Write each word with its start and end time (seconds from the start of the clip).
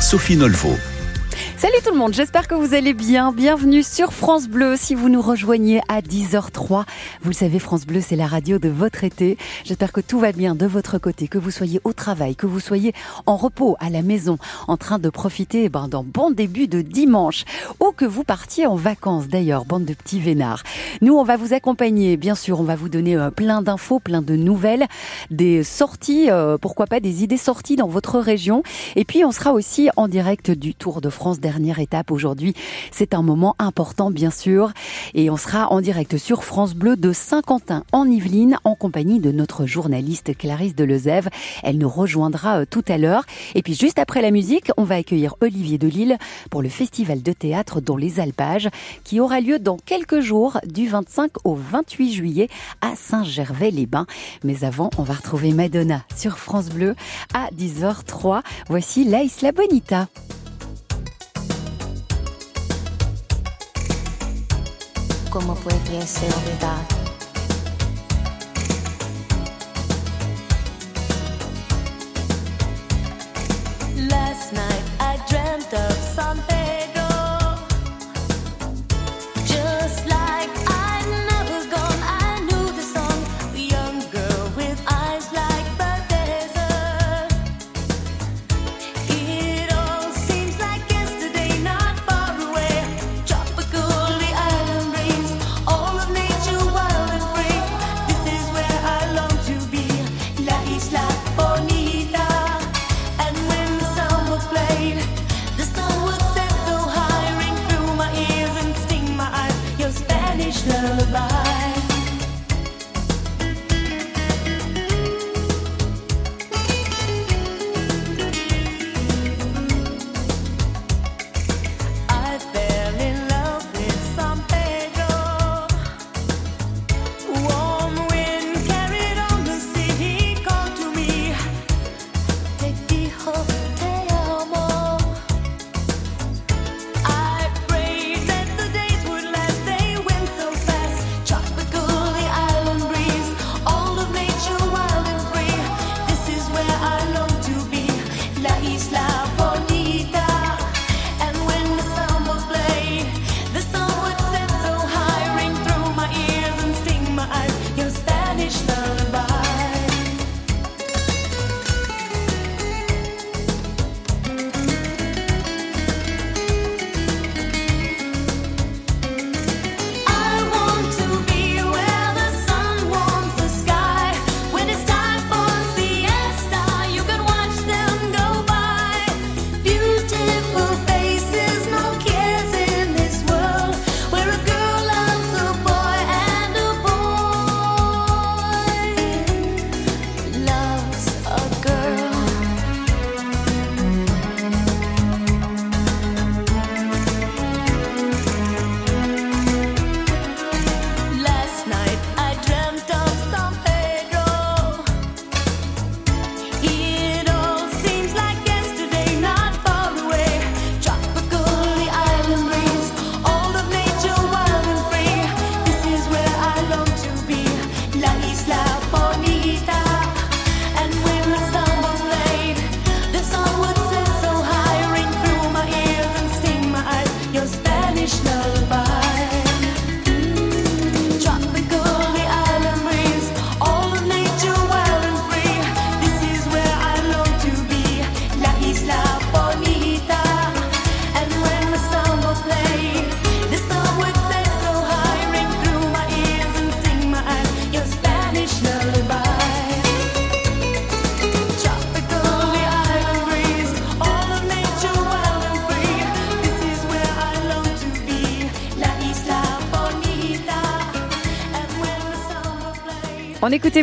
Sophie 0.00 0.36
Nolvo. 0.36 0.97
Salut 1.58 1.74
tout 1.84 1.90
le 1.90 1.98
monde, 1.98 2.14
j'espère 2.14 2.46
que 2.46 2.54
vous 2.54 2.72
allez 2.72 2.94
bien. 2.94 3.32
Bienvenue 3.32 3.82
sur 3.82 4.12
France 4.12 4.46
Bleu. 4.46 4.76
Si 4.76 4.94
vous 4.94 5.08
nous 5.08 5.20
rejoignez 5.20 5.80
à 5.88 6.02
10h03, 6.02 6.84
vous 7.22 7.30
le 7.30 7.34
savez, 7.34 7.58
France 7.58 7.84
Bleu, 7.84 8.00
c'est 8.00 8.14
la 8.14 8.28
radio 8.28 8.60
de 8.60 8.68
votre 8.68 9.02
été. 9.02 9.36
J'espère 9.64 9.90
que 9.90 10.00
tout 10.00 10.20
va 10.20 10.30
bien 10.30 10.54
de 10.54 10.66
votre 10.66 10.98
côté, 10.98 11.26
que 11.26 11.36
vous 11.36 11.50
soyez 11.50 11.80
au 11.82 11.92
travail, 11.92 12.36
que 12.36 12.46
vous 12.46 12.60
soyez 12.60 12.92
en 13.26 13.36
repos 13.36 13.76
à 13.80 13.90
la 13.90 14.02
maison, 14.02 14.38
en 14.68 14.76
train 14.76 15.00
de 15.00 15.10
profiter 15.10 15.64
eh 15.64 15.68
ben, 15.68 15.88
d'un 15.88 16.04
bon 16.04 16.30
début 16.30 16.68
de 16.68 16.80
dimanche, 16.80 17.44
ou 17.80 17.90
que 17.90 18.04
vous 18.04 18.22
partiez 18.22 18.68
en 18.68 18.76
vacances 18.76 19.26
d'ailleurs, 19.26 19.64
bande 19.64 19.84
de 19.84 19.94
petits 19.94 20.20
vénards. 20.20 20.62
Nous, 21.00 21.14
on 21.14 21.24
va 21.24 21.36
vous 21.36 21.54
accompagner, 21.54 22.16
bien 22.16 22.36
sûr, 22.36 22.60
on 22.60 22.64
va 22.64 22.76
vous 22.76 22.88
donner 22.88 23.16
euh, 23.16 23.32
plein 23.32 23.62
d'infos, 23.62 23.98
plein 23.98 24.22
de 24.22 24.36
nouvelles, 24.36 24.86
des 25.32 25.64
sorties, 25.64 26.30
euh, 26.30 26.56
pourquoi 26.56 26.86
pas 26.86 27.00
des 27.00 27.24
idées 27.24 27.36
sorties 27.36 27.74
dans 27.74 27.88
votre 27.88 28.20
région. 28.20 28.62
Et 28.94 29.04
puis, 29.04 29.24
on 29.24 29.32
sera 29.32 29.52
aussi 29.52 29.88
en 29.96 30.06
direct 30.06 30.52
du 30.52 30.76
Tour 30.76 31.00
de 31.00 31.10
France 31.10 31.40
dernière 31.48 31.78
étape 31.78 32.10
aujourd'hui. 32.10 32.52
C'est 32.90 33.14
un 33.14 33.22
moment 33.22 33.56
important, 33.58 34.10
bien 34.10 34.30
sûr. 34.30 34.72
Et 35.14 35.30
on 35.30 35.38
sera 35.38 35.72
en 35.72 35.80
direct 35.80 36.18
sur 36.18 36.44
France 36.44 36.74
Bleu 36.74 36.94
de 36.94 37.14
Saint-Quentin 37.14 37.84
en 37.90 38.04
Yvelines 38.04 38.58
en 38.64 38.74
compagnie 38.74 39.18
de 39.18 39.32
notre 39.32 39.64
journaliste 39.64 40.36
Clarisse 40.36 40.74
Delezève. 40.74 41.30
Elle 41.62 41.78
nous 41.78 41.88
rejoindra 41.88 42.58
euh, 42.58 42.64
tout 42.68 42.84
à 42.86 42.98
l'heure. 42.98 43.24
Et 43.54 43.62
puis 43.62 43.72
juste 43.72 43.98
après 43.98 44.20
la 44.20 44.30
musique, 44.30 44.70
on 44.76 44.84
va 44.84 44.96
accueillir 44.96 45.36
Olivier 45.40 45.78
Delille 45.78 46.18
pour 46.50 46.60
le 46.60 46.68
festival 46.68 47.22
de 47.22 47.32
théâtre 47.32 47.80
dans 47.80 47.96
les 47.96 48.20
Alpages 48.20 48.68
qui 49.02 49.18
aura 49.18 49.40
lieu 49.40 49.58
dans 49.58 49.78
quelques 49.78 50.20
jours 50.20 50.58
du 50.66 50.86
25 50.86 51.30
au 51.44 51.54
28 51.54 52.12
juillet 52.12 52.48
à 52.82 52.94
Saint-Gervais-les-Bains. 52.94 54.06
Mais 54.44 54.64
avant, 54.64 54.90
on 54.98 55.02
va 55.02 55.14
retrouver 55.14 55.52
Madonna 55.52 56.02
sur 56.14 56.38
France 56.38 56.68
Bleu 56.68 56.94
à 57.32 57.48
10h03. 57.56 58.42
Voici 58.68 59.04
La 59.04 59.22
Isla 59.22 59.52
Bonita. 59.52 60.08
¿Cómo 65.30 65.54
pudiese 65.56 66.24
olvidar? 66.24 66.86
Last 74.08 74.52
night 74.54 74.84
I 75.00 75.18
dreamt 75.28 75.72
of 75.74 75.92
San 76.14 76.38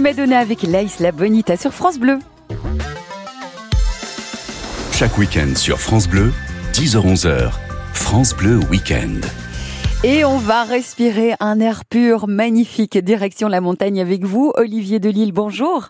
Madonna 0.06 0.38
avec 0.38 0.62
La 0.62 0.84
Isla 0.84 1.12
Bonita 1.12 1.58
sur 1.58 1.74
France 1.74 1.98
Bleu. 1.98 2.20
Chaque 4.94 5.18
week-end 5.18 5.56
sur 5.56 5.80
France 5.80 6.08
Bleu, 6.08 6.32
10h-11h, 6.74 7.50
France 7.92 8.36
Bleu 8.36 8.60
Week-end. 8.70 9.22
Et 10.04 10.24
on 10.24 10.38
va 10.38 10.64
respirer 10.64 11.34
un 11.40 11.60
air 11.60 11.86
pur, 11.86 12.28
magnifique, 12.28 13.00
direction 13.00 13.48
la 13.48 13.62
montagne 13.62 14.00
avec 14.00 14.26
vous. 14.26 14.54
Olivier 14.58 15.00
Delille, 15.00 15.32
bonjour. 15.32 15.90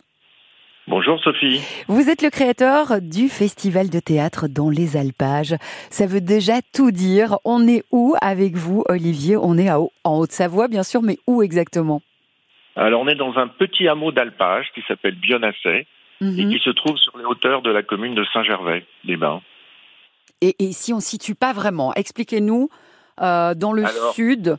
Bonjour 0.88 1.20
Sophie. 1.22 1.60
Vous 1.90 2.10
êtes 2.10 2.22
le 2.22 2.30
créateur 2.30 3.02
du 3.02 3.28
festival 3.28 3.90
de 3.90 4.00
théâtre 4.00 4.48
dans 4.48 4.70
les 4.70 4.96
Alpages. 4.96 5.58
Ça 5.90 6.06
veut 6.06 6.22
déjà 6.22 6.62
tout 6.74 6.92
dire. 6.92 7.38
On 7.44 7.68
est 7.68 7.84
où 7.92 8.16
avec 8.22 8.56
vous, 8.56 8.86
Olivier? 8.88 9.36
On 9.36 9.58
est 9.58 9.68
à 9.68 9.82
en 9.82 9.90
Haute-Savoie, 10.06 10.70
bien 10.70 10.84
sûr, 10.84 11.02
mais 11.02 11.18
où 11.28 11.44
exactement? 11.44 12.02
Alors 12.76 13.02
on 13.02 13.08
est 13.08 13.16
dans 13.16 13.38
un 13.38 13.48
petit 13.48 13.88
hameau 13.88 14.12
d'alpage 14.12 14.68
qui 14.74 14.82
s'appelle 14.88 15.16
Bionasset. 15.16 15.88
et 16.22 16.24
Mhm. 16.26 16.50
qui 16.50 16.60
se 16.60 16.70
trouve 16.70 16.98
sur 16.98 17.18
les 17.18 17.26
hauteurs 17.26 17.62
de 17.62 17.70
la 17.70 17.84
commune 17.84 18.16
de 18.16 18.24
Saint-Gervais-les-Bains. 18.32 19.42
Et, 20.42 20.56
et 20.60 20.72
si 20.72 20.94
on 20.94 20.98
ne 20.98 21.02
situe 21.02 21.36
pas 21.36 21.52
vraiment, 21.52 21.94
expliquez-nous 21.94 22.70
euh, 23.22 23.54
dans 23.54 23.74
le 23.74 23.84
Alors- 23.86 24.14
sud, 24.14 24.58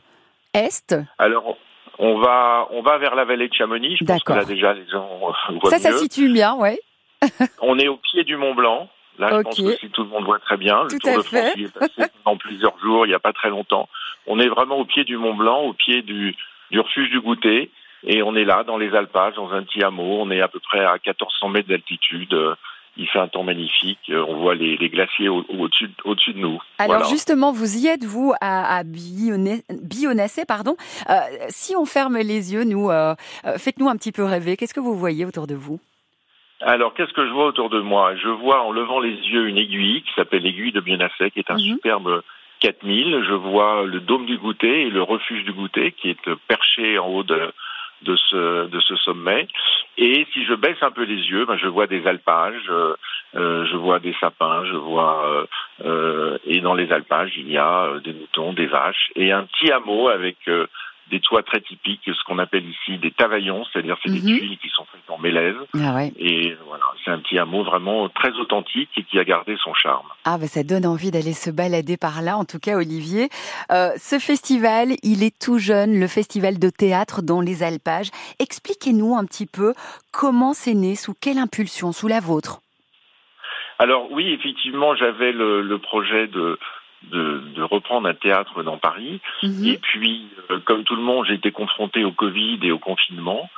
est. 0.53 0.95
Alors, 1.17 1.57
on 1.97 2.19
va, 2.19 2.67
on 2.71 2.81
va 2.83 2.99
vers 2.99 3.15
la 3.15 3.25
vallée 3.25 3.47
de 3.47 3.53
Chamonix. 3.55 3.97
Je 3.99 4.05
pense 4.05 4.21
que 4.23 4.31
D'accord. 4.33 4.35
là 4.37 4.45
déjà 4.45 4.73
les 4.73 4.87
gens 4.87 5.17
voient 5.61 5.71
Ça, 5.71 5.79
ça 5.79 5.93
situe 5.97 6.31
bien, 6.31 6.53
ouais. 6.55 6.77
On 7.61 7.79
est 7.79 7.87
au 7.87 7.97
pied 7.97 8.23
du 8.23 8.37
Mont 8.37 8.53
Blanc. 8.53 8.87
Là, 9.17 9.29
je 9.31 9.41
pense 9.41 9.57
que 9.59 9.75
si 9.77 9.89
tout 9.89 10.03
le 10.03 10.09
monde 10.09 10.25
voit 10.25 10.37
très 10.39 10.57
bien. 10.57 10.83
Le 10.83 10.89
Tout 10.89 10.99
Tour 10.99 11.09
à 11.13 11.17
de 11.17 11.21
fait. 11.23 11.41
France 11.41 11.53
y 11.57 11.63
est 11.63 11.73
passé 11.73 12.11
pendant 12.23 12.37
plusieurs 12.37 12.77
jours, 12.79 13.07
il 13.07 13.09
n'y 13.09 13.15
a 13.15 13.19
pas 13.19 13.33
très 13.33 13.49
longtemps. 13.49 13.89
On 14.27 14.39
est 14.39 14.47
vraiment 14.47 14.77
au 14.77 14.85
pied 14.85 15.05
du 15.05 15.17
Mont 15.17 15.33
Blanc, 15.33 15.61
au 15.63 15.73
pied 15.73 16.03
du, 16.03 16.35
du 16.69 16.79
refuge 16.79 17.09
du 17.09 17.19
goûter. 17.19 17.71
Et 18.03 18.21
on 18.23 18.35
est 18.35 18.45
là, 18.45 18.63
dans 18.63 18.77
les 18.77 18.93
alpages, 18.95 19.35
dans 19.35 19.51
un 19.51 19.63
petit 19.63 19.83
hameau. 19.83 20.21
On 20.21 20.29
est 20.31 20.41
à 20.41 20.47
peu 20.47 20.59
près 20.59 20.79
à 20.85 20.93
1400 20.93 21.49
mètres 21.49 21.67
d'altitude. 21.69 22.33
Euh, 22.33 22.55
Il 22.99 23.07
fait 23.07 23.19
un 23.19 23.27
temps 23.27 23.43
magnifique. 23.43 23.99
Euh, 24.09 24.25
On 24.27 24.37
voit 24.37 24.55
les, 24.55 24.75
les 24.77 24.89
glaciers 24.89 25.29
au- 25.29 25.45
au-dessus 25.49 26.33
de 26.33 26.39
nous. 26.39 26.59
Alors 26.79 26.95
Voilà. 26.97 27.05
justement, 27.09 27.51
vous 27.51 27.77
y 27.77 27.85
êtes, 27.87 28.03
vous, 28.03 28.33
à, 28.41 28.77
à 28.79 28.83
Bionnassé, 28.83 30.45
pardon. 30.45 30.75
Euh, 31.09 31.13
si 31.49 31.75
on 31.75 31.85
ferme 31.85 32.17
les 32.17 32.53
yeux, 32.53 32.63
nous, 32.63 32.89
euh, 32.89 33.13
faites-nous 33.57 33.87
un 33.89 33.97
petit 33.97 34.11
peu 34.11 34.23
rêver. 34.23 34.57
Qu'est-ce 34.57 34.73
que 34.73 34.79
vous 34.79 34.95
voyez 34.95 35.25
autour 35.25 35.45
de 35.47 35.55
vous? 35.55 35.79
Alors, 36.61 36.93
qu'est-ce 36.95 37.13
que 37.13 37.25
je 37.27 37.31
vois 37.31 37.45
autour 37.45 37.69
de 37.69 37.81
moi? 37.81 38.15
Je 38.15 38.29
vois 38.29 38.63
en 38.63 38.71
levant 38.71 38.99
les 38.99 39.11
yeux 39.13 39.47
une 39.47 39.57
aiguille 39.59 40.01
qui 40.01 40.11
s'appelle 40.15 40.41
l'aiguille 40.41 40.71
de 40.71 40.81
Bionnassay, 40.81 41.29
qui 41.31 41.39
est 41.39 41.51
un 41.51 41.55
Mhm. 41.55 41.59
superbe 41.75 42.23
4000. 42.61 43.23
Je 43.27 43.33
vois 43.33 43.83
le 43.85 43.99
dôme 43.99 44.25
du 44.25 44.37
goûter 44.39 44.87
et 44.87 44.89
le 44.89 45.03
refuge 45.03 45.43
du 45.43 45.53
goûter 45.53 45.91
qui 45.91 46.09
est 46.09 46.35
perché 46.47 46.97
en 46.97 47.07
haut 47.09 47.23
de, 47.23 47.53
de, 48.01 48.15
ce, 48.15 48.67
de 48.67 48.79
ce 48.79 48.95
sommet. 48.97 49.47
Et 49.97 50.27
si 50.33 50.45
je 50.45 50.53
baisse 50.53 50.81
un 50.81 50.91
peu 50.91 51.03
les 51.03 51.15
yeux, 51.15 51.45
ben, 51.45 51.57
je 51.57 51.67
vois 51.67 51.87
des 51.87 52.05
alpages, 52.05 52.69
euh, 52.69 52.95
euh, 53.35 53.65
je 53.65 53.75
vois 53.77 53.99
des 53.99 54.15
sapins, 54.19 54.65
je 54.65 54.75
vois... 54.75 55.47
euh, 55.83 56.37
et 56.45 56.61
dans 56.61 56.73
les 56.73 56.91
alpages, 56.91 57.33
il 57.37 57.51
y 57.51 57.57
a 57.57 57.99
des 58.03 58.13
moutons, 58.13 58.53
des 58.53 58.67
vaches 58.67 59.11
et 59.15 59.31
un 59.31 59.43
petit 59.43 59.71
hameau 59.71 60.09
avec... 60.09 60.37
des 61.09 61.19
toits 61.21 61.43
très 61.43 61.61
typiques, 61.61 62.01
ce 62.05 62.23
qu'on 62.25 62.37
appelle 62.39 62.65
ici 62.65 62.97
des 62.97 63.11
tavaillons, 63.11 63.63
c'est-à-dire 63.71 63.95
c'est 64.03 64.09
Mhm. 64.11 64.15
des 64.19 64.37
tuiles 64.39 64.57
qui 64.59 64.69
sont 64.69 64.85
faites 64.91 65.09
en 65.09 65.17
mélèze. 65.17 65.55
Ah 65.75 65.95
ouais. 65.95 66.11
Et 66.17 66.55
voilà, 66.67 66.83
c'est 67.03 67.11
un 67.11 67.19
petit 67.19 67.39
hameau 67.39 67.63
vraiment 67.63 68.09
très 68.09 68.31
authentique 68.33 68.89
et 68.97 69.03
qui 69.03 69.17
a 69.19 69.23
gardé 69.23 69.55
son 69.63 69.73
charme. 69.73 70.05
Ah 70.25 70.37
bah 70.37 70.47
ça 70.47 70.63
donne 70.63 70.85
envie 70.85 71.11
d'aller 71.11 71.33
se 71.33 71.49
balader 71.49 71.97
par 71.97 72.21
là, 72.21 72.37
en 72.37 72.45
tout 72.45 72.59
cas 72.59 72.75
Olivier. 72.75 73.29
Euh, 73.71 73.91
ce 73.97 74.19
festival, 74.19 74.89
il 75.03 75.23
est 75.23 75.37
tout 75.39 75.59
jeune, 75.59 75.99
le 75.99 76.07
festival 76.07 76.59
de 76.59 76.69
théâtre 76.69 77.21
dans 77.21 77.41
les 77.41 77.63
alpages. 77.63 78.09
Expliquez-nous 78.39 79.15
un 79.15 79.25
petit 79.25 79.45
peu 79.47 79.73
comment 80.11 80.53
c'est 80.53 80.73
né, 80.73 80.95
sous 80.95 81.13
quelle 81.13 81.37
impulsion, 81.37 81.91
sous 81.91 82.07
la 82.07 82.19
vôtre? 82.19 82.59
Alors 83.79 84.11
oui, 84.11 84.31
effectivement, 84.33 84.95
j'avais 84.95 85.31
le, 85.31 85.61
le 85.61 85.77
projet 85.77 86.27
de, 86.27 86.57
de, 87.11 87.41
de 87.55 87.61
reprendre 87.63 88.07
un 88.07 88.13
théâtre 88.13 88.63
dans 88.63 88.77
Paris. 88.77 89.19
Mhm. 89.43 89.65
Et 89.65 89.77
puis, 89.77 90.27
euh, 90.51 90.59
comme 90.65 90.83
tout 90.83 90.95
le 90.95 91.01
monde, 91.01 91.25
j'ai 91.27 91.33
été 91.35 91.51
confronté 91.51 92.03
au 92.03 92.11
Covid 92.11 92.59
et 92.63 92.71
au 92.71 92.79
confinement. 92.79 93.49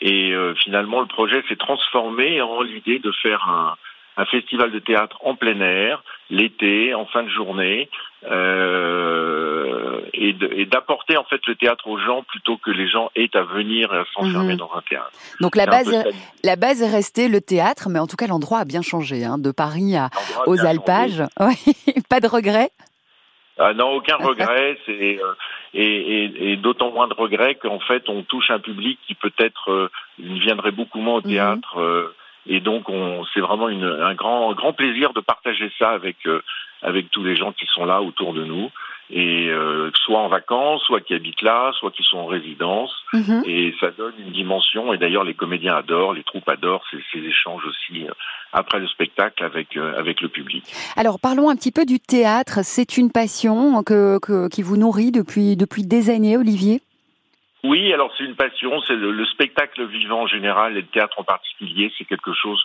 Et 0.00 0.32
euh, 0.32 0.54
finalement, 0.56 1.00
le 1.00 1.06
projet 1.06 1.42
s'est 1.48 1.56
transformé 1.56 2.40
en 2.42 2.62
l'idée 2.62 2.98
de 2.98 3.12
faire 3.22 3.48
un, 3.48 3.74
un 4.16 4.24
festival 4.26 4.70
de 4.72 4.78
théâtre 4.78 5.16
en 5.24 5.34
plein 5.36 5.60
air, 5.60 6.02
l'été, 6.28 6.92
en 6.94 7.06
fin 7.06 7.22
de 7.22 7.28
journée, 7.28 7.88
euh, 8.24 10.00
et 10.14 10.66
d'apporter 10.66 11.16
en 11.16 11.24
fait 11.24 11.40
le 11.46 11.54
théâtre 11.54 11.86
aux 11.88 11.98
gens 11.98 12.22
plutôt 12.22 12.56
que 12.56 12.70
les 12.70 12.88
gens 12.88 13.10
aient 13.16 13.34
à 13.34 13.42
venir 13.42 13.92
et 13.92 13.98
à 13.98 14.04
s'enfermer 14.14 14.52
Mhm. 14.54 14.58
dans 14.58 14.70
un 14.74 14.80
théâtre. 14.82 15.10
Donc 15.40 15.56
la 15.56 15.66
base, 15.66 15.90
ça, 15.90 16.04
la 16.44 16.56
base 16.56 16.82
est 16.82 16.90
restée 16.90 17.28
le 17.28 17.40
théâtre, 17.40 17.88
mais 17.90 17.98
en 17.98 18.06
tout 18.06 18.16
cas 18.16 18.26
l'endroit 18.26 18.58
a 18.60 18.64
bien 18.64 18.82
changé, 18.82 19.24
hein, 19.24 19.38
de 19.38 19.50
Paris 19.50 19.96
à, 19.96 20.10
aux 20.46 20.60
alpages. 20.64 21.22
Ouais, 21.40 21.54
pas 22.08 22.20
de 22.20 22.28
regret. 22.28 22.70
Ah 23.58 23.74
non, 23.74 23.90
aucun 23.92 24.16
regret. 24.16 24.78
C'est 24.86 25.20
euh, 25.22 25.34
et, 25.74 25.84
et, 26.24 26.52
et 26.52 26.56
d'autant 26.56 26.90
moins 26.92 27.08
de 27.08 27.14
regret 27.14 27.54
qu'en 27.56 27.78
fait 27.80 28.08
on 28.08 28.22
touche 28.22 28.50
un 28.50 28.58
public 28.60 28.98
qui 29.06 29.14
peut-être 29.14 29.70
euh, 29.70 29.90
ne 30.18 30.38
viendrait 30.38 30.72
beaucoup 30.72 31.00
moins 31.00 31.18
au 31.18 31.22
Mhm. 31.22 31.30
théâtre. 31.32 31.78
euh, 31.80 32.14
et 32.46 32.60
donc 32.60 32.88
on, 32.88 33.24
c'est 33.32 33.40
vraiment 33.40 33.68
une, 33.68 33.84
un 33.84 34.14
grand 34.14 34.52
grand 34.54 34.72
plaisir 34.72 35.12
de 35.12 35.20
partager 35.20 35.70
ça 35.78 35.90
avec 35.90 36.16
euh, 36.26 36.42
avec 36.82 37.10
tous 37.10 37.22
les 37.22 37.36
gens 37.36 37.52
qui 37.52 37.66
sont 37.66 37.84
là 37.84 38.02
autour 38.02 38.32
de 38.34 38.44
nous 38.44 38.70
et 39.14 39.48
euh, 39.50 39.90
soit 40.04 40.18
en 40.20 40.28
vacances, 40.28 40.82
soit 40.84 41.00
qui 41.02 41.12
habitent 41.14 41.42
là, 41.42 41.70
soit 41.78 41.90
qui 41.90 42.02
sont 42.02 42.16
en 42.18 42.26
résidence. 42.26 42.90
Mhm. 43.12 43.42
Et 43.46 43.74
ça 43.78 43.90
donne 43.90 44.14
une 44.18 44.32
dimension. 44.32 44.94
Et 44.94 44.98
d'ailleurs 44.98 45.24
les 45.24 45.34
comédiens 45.34 45.74
adorent, 45.76 46.14
les 46.14 46.22
troupes 46.24 46.48
adorent 46.48 46.82
ces, 46.90 46.98
ces 47.12 47.18
échanges 47.18 47.62
aussi 47.66 48.04
euh, 48.06 48.12
après 48.54 48.80
le 48.80 48.88
spectacle 48.88 49.44
avec 49.44 49.76
euh, 49.76 49.98
avec 49.98 50.20
le 50.22 50.28
public. 50.28 50.64
Alors 50.96 51.20
parlons 51.20 51.50
un 51.50 51.56
petit 51.56 51.72
peu 51.72 51.84
du 51.84 52.00
théâtre. 52.00 52.60
C'est 52.62 52.96
une 52.96 53.12
passion 53.12 53.82
que, 53.82 54.18
que- 54.18 54.48
qui 54.48 54.62
vous 54.62 54.78
nourrit 54.78 55.12
depuis, 55.12 55.56
depuis 55.56 55.82
des 55.86 56.08
années, 56.10 56.36
Olivier? 56.38 56.80
Oui, 57.64 57.92
alors 57.92 58.10
c'est 58.18 58.24
une 58.24 58.34
passion, 58.34 58.80
c'est 58.88 58.96
le, 58.96 59.12
le 59.12 59.24
spectacle 59.26 59.86
vivant 59.86 60.22
en 60.22 60.26
général 60.26 60.72
et 60.76 60.80
le 60.80 60.86
théâtre 60.88 61.20
en 61.20 61.24
particulier, 61.24 61.92
c'est 61.96 62.04
quelque 62.04 62.32
chose 62.32 62.60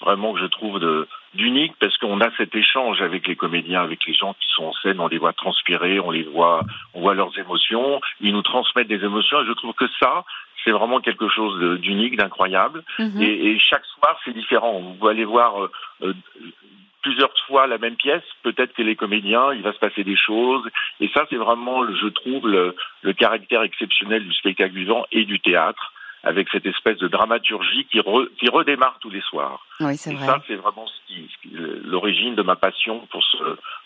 vraiment 0.00 0.32
que 0.32 0.40
je 0.40 0.46
trouve 0.46 0.80
de- 0.80 1.06
d'unique 1.34 1.74
parce 1.80 1.96
qu'on 1.98 2.20
a 2.20 2.30
cet 2.36 2.54
échange 2.54 3.00
avec 3.00 3.26
les 3.26 3.36
comédiens, 3.36 3.82
avec 3.82 4.04
les 4.06 4.14
gens 4.14 4.34
qui 4.34 4.46
sont 4.54 4.64
en 4.64 4.72
scène, 4.74 5.00
on 5.00 5.08
les 5.08 5.18
voit 5.18 5.32
transpirer, 5.32 5.98
on 6.00 6.10
les 6.10 6.24
voit, 6.24 6.62
on 6.94 7.00
voit 7.00 7.14
leurs 7.14 7.36
émotions, 7.38 8.00
ils 8.20 8.32
nous 8.32 8.42
transmettent 8.42 8.88
des 8.88 9.04
émotions 9.04 9.40
et 9.42 9.46
je 9.46 9.52
trouve 9.52 9.72
que 9.74 9.86
ça, 10.00 10.24
c'est 10.64 10.70
vraiment 10.70 11.00
quelque 11.00 11.28
chose 11.28 11.80
d'unique, 11.80 12.16
d'incroyable. 12.16 12.84
Mhm. 12.98 13.20
Et, 13.22 13.46
et 13.52 13.58
chaque 13.58 13.84
soir, 13.86 14.18
c'est 14.24 14.32
différent. 14.34 14.78
Vous 15.00 15.08
allez 15.08 15.24
voir 15.24 15.62
euh, 15.62 15.70
euh, 16.02 16.12
plusieurs 17.02 17.32
fois 17.48 17.66
la 17.66 17.78
même 17.78 17.96
pièce. 17.96 18.22
Peut-être 18.42 18.72
que 18.74 18.82
les 18.82 18.94
comédiens, 18.94 19.52
il 19.52 19.62
va 19.62 19.72
se 19.72 19.78
passer 19.78 20.04
des 20.04 20.16
choses. 20.16 20.62
Et 21.00 21.08
ça, 21.14 21.26
c'est 21.30 21.36
vraiment, 21.36 21.82
le- 21.82 21.96
je 21.96 22.06
trouve, 22.06 22.46
le, 22.48 22.76
le 23.02 23.12
caractère 23.12 23.62
exceptionnel 23.62 24.24
du 24.24 24.32
spectacle 24.34 24.74
vivant 24.74 25.04
et 25.10 25.24
du 25.24 25.40
théâtre, 25.40 25.91
avec 26.24 26.48
cette 26.50 26.66
espèce 26.66 26.98
de 26.98 27.08
dramaturgie 27.08 27.86
qui, 27.90 27.98
re- 27.98 28.28
qui 28.38 28.48
redémarre 28.48 28.96
tous 29.00 29.10
les 29.10 29.20
soirs. 29.22 29.64
Oui, 29.80 29.96
c'est 29.96 30.12
vrai. 30.14 30.26
ça, 30.26 30.42
c'est 30.46 30.54
vraiment 30.54 30.86
ce 30.86 30.92
qui- 31.12 31.28
l'origine 31.84 32.34
de 32.34 32.42
ma 32.42 32.56
passion 32.56 33.00
pour, 33.10 33.22
ce, 33.24 33.36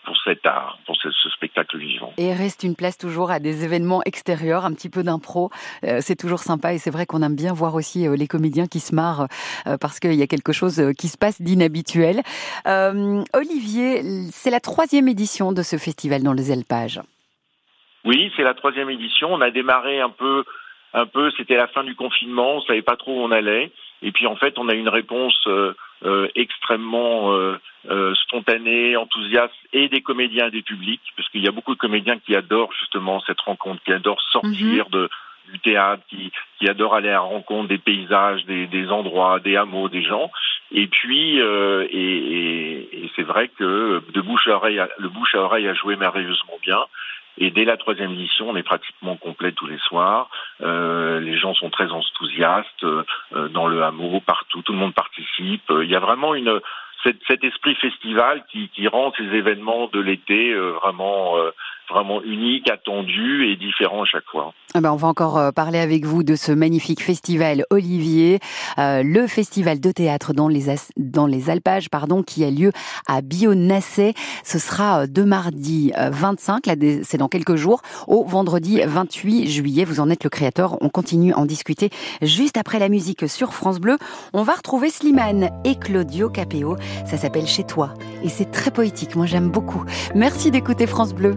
pour 0.04 0.16
cet 0.24 0.44
art, 0.46 0.78
pour 0.86 0.96
ce, 0.96 1.10
ce 1.10 1.30
spectacle 1.30 1.78
vivant. 1.78 2.12
Et 2.18 2.32
reste 2.34 2.62
une 2.62 2.76
place 2.76 2.98
toujours 2.98 3.30
à 3.30 3.38
des 3.40 3.64
événements 3.64 4.02
extérieurs, 4.04 4.64
un 4.64 4.72
petit 4.74 4.90
peu 4.90 5.02
d'impro. 5.02 5.50
Euh, 5.84 5.98
c'est 6.00 6.16
toujours 6.16 6.40
sympa 6.40 6.74
et 6.74 6.78
c'est 6.78 6.90
vrai 6.90 7.06
qu'on 7.06 7.22
aime 7.22 7.34
bien 7.36 7.52
voir 7.52 7.74
aussi 7.74 8.06
euh, 8.06 8.16
les 8.16 8.28
comédiens 8.28 8.66
qui 8.66 8.80
se 8.80 8.94
marrent 8.94 9.26
euh, 9.66 9.76
parce 9.78 9.98
qu'il 9.98 10.14
y 10.14 10.22
a 10.22 10.26
quelque 10.26 10.52
chose 10.52 10.82
qui 10.98 11.08
se 11.08 11.16
passe 11.18 11.40
d'inhabituel. 11.40 12.22
Euh, 12.66 13.24
Olivier, 13.32 14.02
c'est 14.30 14.50
la 14.50 14.60
troisième 14.60 15.08
édition 15.08 15.52
de 15.52 15.62
ce 15.62 15.76
festival 15.78 16.22
dans 16.22 16.32
les 16.34 16.52
alpages. 16.52 17.00
Oui, 18.04 18.30
c'est 18.36 18.42
la 18.44 18.54
troisième 18.54 18.90
édition. 18.90 19.32
On 19.32 19.40
a 19.40 19.50
démarré 19.50 20.00
un 20.00 20.10
peu, 20.10 20.44
un 20.94 21.06
peu. 21.06 21.30
C'était 21.36 21.56
la 21.56 21.66
fin 21.68 21.84
du 21.84 21.94
confinement. 21.94 22.56
On 22.56 22.60
savait 22.62 22.82
pas 22.82 22.96
trop 22.96 23.20
où 23.20 23.24
on 23.24 23.30
allait. 23.30 23.70
Et 24.02 24.12
puis 24.12 24.26
en 24.26 24.36
fait, 24.36 24.58
on 24.58 24.68
a 24.68 24.74
eu 24.74 24.78
une 24.78 24.88
réponse 24.90 25.38
euh, 25.46 25.72
euh, 26.04 26.28
extrêmement 26.34 27.32
euh, 27.32 27.58
euh, 27.90 28.14
spontanée, 28.14 28.96
enthousiaste, 28.96 29.54
et 29.72 29.88
des 29.88 30.02
comédiens 30.02 30.48
et 30.48 30.50
des 30.50 30.62
publics, 30.62 31.00
parce 31.16 31.28
qu'il 31.30 31.42
y 31.42 31.48
a 31.48 31.52
beaucoup 31.52 31.74
de 31.74 31.78
comédiens 31.80 32.18
qui 32.18 32.34
adorent 32.36 32.72
justement 32.78 33.20
cette 33.26 33.40
rencontre, 33.40 33.82
qui 33.84 33.92
adorent 33.92 34.20
sortir 34.32 34.86
de 34.90 35.08
du 35.52 35.60
théâtre, 35.60 36.02
qui, 36.10 36.32
qui 36.58 36.68
adorent 36.68 36.96
aller 36.96 37.08
à 37.08 37.12
la 37.12 37.20
rencontre 37.20 37.68
des 37.68 37.78
paysages, 37.78 38.44
des, 38.46 38.66
des 38.66 38.88
endroits, 38.90 39.38
des 39.38 39.54
hameaux, 39.56 39.88
des 39.88 40.02
gens. 40.02 40.28
Et 40.72 40.88
puis, 40.88 41.40
euh, 41.40 41.86
et, 41.88 42.16
et- 42.16 43.04
et 43.04 43.10
c'est 43.14 43.22
vrai 43.22 43.46
que 43.56 44.02
de 44.12 44.20
bouche 44.20 44.48
à 44.48 44.56
oreille, 44.56 44.82
le 44.98 45.08
bouche 45.08 45.36
à 45.36 45.38
oreille 45.42 45.68
a 45.68 45.74
joué 45.74 45.94
merveilleusement 45.94 46.58
bien. 46.62 46.80
Et 47.38 47.50
dès 47.50 47.64
la 47.64 47.76
troisième 47.76 48.12
édition, 48.12 48.50
on 48.50 48.56
est 48.56 48.62
pratiquement 48.62 49.16
complet 49.16 49.52
tous 49.52 49.66
les 49.66 49.78
soirs. 49.78 50.30
Euh, 50.62 51.20
les 51.20 51.36
gens 51.36 51.54
sont 51.54 51.70
très 51.70 51.90
enthousiastes 51.90 52.84
euh, 52.84 53.04
euh, 53.34 53.48
dans 53.48 53.66
le 53.66 53.82
hameau, 53.82 54.20
partout. 54.20 54.62
Tout 54.62 54.72
le 54.72 54.78
monde 54.78 54.94
participe. 54.94 55.70
Euh, 55.70 55.84
Il 55.84 55.90
y 55.90 55.96
a 55.96 56.00
vraiment 56.00 56.34
une 56.34 56.60
cet, 57.04 57.18
cet 57.28 57.44
esprit 57.44 57.74
festival 57.74 58.44
qui, 58.50 58.68
qui 58.70 58.88
rend 58.88 59.12
ces 59.16 59.24
événements 59.24 59.88
de 59.92 60.00
l'été 60.00 60.52
euh, 60.52 60.72
vraiment 60.82 61.36
vraiment 61.88 62.22
uniques, 62.22 62.70
attendus 62.70 63.50
et 63.50 63.56
différents 63.56 64.02
à 64.02 64.06
chaque 64.06 64.24
fois. 64.30 64.52
Ah 64.74 64.80
ben, 64.80 64.92
on 64.92 64.96
va 64.96 65.08
encore 65.08 65.38
euh, 65.38 65.52
parler 65.52 65.78
avec 65.78 66.04
vous 66.04 66.22
de 66.22 66.34
ce 66.36 66.52
magnifique 66.52 67.02
festival 67.02 67.64
Olivier, 67.70 68.40
euh, 68.78 69.02
le 69.02 69.26
festival 69.26 69.80
de 69.80 69.90
théâtre 69.90 70.32
dans 70.34 70.48
les, 70.48 70.66
dans 70.96 71.26
les 71.26 71.48
alpages, 71.50 71.88
pardon, 71.88 72.22
qui 72.22 72.44
a 72.44 72.50
lieu 72.50 72.72
à 73.06 73.22
Bionnassay. 73.22 74.12
Ce 74.44 74.58
sera 74.58 75.02
euh, 75.02 75.06
de 75.06 75.22
mardi 75.22 75.92
euh, 75.98 76.10
25, 76.10 76.66
là, 76.66 76.76
des- 76.76 77.02
c'est 77.04 77.16
dans 77.18 77.28
quelques 77.28 77.56
jours, 77.56 77.80
au 78.06 78.24
vendredi 78.24 78.80
28 78.84 79.48
juillet. 79.48 79.84
Vous 79.84 80.00
en 80.00 80.10
êtes 80.10 80.24
le 80.24 80.30
créateur. 80.30 80.76
On 80.82 80.88
continue 80.88 81.32
à 81.32 81.38
en 81.38 81.46
discuter 81.46 81.88
juste 82.20 82.56
après 82.58 82.78
la 82.78 82.88
musique 82.88 83.28
sur 83.28 83.54
France 83.54 83.78
Bleu. 83.80 83.96
On 84.34 84.42
va 84.42 84.54
retrouver 84.54 84.90
Slimane 84.90 85.50
et 85.64 85.76
Claudio 85.76 86.28
Capéo. 86.28 86.76
Ça 87.06 87.16
s'appelle 87.16 87.46
Chez 87.46 87.64
toi 87.64 87.94
et 88.22 88.28
c'est 88.28 88.50
très 88.50 88.70
poétique. 88.70 89.16
Moi, 89.16 89.26
j'aime 89.26 89.48
beaucoup. 89.50 89.84
Merci 90.14 90.50
d'écouter 90.50 90.86
France 90.86 91.14
Bleu. 91.14 91.36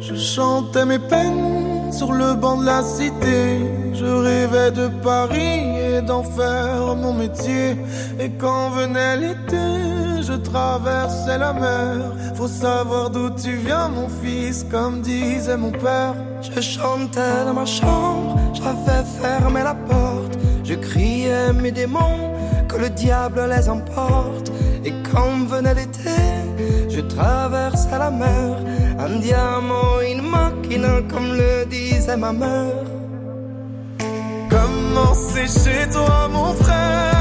Je 0.00 0.14
chantais 0.14 0.86
mes 0.86 0.98
peines 0.98 1.92
sur 1.92 2.12
le 2.12 2.34
banc 2.34 2.56
de 2.56 2.64
la 2.64 2.82
cité. 2.82 3.58
Je 3.92 4.06
rêvais 4.06 4.70
de 4.70 4.88
Paris 5.02 5.62
et 5.78 6.00
d'en 6.00 6.22
faire 6.22 6.96
mon 6.96 7.12
métier. 7.12 7.76
Et 8.18 8.30
quand 8.30 8.70
venait 8.70 9.18
l'été, 9.18 10.22
je 10.22 10.32
traversais 10.32 11.36
la 11.36 11.52
mer. 11.52 11.96
Faut 12.34 12.48
savoir 12.48 13.10
d'où 13.10 13.28
tu 13.30 13.56
viens, 13.56 13.88
mon 13.88 14.08
fils, 14.08 14.64
comme 14.70 15.02
disait 15.02 15.58
mon 15.58 15.70
père. 15.70 16.14
Je 16.40 16.60
chantais 16.60 17.44
dans 17.44 17.52
ma 17.52 17.66
chambre, 17.66 18.36
j'avais 18.54 19.04
fermé 19.20 19.62
la 19.62 19.74
porte. 19.74 20.38
Je 20.64 20.74
criais 20.74 21.52
mes 21.52 21.72
démons, 21.72 22.32
que 22.68 22.76
le 22.78 22.88
diable 22.88 23.42
les 23.54 23.68
emporte. 23.68 24.50
Et 24.82 24.94
quand 25.12 25.46
venait 25.46 25.74
l'été, 25.74 26.20
je 26.90 27.00
traversais 27.00 27.98
la 27.98 28.10
mer. 28.10 28.56
Un 28.98 29.18
diamant, 29.20 30.00
une 30.00 30.22
machine, 30.22 30.88
comme 31.08 31.32
le 31.34 31.64
disait 31.66 32.16
ma 32.16 32.32
mère. 32.32 32.84
Comment 34.50 35.14
c'est 35.14 35.46
chez 35.46 35.88
toi, 35.90 36.28
mon 36.32 36.52
frère? 36.54 37.19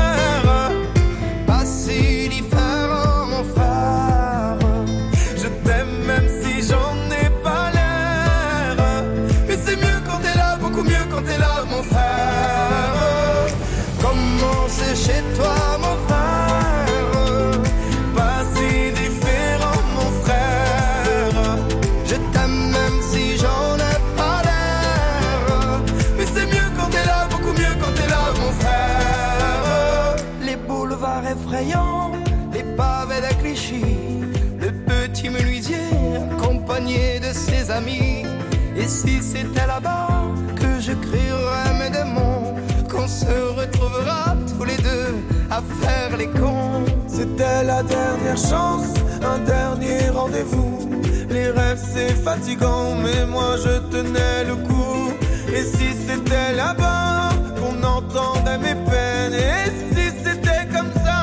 C'était 39.31 39.67
là-bas 39.67 40.09
que 40.55 40.71
je 40.79 40.93
crierais 40.93 41.73
mes 41.79 41.89
démons, 41.89 42.55
qu'on 42.91 43.07
se 43.07 43.35
retrouvera 43.59 44.35
tous 44.51 44.63
les 44.63 44.77
deux 44.77 45.11
à 45.51 45.61
faire 45.81 46.17
les 46.17 46.29
cons. 46.39 46.83
C'était 47.07 47.63
la 47.63 47.83
dernière 47.83 48.41
chance, 48.51 48.89
un 49.33 49.39
dernier 49.55 50.09
rendez-vous. 50.09 50.89
Les 51.29 51.49
rêves 51.51 51.83
c'est 51.93 52.15
fatigant, 52.27 52.95
mais 53.03 53.25
moi 53.25 53.51
je 53.63 53.73
tenais 53.93 54.43
le 54.51 54.55
coup. 54.67 55.11
Et 55.55 55.63
si 55.63 55.89
c'était 56.07 56.53
là-bas 56.55 57.29
qu'on 57.57 57.77
entendait 57.97 58.57
mes 58.57 58.77
peines, 58.89 59.37
et 59.55 59.65
si 59.91 60.05
c'était 60.23 60.65
comme 60.73 60.91
ça 61.05 61.21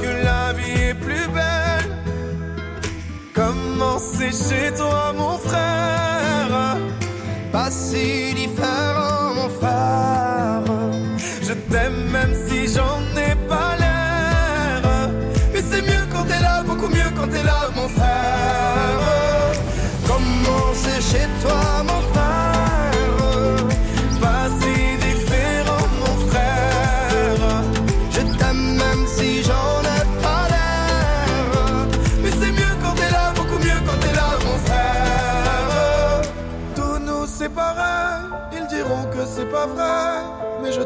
que 0.00 0.10
la 0.28 0.52
vie 0.58 0.80
est 0.90 0.94
plus 0.94 1.26
belle? 1.38 1.88
Comment 3.34 3.98
c'est 3.98 4.34
chez 4.46 4.72
toi, 4.74 5.12
mon 5.16 5.36
frère? 5.38 5.71
Pas 7.52 7.70
si 7.70 8.32
différent, 8.34 9.34
mon 9.34 9.50
frère. 9.50 10.62
Je 11.42 11.52
t'aime 11.70 12.10
même 12.10 12.34
si 12.46 12.66
j'en 12.74 13.00
ai 13.14 13.34
pas 13.46 13.76
l'air. 13.78 15.10
Mais 15.52 15.60
c'est 15.60 15.82
mieux 15.82 16.04
quand 16.10 16.24
t'es 16.24 16.40
là, 16.40 16.62
beaucoup 16.62 16.88
mieux 16.88 17.10
quand 17.14 17.28
t'es 17.28 17.42
là, 17.42 17.68
mon 17.76 17.88
frère. 17.88 19.52
Comment 20.08 20.72
chez 21.10 21.28
toi, 21.42 21.82
mon 21.88 21.91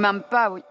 Même 0.00 0.22
pas, 0.28 0.50
oui. 0.50 0.62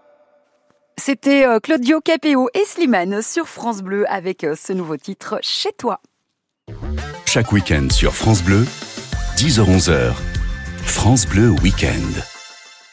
C'était 0.98 1.46
euh, 1.46 1.60
Claudio 1.60 2.00
Capéo 2.02 2.50
et 2.52 2.64
Slimane 2.66 3.22
sur 3.22 3.48
France 3.48 3.80
Bleu 3.80 4.04
avec 4.10 4.44
euh, 4.44 4.54
ce 4.54 4.74
nouveau 4.74 4.98
titre 4.98 5.38
Chez 5.40 5.72
toi. 5.72 6.00
Chaque 7.24 7.52
week-end 7.52 7.88
sur 7.90 8.14
France 8.14 8.42
Bleu, 8.42 8.66
10h-11h, 9.36 10.12
France 10.84 11.26
Bleu 11.26 11.48
Week-end. 11.62 12.29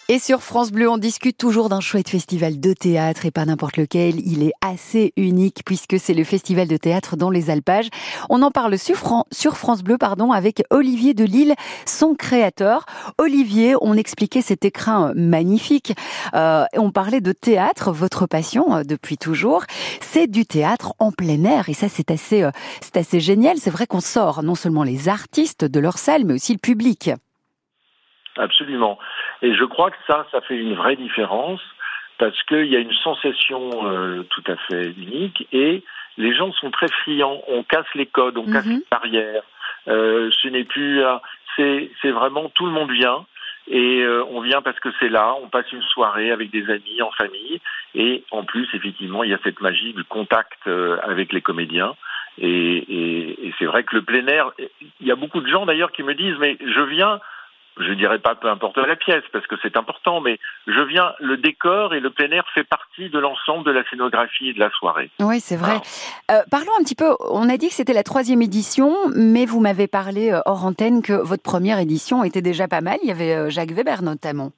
Et 0.09 0.19
sur 0.19 0.41
France 0.41 0.71
Bleu, 0.71 0.89
on 0.89 0.97
discute 0.97 1.37
toujours 1.37 1.67
d'un 1.67 1.81
chouette 1.81 2.07
festival 2.07 2.61
de 2.61 2.71
théâtre 2.71 3.25
et 3.25 3.31
pas 3.31 3.43
n'importe 3.43 3.75
lequel. 3.75 4.25
Il 4.25 4.41
est 4.41 4.53
assez 4.61 5.11
unique 5.17 5.63
puisque 5.65 5.99
c'est 5.99 6.13
le 6.13 6.23
festival 6.23 6.69
de 6.69 6.77
théâtre 6.77 7.17
dans 7.17 7.29
les 7.29 7.49
Alpages. 7.49 7.89
On 8.29 8.41
en 8.41 8.49
parle 8.49 8.77
sur, 8.77 8.95
Fran- 8.95 9.25
sur 9.33 9.57
France 9.57 9.83
Bleu, 9.83 9.97
pardon, 9.97 10.31
avec 10.31 10.63
Olivier 10.69 11.13
Delille, 11.13 11.55
son 11.85 12.15
créateur. 12.15 12.85
Olivier, 13.17 13.75
on 13.81 13.95
expliquait 13.95 14.41
cet 14.41 14.63
écrin 14.63 15.11
magnifique. 15.13 15.93
Euh, 16.33 16.63
on 16.77 16.91
parlait 16.91 17.19
de 17.19 17.33
théâtre, 17.33 17.91
votre 17.91 18.27
passion 18.27 18.77
euh, 18.77 18.83
depuis 18.83 19.17
toujours. 19.17 19.65
C'est 19.99 20.27
du 20.27 20.45
théâtre 20.45 20.93
en 20.99 21.11
plein 21.11 21.43
air 21.43 21.67
et 21.67 21.73
ça, 21.73 21.89
c'est 21.89 22.11
assez, 22.11 22.43
euh, 22.43 22.51
c'est 22.79 22.95
assez 22.95 23.19
génial. 23.19 23.57
C'est 23.57 23.71
vrai 23.71 23.87
qu'on 23.87 23.99
sort 23.99 24.41
non 24.41 24.55
seulement 24.55 24.83
les 24.83 25.09
artistes 25.09 25.65
de 25.65 25.79
leur 25.81 25.97
salle, 25.97 26.23
mais 26.23 26.35
aussi 26.35 26.53
le 26.53 26.59
public. 26.59 27.11
Absolument. 28.37 28.97
Et 29.41 29.53
je 29.53 29.63
crois 29.63 29.91
que 29.91 29.97
ça, 30.07 30.25
ça 30.31 30.41
fait 30.41 30.57
une 30.57 30.73
vraie 30.75 30.95
différence 30.95 31.61
parce 32.17 32.41
qu'il 32.43 32.65
y 32.65 32.75
a 32.75 32.79
une 32.79 32.93
sensation 32.93 33.69
euh, 33.85 34.23
tout 34.29 34.43
à 34.47 34.55
fait 34.55 34.91
unique 34.97 35.47
et 35.51 35.83
les 36.17 36.35
gens 36.35 36.51
sont 36.53 36.71
très 36.71 36.87
friands. 36.87 37.41
On 37.47 37.63
casse 37.63 37.85
les 37.93 38.07
codes, 38.07 38.37
on 38.37 38.51
casse 38.51 38.65
Mhm. 38.65 38.77
les 38.79 38.85
barrières. 38.89 39.43
Euh, 39.87 40.31
ce 40.41 40.47
n'est 40.47 40.63
plus, 40.63 41.01
c'est 41.55 41.91
c'est 42.01 42.11
vraiment 42.11 42.49
tout 42.49 42.65
le 42.65 42.71
monde 42.71 42.91
vient 42.91 43.25
et 43.69 44.01
euh, 44.01 44.23
on 44.31 44.41
vient 44.41 44.61
parce 44.61 44.79
que 44.79 44.89
c'est 44.99 45.09
là. 45.09 45.35
On 45.43 45.47
passe 45.49 45.71
une 45.71 45.83
soirée 45.83 46.31
avec 46.31 46.49
des 46.49 46.69
amis, 46.69 47.01
en 47.01 47.11
famille 47.11 47.59
et 47.93 48.23
en 48.31 48.43
plus, 48.43 48.67
effectivement, 48.73 49.23
il 49.23 49.29
y 49.29 49.33
a 49.33 49.39
cette 49.43 49.61
magie 49.61 49.93
du 49.93 50.03
contact 50.03 50.59
euh, 50.67 50.97
avec 51.03 51.31
les 51.33 51.41
comédiens. 51.41 51.95
Et, 52.39 52.47
et, 52.49 53.47
et 53.47 53.53
c'est 53.57 53.65
vrai 53.65 53.83
que 53.83 53.95
le 53.95 54.03
plein 54.03 54.25
air, 54.27 54.51
il 55.01 55.07
y 55.07 55.11
a 55.11 55.15
beaucoup 55.15 55.41
de 55.41 55.47
gens 55.47 55.65
d'ailleurs 55.65 55.91
qui 55.91 56.03
me 56.03 56.13
disent 56.13 56.37
mais 56.39 56.57
je 56.63 56.81
viens 56.81 57.19
je 57.79 57.93
dirais 57.93 58.19
pas 58.19 58.35
peu 58.35 58.49
importe 58.49 58.77
la 58.77 58.95
pièce 58.95 59.23
parce 59.31 59.45
que 59.47 59.55
c'est 59.61 59.77
important, 59.77 60.21
mais 60.21 60.39
je 60.67 60.81
viens, 60.81 61.13
le 61.19 61.37
décor 61.37 61.93
et 61.93 61.99
le 61.99 62.09
plein 62.09 62.29
air 62.31 62.43
fait 62.53 62.63
partie 62.63 63.09
de 63.09 63.19
l'ensemble 63.19 63.65
de 63.65 63.71
la 63.71 63.83
scénographie 63.89 64.49
et 64.49 64.53
de 64.53 64.59
la 64.59 64.69
soirée. 64.71 65.09
Oui, 65.19 65.39
c'est 65.39 65.55
vrai. 65.57 65.77
Euh, 66.31 66.41
parlons 66.51 66.71
un 66.79 66.83
petit 66.83 66.95
peu, 66.95 67.15
on 67.29 67.49
a 67.49 67.57
dit 67.57 67.67
que 67.69 67.73
c'était 67.73 67.93
la 67.93 68.03
troisième 68.03 68.41
édition, 68.41 68.95
mais 69.15 69.45
vous 69.45 69.59
m'avez 69.59 69.87
parlé 69.87 70.31
euh, 70.31 70.39
hors 70.45 70.65
antenne 70.65 71.01
que 71.01 71.13
votre 71.13 71.43
première 71.43 71.79
édition 71.79 72.23
était 72.23 72.41
déjà 72.41 72.67
pas 72.67 72.81
mal. 72.81 72.97
Il 73.03 73.09
y 73.09 73.11
avait 73.11 73.35
euh, 73.35 73.49
Jacques 73.49 73.71
Weber 73.71 74.01
notamment. 74.01 74.51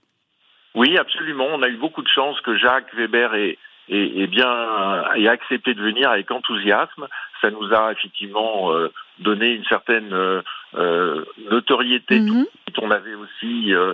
Oui, 0.75 0.97
absolument. 0.97 1.47
On 1.51 1.61
a 1.63 1.67
eu 1.67 1.77
beaucoup 1.77 2.01
de 2.03 2.07
chance 2.07 2.39
que 2.41 2.55
Jacques 2.57 2.93
Weber 2.95 3.33
ait, 3.35 3.57
ait- 3.89 4.21
ait 4.21 4.27
bien 4.27 5.03
ait 5.15 5.27
accepté 5.27 5.73
de 5.73 5.81
venir 5.81 6.09
avec 6.11 6.29
enthousiasme. 6.31 7.07
Ça 7.41 7.49
nous 7.51 7.73
a 7.73 7.91
effectivement 7.91 8.71
euh, 8.73 8.91
donné 9.19 9.53
une 9.53 9.63
certaine 9.65 10.11
euh, 10.13 10.41
euh, 10.75 11.23
notoriété. 11.49 12.19
Mhm. 12.19 12.45
On 12.81 12.91
avait 12.91 13.15
aussi, 13.15 13.73
euh, 13.73 13.93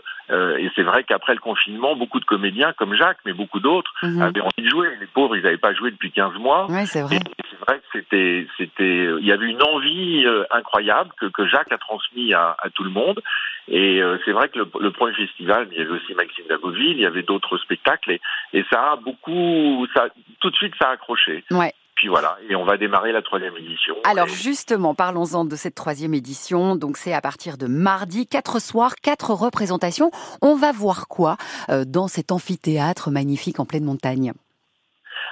et 0.57 0.69
c'est 0.75 0.83
vrai 0.83 1.03
qu'après 1.03 1.33
le 1.33 1.39
confinement, 1.39 1.95
beaucoup 1.95 2.19
de 2.19 2.25
comédiens 2.25 2.73
comme 2.73 2.93
Jacques, 2.95 3.19
mais 3.25 3.33
beaucoup 3.33 3.59
d'autres, 3.59 3.91
Mhm. 4.03 4.21
avaient 4.21 4.41
envie 4.41 4.63
de 4.63 4.69
jouer. 4.69 4.89
Les 4.99 5.07
pauvres, 5.07 5.35
ils 5.37 5.43
n'avaient 5.43 5.57
pas 5.57 5.73
joué 5.73 5.91
depuis 5.91 6.11
15 6.11 6.33
mois. 6.35 6.67
Oui, 6.69 6.85
c'est 6.85 7.01
vrai. 7.01 7.15
Et 7.15 7.43
c'est 7.49 7.59
vrai 7.65 7.79
que 7.79 7.85
c'était, 7.93 8.47
c'était, 8.57 9.05
il 9.19 9.25
y 9.25 9.31
avait 9.31 9.47
une 9.47 9.63
envie 9.63 10.25
incroyable 10.51 11.09
que, 11.19 11.25
que 11.27 11.47
Jacques 11.47 11.71
a 11.71 11.77
transmis 11.77 12.33
à, 12.33 12.55
à 12.59 12.69
tout 12.69 12.83
le 12.83 12.89
monde. 12.91 13.21
Et 13.67 13.99
c'est 14.25 14.31
vrai 14.33 14.49
que 14.49 14.59
le, 14.59 14.67
le 14.79 14.91
premier 14.91 15.13
festival, 15.15 15.67
il 15.71 15.77
y 15.79 15.81
avait 15.81 15.89
aussi 15.91 16.13
Maxime 16.13 16.45
Daboville, 16.47 16.91
il 16.97 16.99
y 16.99 17.05
avait 17.07 17.23
d'autres 17.23 17.57
spectacles, 17.57 18.11
et, 18.11 18.21
et 18.53 18.63
ça 18.71 18.91
a 18.91 18.95
beaucoup, 18.97 19.87
ça, 19.95 20.07
tout 20.41 20.51
de 20.51 20.55
suite, 20.55 20.73
ça 20.79 20.89
a 20.89 20.91
accroché. 20.91 21.43
Ouais. 21.49 21.73
Puis 21.95 22.09
voilà, 22.09 22.37
et 22.49 22.55
on 22.55 22.65
va 22.65 22.75
démarrer 22.77 23.11
la 23.13 23.21
troisième 23.21 23.55
édition. 23.57 23.95
Alors 24.03 24.27
Et- 24.27 24.31
justement, 24.31 24.93
parlons-en 24.95 25.45
de 25.45 25.55
cette 25.55 25.75
troisième 25.75 26.13
édition. 26.13 26.75
Donc 26.75 26.97
c'est 26.97 27.13
à 27.13 27.21
partir 27.21 27.57
de 27.57 27.67
mardi, 27.67 28.27
quatre 28.27 28.59
soirs, 28.59 28.95
quatre 29.01 29.31
représentations. 29.31 30.11
On 30.41 30.55
va 30.55 30.71
voir 30.73 31.07
quoi 31.07 31.37
euh, 31.69 31.85
dans 31.85 32.07
cet 32.09 32.31
amphithéâtre 32.33 33.11
magnifique 33.11 33.59
en 33.61 33.65
pleine 33.65 33.85
montagne? 33.85 34.33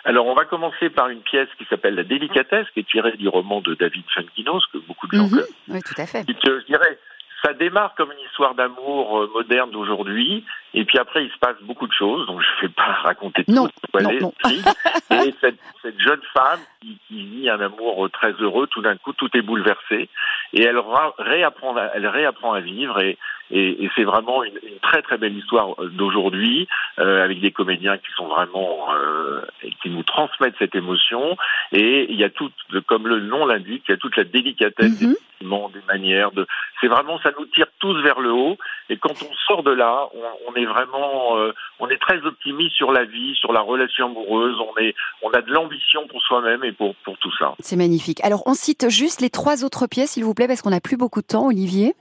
Alors, 0.05 0.25
on 0.25 0.35
va 0.35 0.43
commencer 0.45 0.89
par 0.89 1.07
une 1.09 1.21
pièce 1.21 1.47
qui 1.57 1.65
s'appelle 1.69 1.95
La 1.95 2.03
délicatesse, 2.03 2.67
qui 2.73 2.81
est 2.81 2.87
tirée 2.89 3.15
du 3.15 3.27
roman 3.29 3.61
de 3.61 3.73
David 3.75 4.03
Funkinos, 4.13 4.61
que 4.73 4.77
beaucoup 4.79 5.07
de 5.07 5.15
gens 5.15 5.29
connaissent. 5.29 5.53
Oui, 5.69 5.79
tout 5.81 6.01
à 6.01 6.05
fait. 6.05 6.25
Qui 6.25 6.35
te- 6.35 6.59
je 6.59 6.65
dirais, 6.65 6.97
ça 7.41 7.53
démarre 7.53 7.93
comme 7.95 8.11
une 8.11 8.25
histoire 8.27 8.53
d'amour 8.55 9.19
euh, 9.19 9.31
moderne 9.33 9.71
d'aujourd'hui, 9.71 10.43
et 10.73 10.85
puis 10.85 10.97
après, 10.97 11.23
il 11.25 11.31
se 11.31 11.37
passe 11.39 11.55
beaucoup 11.61 11.87
de 11.87 11.93
choses, 11.93 12.25
donc 12.27 12.41
je 12.41 12.47
ne 12.65 12.67
vais 12.67 12.73
pas 12.73 12.83
raconter 13.03 13.43
tout. 13.45 13.51
Non, 13.53 13.67
spoiler 13.87 14.19
non, 14.19 14.33
non. 14.43 14.49
Et 15.25 15.33
cette, 15.41 15.59
cette 15.81 15.99
jeune 15.99 16.21
femme 16.33 16.59
qui, 16.81 16.97
qui 17.07 17.25
vit 17.25 17.49
un 17.49 17.59
amour 17.61 18.09
très 18.11 18.31
heureux, 18.33 18.67
tout 18.67 18.81
d'un 18.81 18.97
coup, 18.97 19.13
tout 19.13 19.29
est 19.35 19.41
bouleversé, 19.41 20.09
et 20.53 20.63
elle 20.63 20.79
réapprend, 21.19 21.75
à- 21.77 21.91
elle 21.93 22.07
réapprend 22.07 22.53
à 22.53 22.59
vivre, 22.61 22.99
et, 23.01 23.17
et, 23.51 23.83
et 23.83 23.91
c'est 23.95 24.03
vraiment 24.03 24.43
une, 24.43 24.57
une 24.63 24.79
très 24.81 25.01
très 25.03 25.17
belle 25.17 25.37
histoire 25.37 25.79
euh, 25.81 25.89
d'aujourd'hui, 25.89 26.67
euh, 26.99 27.23
avec 27.23 27.39
des 27.41 27.51
comédiens 27.51 27.97
qui 27.97 28.11
sont 28.15 28.27
vraiment, 28.27 28.87
euh, 28.93 29.41
qui 29.81 29.89
nous 29.89 30.03
transmettent 30.03 30.55
cette 30.57 30.75
émotion, 30.75 31.37
et 31.71 32.07
il 32.11 32.19
y 32.19 32.23
a 32.23 32.29
tout, 32.29 32.49
comme 32.87 33.07
le 33.07 33.19
nom 33.19 33.45
l'indique, 33.45 33.83
il 33.87 33.91
y 33.91 33.95
a 33.95 33.97
toute 33.97 34.15
la 34.17 34.23
délicatesse 34.23 35.01
Mhm. 35.01 35.09
des 35.13 35.17
sentiments, 35.39 35.69
des 35.69 35.81
manières, 35.87 36.31
de, 36.31 36.47
c'est 36.81 36.87
vraiment, 36.87 37.19
ça 37.19 37.31
nous 37.37 37.45
tire 37.47 37.67
tous 37.79 37.99
vers 38.01 38.19
le 38.19 38.31
haut, 38.31 38.57
et 38.89 38.97
quand 38.97 39.13
on 39.21 39.33
sort 39.47 39.63
de 39.63 39.71
là, 39.71 40.07
on, 40.15 40.51
on 40.51 40.55
est 40.55 40.62
vraiment, 40.65 41.37
euh, 41.37 41.53
on 41.79 41.89
est 41.89 41.97
très 41.97 42.17
optimiste 42.25 42.75
sur 42.75 42.91
la 42.91 43.05
vie, 43.05 43.35
sur 43.35 43.53
la 43.53 43.61
relation 43.61 44.07
amoureuse, 44.07 44.57
on 44.59 44.77
est, 44.79 44.95
on 45.21 45.31
a 45.31 45.41
de 45.41 45.51
l'ambition 45.51 46.07
pour 46.07 46.21
soi-même 46.21 46.63
et 46.63 46.71
pour, 46.71 46.95
pour 47.03 47.17
tout 47.17 47.31
ça. 47.37 47.53
C'est 47.59 47.75
magnifique. 47.75 48.23
Alors 48.23 48.43
on 48.45 48.53
cite 48.53 48.89
juste 48.89 49.21
les 49.21 49.29
trois 49.29 49.63
autres 49.63 49.87
pièces, 49.87 50.11
s'il 50.11 50.23
vous 50.23 50.33
plaît, 50.33 50.47
parce 50.47 50.61
qu'on 50.61 50.71
n'a 50.71 50.81
plus 50.81 50.97
beaucoup 50.97 51.21
de 51.21 51.27
temps, 51.27 51.47
Olivier. 51.47 51.95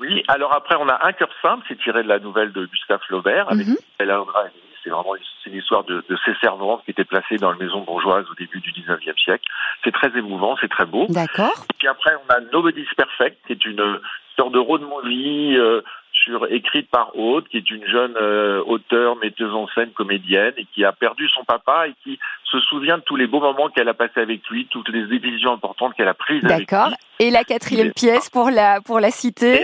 Oui, 0.00 0.22
alors 0.28 0.54
après, 0.54 0.76
on 0.78 0.88
a 0.88 1.06
Un 1.06 1.12
cœur 1.12 1.30
simple, 1.42 1.64
c'est 1.68 1.78
tiré 1.80 2.02
de 2.02 2.08
la 2.08 2.18
nouvelle 2.18 2.52
de 2.52 2.66
Gustave 2.66 3.00
Flaubert, 3.06 3.50
avec. 3.50 3.66
Bella 3.98 4.22
Audrey. 4.22 4.50
C'est 4.84 4.90
vraiment 4.90 5.14
c'est 5.42 5.50
une 5.50 5.56
histoire 5.56 5.84
de, 5.84 6.04
de 6.08 6.18
ces 6.24 6.34
servantes 6.40 6.82
qui 6.84 6.92
étaient 6.92 7.04
placées 7.04 7.36
dans 7.36 7.52
une 7.52 7.58
maison 7.58 7.80
bourgeoise 7.80 8.26
au 8.30 8.34
début 8.34 8.60
du 8.60 8.72
19e 8.72 9.18
siècle. 9.22 9.44
C'est 9.82 9.92
très 9.92 10.16
émouvant, 10.16 10.56
c'est 10.60 10.70
très 10.70 10.86
beau. 10.86 11.06
D'accord. 11.08 11.66
Puis 11.78 11.88
après, 11.88 12.12
on 12.14 12.32
a 12.32 12.40
Nobody's 12.52 12.92
Perfect, 12.96 13.38
qui 13.46 13.54
est 13.54 13.64
une 13.64 14.00
sorte 14.36 14.52
de 14.52 14.58
road 14.58 14.82
movie 14.82 15.56
euh, 15.56 15.82
sur, 16.28 16.46
écrite 16.52 16.90
par 16.90 17.16
Aude, 17.18 17.48
qui 17.48 17.56
est 17.56 17.70
une 17.70 17.86
jeune 17.86 18.14
euh, 18.20 18.62
auteure, 18.66 19.16
metteuse 19.16 19.54
en 19.54 19.66
scène, 19.68 19.90
comédienne, 19.92 20.52
et 20.58 20.66
qui 20.74 20.84
a 20.84 20.92
perdu 20.92 21.28
son 21.28 21.44
papa 21.44 21.88
et 21.88 21.94
qui 22.04 22.18
se 22.44 22.60
souvient 22.60 22.98
de 22.98 23.02
tous 23.02 23.16
les 23.16 23.26
beaux 23.26 23.40
moments 23.40 23.68
qu'elle 23.68 23.88
a 23.88 23.94
passés 23.94 24.20
avec 24.20 24.46
lui, 24.48 24.66
toutes 24.70 24.88
les 24.90 25.06
décisions 25.06 25.52
importantes 25.52 25.94
qu'elle 25.94 26.08
a 26.08 26.14
prises 26.14 26.42
D'accord. 26.42 26.90
Et 27.20 27.30
la 27.30 27.42
quatrième 27.42 27.92
pièce 27.92 28.30
pour 28.30 28.48
la 28.50 28.80
pour 28.80 29.00
la 29.00 29.10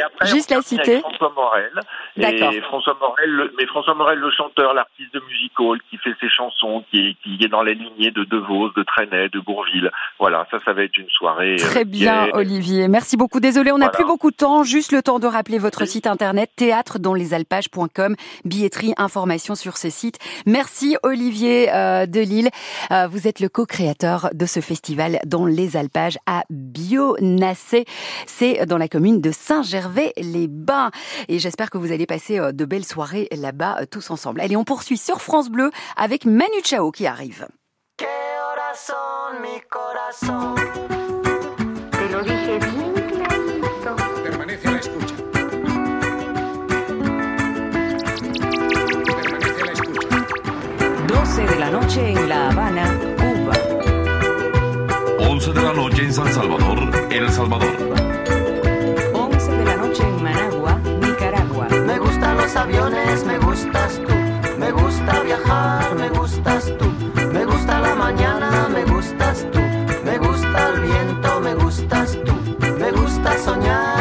après, 0.02 0.26
juste 0.26 0.50
la 0.50 0.56
avec 0.56 1.00
François 1.02 1.32
Morel. 1.36 1.70
D'accord. 2.16 2.52
Et 2.52 2.60
François 2.62 2.96
Morel, 3.00 3.30
le- 3.30 3.54
mais 3.56 3.66
François 3.66 3.94
Morel, 3.94 4.18
le 4.18 4.30
chanteur, 4.32 4.74
l'artiste 4.74 5.14
de 5.14 5.20
music 5.20 5.52
hall, 5.60 5.78
qui 5.88 5.96
fait 5.98 6.14
ses 6.20 6.28
chansons, 6.28 6.84
qui 6.90 6.98
est, 6.98 7.16
qui 7.22 7.38
est 7.44 7.48
dans 7.48 7.62
la 7.62 7.72
lignée 7.72 8.10
de 8.10 8.24
De 8.24 8.36
Vos, 8.38 8.70
de 8.70 8.82
Trenet, 8.82 9.28
de 9.28 9.38
Bourville. 9.38 9.90
Voilà, 10.18 10.46
ça, 10.50 10.58
ça 10.64 10.72
va 10.72 10.82
être 10.82 10.96
une 10.98 11.08
soirée. 11.10 11.54
euh, 11.54 11.56
Très 11.58 11.84
bien, 11.84 12.26
est- 12.26 12.34
Olivier. 12.36 12.88
Merci 12.88 13.16
beaucoup. 13.16 13.38
Désolé, 13.38 13.70
on 13.70 13.78
n'a 13.78 13.86
Voilà. 13.86 13.98
plus 13.98 14.04
beaucoup 14.04 14.32
de 14.32 14.36
temps. 14.36 14.64
Juste 14.64 14.90
le 14.92 15.02
temps 15.02 15.20
de 15.20 15.26
rappeler 15.28 15.58
votre 15.58 15.82
Oui. 15.82 15.86
site 15.86 16.06
internet 16.08 16.50
théâtre 16.56 16.98
dans 16.98 17.14
les 17.14 17.34
alpages.com, 17.34 18.16
billetterie, 18.44 18.94
information 18.96 19.54
sur 19.54 19.76
ce 19.76 19.90
site. 19.90 20.18
Merci 20.46 20.96
Olivier 21.02 21.72
euh, 21.72 22.06
de 22.06 22.20
Lille. 22.20 22.50
Euh, 22.90 23.06
vous 23.06 23.26
êtes 23.28 23.40
le 23.40 23.48
co-créateur 23.48 24.30
de 24.32 24.46
ce 24.46 24.60
festival 24.60 25.20
dans 25.26 25.46
les 25.46 25.76
alpages 25.76 26.18
à 26.26 26.44
Bionacé. 26.50 27.84
C'est 28.26 28.66
dans 28.66 28.78
la 28.78 28.88
commune 28.88 29.20
de 29.20 29.30
Saint-Gervais-les-Bains. 29.30 30.90
Et 31.28 31.38
j'espère 31.38 31.70
que 31.70 31.78
vous 31.78 31.92
allez 31.92 32.06
passer 32.06 32.38
euh, 32.38 32.52
de 32.52 32.64
belles 32.64 32.84
soirées 32.84 33.28
là-bas 33.32 33.78
euh, 33.80 33.86
tous 33.90 34.10
ensemble. 34.10 34.40
Allez, 34.40 34.56
on 34.56 34.64
poursuit 34.64 34.98
sur 34.98 35.20
France 35.20 35.50
Bleu 35.50 35.70
avec 35.96 36.24
Manu 36.24 36.62
Chao 36.64 36.90
qui 36.90 37.06
arrive. 37.06 37.46
¿Qué 37.96 38.06
12 51.34 51.52
de 51.52 51.58
la 51.58 51.68
noche 51.68 52.12
en 52.12 52.28
La 52.28 52.48
Habana, 52.48 52.84
Cuba. 53.16 53.54
11 55.18 55.52
de 55.52 55.62
la 55.62 55.72
noche 55.72 56.04
en 56.04 56.12
San 56.12 56.32
Salvador, 56.32 56.78
El 57.10 57.28
Salvador. 57.28 57.74
11 59.12 59.50
de 59.50 59.64
la 59.64 59.76
noche 59.76 60.04
en 60.04 60.22
Managua, 60.22 60.78
Nicaragua. 61.00 61.66
Me 61.86 61.98
gustan 61.98 62.36
los 62.36 62.54
aviones, 62.54 63.24
me 63.24 63.38
gustas 63.38 64.00
tú. 64.06 64.14
Me 64.58 64.70
gusta 64.70 65.22
viajar, 65.24 65.96
me 65.96 66.08
gustas 66.10 66.72
tú. 66.78 66.86
Me 67.32 67.44
gusta 67.44 67.80
la 67.80 67.96
mañana, 67.96 68.68
me 68.68 68.84
gustas 68.84 69.44
tú. 69.50 69.58
Me 70.04 70.18
gusta 70.18 70.68
el 70.68 70.82
viento, 70.82 71.40
me 71.40 71.54
gustas 71.56 72.16
tú. 72.24 72.32
Me 72.78 72.92
gusta 72.92 73.36
soñar, 73.38 73.93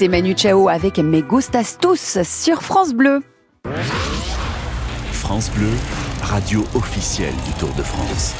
C'était 0.00 0.16
Manu 0.16 0.34
Chao 0.34 0.70
avec 0.70 0.98
Mes 0.98 1.20
Gustas 1.20 1.76
Tous 1.78 2.22
sur 2.22 2.62
France 2.62 2.94
Bleu. 2.94 3.20
France 5.12 5.50
Bleu, 5.50 5.68
radio 6.22 6.64
officielle 6.74 7.34
du 7.44 7.52
Tour 7.60 7.68
de 7.76 7.82
France. 7.82 8.34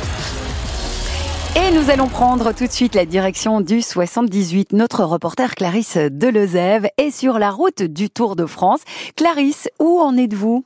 Et 1.55 1.71
nous 1.75 1.91
allons 1.91 2.09
prendre 2.09 2.55
tout 2.55 2.65
de 2.67 2.73
suite 2.73 2.95
la 2.95 3.05
direction 3.05 3.61
du 3.61 3.83
78. 3.83 4.73
Notre 4.73 5.05
reporter 5.05 5.55
Clarisse 5.55 5.99
Delezève 5.99 6.89
est 6.97 7.11
sur 7.11 7.39
la 7.39 7.51
route 7.51 7.83
du 7.83 8.09
Tour 8.09 8.37
de 8.37 8.47
France. 8.47 8.81
Clarisse, 9.15 9.69
où 9.79 10.01
en 10.01 10.17
êtes-vous? 10.17 10.65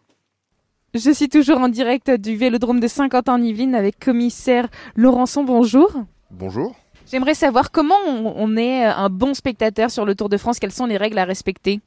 Je 0.94 1.10
suis 1.10 1.28
toujours 1.28 1.58
en 1.58 1.68
direct 1.68 2.08
du 2.12 2.36
Vélodrome 2.36 2.78
de 2.78 2.86
Saint-Quentin-en-Yvelines 2.86 3.74
avec 3.74 3.98
commissaire 3.98 4.68
Laurençon. 4.94 5.42
Bonjour. 5.42 5.90
Bonjour. 6.30 6.76
J'aimerais 7.10 7.34
savoir 7.34 7.70
comment 7.70 7.94
on, 8.06 8.56
est 8.56 8.84
un 8.84 9.08
bon 9.08 9.34
spectateur 9.34 9.90
sur 9.90 10.04
le 10.04 10.14
Tour 10.14 10.28
de 10.28 10.36
France. 10.36 10.58
Quelles 10.58 10.72
sont 10.72 10.86
les 10.86 10.96
règles 10.96 11.18
à 11.18 11.24
respecter? 11.24 11.80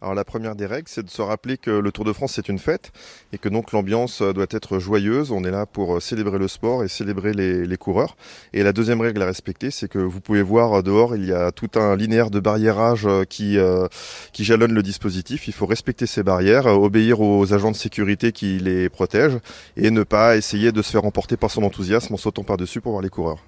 Alors 0.00 0.14
la 0.14 0.24
première 0.24 0.54
des 0.54 0.66
règles, 0.66 0.86
c'est 0.88 1.02
de 1.02 1.10
se 1.10 1.22
rappeler 1.22 1.56
que 1.56 1.70
le 1.70 1.90
Tour 1.90 2.04
de 2.04 2.12
France 2.12 2.32
c'est 2.34 2.48
une 2.48 2.60
fête 2.60 2.92
et 3.32 3.38
que 3.38 3.48
donc 3.48 3.72
l'ambiance 3.72 4.22
euh, 4.22 4.32
doit 4.32 4.46
être 4.50 4.78
joyeuse. 4.78 5.32
On 5.32 5.42
est 5.42 5.50
là 5.50 5.66
pour 5.66 5.96
euh, 5.96 6.00
célébrer 6.00 6.38
le 6.38 6.46
sport 6.46 6.84
et 6.84 6.88
célébrer 6.88 7.32
les, 7.32 7.76
coureurs. 7.76 8.16
Et 8.52 8.62
la 8.62 8.72
deuxième 8.72 9.00
règle 9.00 9.20
à 9.22 9.26
respecter, 9.26 9.72
c'est 9.72 9.88
que 9.88 9.98
vous 9.98 10.20
pouvez 10.20 10.42
voir 10.42 10.72
euh, 10.72 10.82
dehors, 10.82 11.16
il 11.16 11.24
y 11.24 11.32
a 11.32 11.50
tout 11.50 11.70
un 11.74 11.96
linéaire 11.96 12.30
de 12.30 12.38
barriérage 12.38 13.06
euh, 13.06 13.24
qui 13.24 13.58
euh, 13.58 13.88
qui 14.32 14.44
jalonne 14.44 14.72
le 14.72 14.82
dispositif. 14.84 15.48
Il 15.48 15.52
faut 15.52 15.66
respecter 15.66 16.06
ces 16.06 16.22
barrières, 16.22 16.68
euh, 16.68 16.74
obéir 16.74 17.20
aux 17.20 17.52
agents 17.52 17.72
de 17.72 17.76
sécurité 17.76 18.30
qui 18.30 18.58
les 18.58 18.88
protègent 18.88 19.40
et 19.76 19.90
ne 19.90 20.04
pas 20.04 20.36
essayer 20.36 20.70
de 20.70 20.82
se 20.82 20.92
faire 20.92 21.04
emporter 21.04 21.36
par 21.36 21.50
son 21.50 21.64
enthousiasme 21.64 22.14
en 22.14 22.18
sautant 22.18 22.44
par-dessus 22.44 22.80
pour 22.80 22.92
voir 22.92 23.02
les 23.02 23.10
coureurs. 23.10 23.42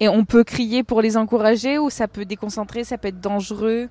Et 0.00 0.08
on 0.08 0.24
peut 0.24 0.44
crier 0.44 0.82
pour 0.82 1.02
les 1.02 1.16
encourager 1.16 1.78
ou 1.78 1.90
ça 1.90 2.08
peut 2.08 2.24
déconcentrer, 2.24 2.84
ça 2.84 2.98
peut 2.98 3.08
être 3.08 3.20
dangereux? 3.20 3.88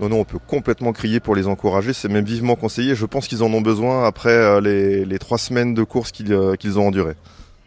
Non, 0.00 0.08
non, 0.08 0.20
on 0.20 0.24
peut 0.24 0.38
complètement 0.38 0.92
crier 0.92 1.20
pour 1.20 1.34
les 1.34 1.46
encourager. 1.46 1.92
C'est 1.92 2.08
même 2.08 2.24
vivement 2.24 2.56
conseillé. 2.56 2.94
Je 2.94 3.04
pense 3.04 3.28
qu'ils 3.28 3.42
en 3.42 3.52
ont 3.52 3.60
besoin 3.60 4.06
après 4.06 4.30
euh, 4.30 4.60
les, 4.62 5.04
les 5.04 5.18
trois 5.18 5.36
semaines 5.36 5.74
de 5.74 5.82
course 5.84 6.10
qu'ils 6.10 6.32
euh, 6.32 6.56
ont 6.76 6.86
endurées. 6.86 7.16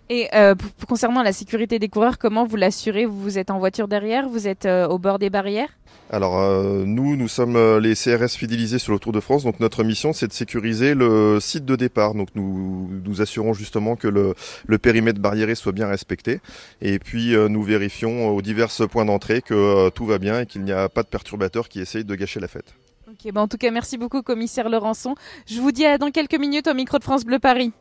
Et 0.10 0.28
euh, 0.36 0.56
concernant 0.88 1.24
la 1.24 1.34
sécurité 1.34 1.80
des 1.80 1.90
coureurs, 1.90 2.18
comment 2.18 2.46
vous 2.46 2.56
l'assurez? 2.56 3.06
Vous 3.06 3.38
êtes 3.38 3.50
en 3.52 3.60
voiture 3.60 3.88
derrière? 3.88 4.28
Vous 4.30 4.48
êtes 4.48 4.66
euh, 4.66 4.88
au 4.88 4.98
bord 5.00 5.20
des 5.20 5.30
barrières? 5.30 5.70
Alors 6.12 6.40
euh, 6.40 6.84
nous, 6.86 7.16
nous 7.16 7.28
sommes 7.28 7.56
euh, 7.56 7.80
les 7.80 7.96
CRS 7.96 8.38
fidélisés 8.38 8.78
sur 8.78 8.94
le 8.94 9.00
Tour 9.00 9.12
de 9.12 9.20
France. 9.20 9.44
Donc 9.44 9.60
notre 9.60 9.84
mission, 9.84 10.14
c'est 10.14 10.28
de 10.28 10.34
sécuriser 10.34 10.94
le 10.94 11.40
site 11.40 11.66
de 11.66 11.76
départ. 11.76 12.14
Donc 12.14 12.30
nous 12.36 12.90
nous 13.04 13.22
assurons 13.22 13.54
justement 13.54 13.96
que 13.96 14.08
le, 14.08 14.36
périmètre 14.78 15.20
barriéré 15.20 15.56
soit 15.56 15.72
bien 15.72 15.88
respecté. 15.88 16.42
Et 16.82 17.00
puis 17.00 17.36
euh, 17.36 17.50
nous 17.50 17.64
vérifions 17.64 18.30
aux 18.30 18.42
divers 18.42 18.70
points 18.90 19.06
d'entrée 19.06 19.42
que 19.42 19.90
tout 19.90 20.06
va 20.06 20.20
bien 20.20 20.42
et 20.42 20.46
qu'il 20.46 20.64
n'y 20.64 20.72
a 20.72 20.90
pas 20.90 21.04
de 21.04 21.08
perturbateurs 21.08 21.70
qui 21.70 21.80
essayent 21.80 22.06
de 22.06 22.16
gâcher 22.16 22.40
la 22.40 22.48
fête. 22.48 22.76
Ok, 23.16 23.32
ben 23.32 23.42
en 23.44 23.48
tout 23.48 23.56
cas, 23.58 23.72
merci 23.72 23.98
beaucoup, 23.98 24.22
commissaire 24.22 24.68
Laurençon. 24.68 25.16
Je 25.48 25.62
vous 25.62 25.72
dis 25.72 25.86
à 25.86 25.98
dans 25.98 26.12
quelques 26.12 26.38
minutes 26.38 26.68
au 26.68 26.74
micro 26.74 26.98
de 26.98 27.04
France 27.04 27.24
Bleu 27.24 27.40
Paris. 27.40 27.72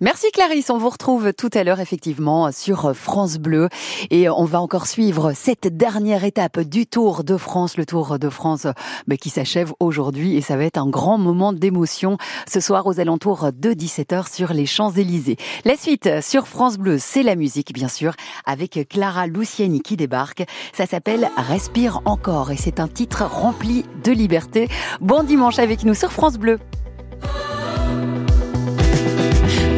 Merci 0.00 0.26
Clarisse, 0.32 0.70
on 0.70 0.78
vous 0.78 0.90
retrouve 0.90 1.32
tout 1.32 1.50
à 1.54 1.64
l'heure 1.64 1.80
effectivement 1.80 2.50
sur 2.52 2.94
France 2.94 3.38
Bleu 3.38 3.68
et 4.10 4.28
on 4.28 4.44
va 4.44 4.60
encore 4.60 4.86
suivre 4.86 5.32
cette 5.32 5.74
dernière 5.74 6.24
étape 6.24 6.60
du 6.60 6.86
Tour 6.86 7.24
de 7.24 7.36
France, 7.36 7.76
le 7.76 7.86
Tour 7.86 8.18
de 8.18 8.28
France 8.28 8.66
bah, 9.06 9.16
qui 9.16 9.30
s'achève 9.30 9.72
aujourd'hui 9.80 10.36
et 10.36 10.40
ça 10.40 10.56
va 10.56 10.64
être 10.64 10.78
un 10.78 10.88
grand 10.88 11.16
moment 11.16 11.52
d'émotion 11.52 12.18
ce 12.46 12.60
soir 12.60 12.86
aux 12.86 13.00
alentours 13.00 13.52
de 13.52 13.70
17h 13.70 14.32
sur 14.32 14.52
les 14.52 14.66
Champs-Élysées. 14.66 15.36
La 15.64 15.76
suite 15.76 16.20
sur 16.20 16.46
France 16.48 16.76
Bleu, 16.76 16.98
c'est 16.98 17.22
la 17.22 17.36
musique 17.36 17.72
bien 17.72 17.88
sûr 17.88 18.14
avec 18.44 18.86
Clara 18.90 19.26
Luciani 19.26 19.80
qui 19.80 19.96
débarque. 19.96 20.44
Ça 20.72 20.86
s'appelle 20.86 21.30
Respire 21.36 22.00
encore 22.04 22.50
et 22.50 22.56
c'est 22.56 22.80
un 22.80 22.88
titre 22.88 23.24
rempli 23.24 23.84
de 24.02 24.12
liberté. 24.12 24.68
Bon 25.00 25.22
dimanche 25.22 25.58
avec 25.58 25.84
nous 25.84 25.94
sur 25.94 26.12
France 26.12 26.36
Bleu. 26.38 26.58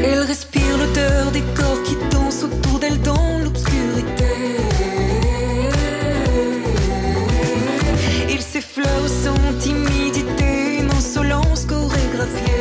Elle 0.05 0.21
respire 0.21 0.79
l'odeur 0.79 1.31
des 1.33 1.43
corps 1.55 1.83
qui 1.85 1.97
dansent 2.11 2.45
autour 2.45 2.79
d'elle 2.79 3.01
dans 3.01 3.39
l'obscurité. 3.43 4.25
Il 8.29 8.41
s'effleure 8.41 9.09
sans 9.09 9.59
timidité, 9.59 10.79
une 10.81 10.91
insolence 10.91 11.65
chorégraphiée. 11.65 12.56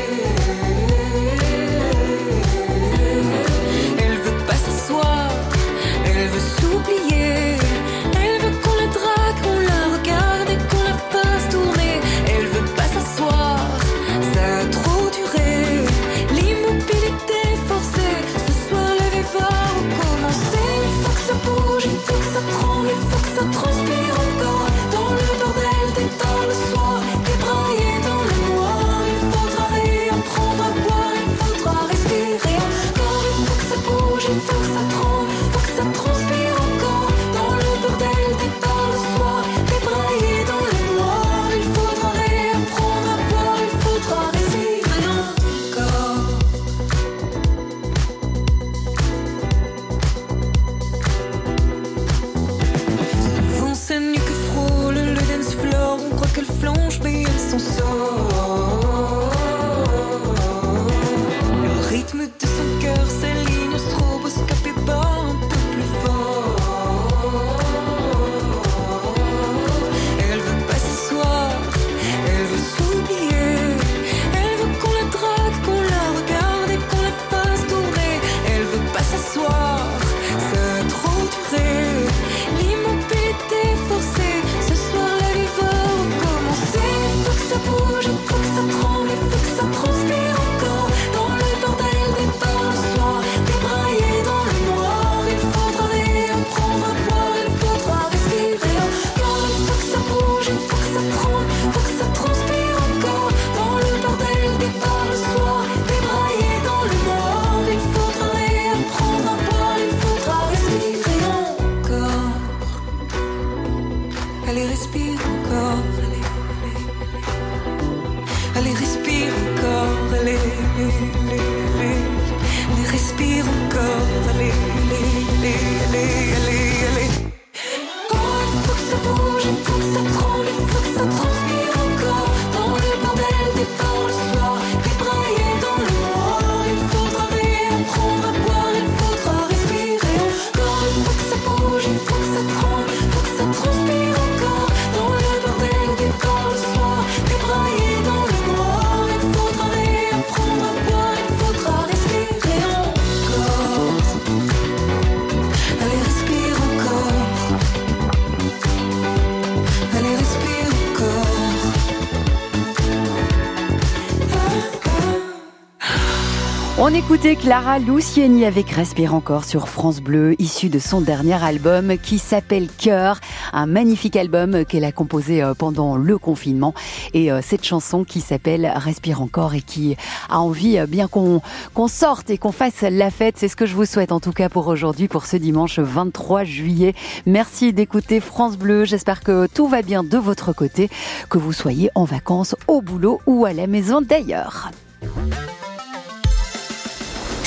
Écoutait 166.95 167.35
Clara 167.35 167.77
Lucieni 167.77 168.45
avec 168.45 168.69
Respire 168.69 169.13
encore 169.15 169.43
sur 169.43 169.67
France 169.67 169.99
Bleu, 169.99 170.33
issu 170.39 170.69
de 170.69 170.79
son 170.79 171.01
dernier 171.01 171.43
album 171.43 171.97
qui 171.97 172.19
s'appelle 172.19 172.69
Cœur, 172.69 173.19
un 173.51 173.65
magnifique 173.65 174.15
album 174.15 174.63
qu'elle 174.63 174.85
a 174.85 174.93
composé 174.93 175.43
euh, 175.43 175.53
pendant 175.53 175.97
le 175.97 176.17
confinement. 176.17 176.73
Et 177.13 177.33
euh, 177.33 177.41
cette 177.43 177.65
chanson 177.65 178.05
qui 178.05 178.21
s'appelle 178.21 178.71
Respire 178.77 179.21
encore 179.21 179.55
et 179.55 179.61
qui 179.61 179.97
a 180.29 180.39
envie 180.39 180.79
euh, 180.79 180.85
bien 180.85 181.09
qu'on 181.09 181.41
sorte 181.89 182.29
et 182.29 182.37
qu'on 182.37 182.53
fasse 182.53 182.81
la 182.83 183.11
fête. 183.11 183.35
C'est 183.37 183.49
ce 183.49 183.57
que 183.57 183.65
je 183.65 183.75
vous 183.75 183.85
souhaite 183.85 184.13
en 184.13 184.21
tout 184.21 184.31
cas 184.31 184.47
pour 184.47 184.67
aujourd'hui, 184.67 185.09
pour 185.09 185.25
ce 185.25 185.35
dimanche 185.35 185.79
23 185.79 186.45
juillet. 186.45 186.93
Merci 187.25 187.73
d'écouter 187.73 188.21
France 188.21 188.57
Bleu. 188.57 188.85
J'espère 188.85 189.19
que 189.19 189.47
tout 189.47 189.67
va 189.67 189.81
bien 189.81 190.05
de 190.05 190.17
votre 190.17 190.53
côté, 190.53 190.89
que 191.29 191.37
vous 191.37 191.51
soyez 191.51 191.89
en 191.93 192.05
vacances, 192.05 192.55
au 192.69 192.81
boulot 192.81 193.19
ou 193.25 193.43
à 193.43 193.51
la 193.51 193.67
maison 193.67 193.99
d'ailleurs. 193.99 194.71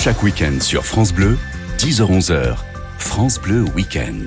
Chaque 0.01 0.23
week-end 0.23 0.61
sur 0.61 0.87
France 0.87 1.13
Bleu, 1.13 1.37
10h-11h, 1.79 2.55
France 3.01 3.41
Bleu 3.41 3.65
Week-end. 3.75 4.27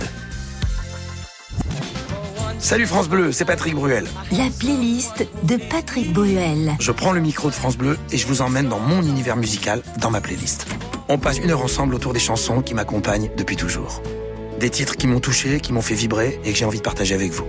Salut 2.60 2.86
France 2.86 3.08
Bleu, 3.08 3.32
c'est 3.32 3.46
Patrick 3.46 3.74
Bruel. 3.76 4.06
La 4.34 4.50
playlist 4.60 5.26
de 5.44 5.56
Patrick 5.56 6.12
Bruel. 6.12 6.74
Je 6.78 6.92
prends 6.92 7.14
le 7.14 7.22
micro 7.22 7.48
de 7.48 7.54
France 7.54 7.78
Bleu 7.78 7.98
et 8.12 8.18
je 8.18 8.28
vous 8.28 8.42
emmène 8.42 8.68
dans 8.68 8.80
mon 8.80 9.02
univers 9.02 9.38
musical, 9.38 9.82
dans 9.98 10.12
ma 10.12 10.20
playlist. 10.20 10.68
On 11.08 11.18
passe 11.18 11.38
une 11.38 11.52
heure 11.52 11.64
ensemble 11.64 11.96
autour 11.96 12.12
des 12.12 12.20
chansons 12.20 12.62
qui 12.62 12.74
m'accompagnent 12.74 13.32
depuis 13.38 13.56
toujours. 13.56 14.04
Des 14.60 14.70
titres 14.70 14.98
qui 14.98 15.08
m'ont 15.08 15.22
touché, 15.22 15.62
qui 15.62 15.72
m'ont 15.72 15.82
fait 15.82 15.96
vibrer 15.96 16.42
et 16.44 16.52
que 16.52 16.58
j'ai 16.58 16.66
envie 16.66 16.80
de 16.80 16.84
partager 16.84 17.16
avec 17.16 17.32
vous. 17.32 17.46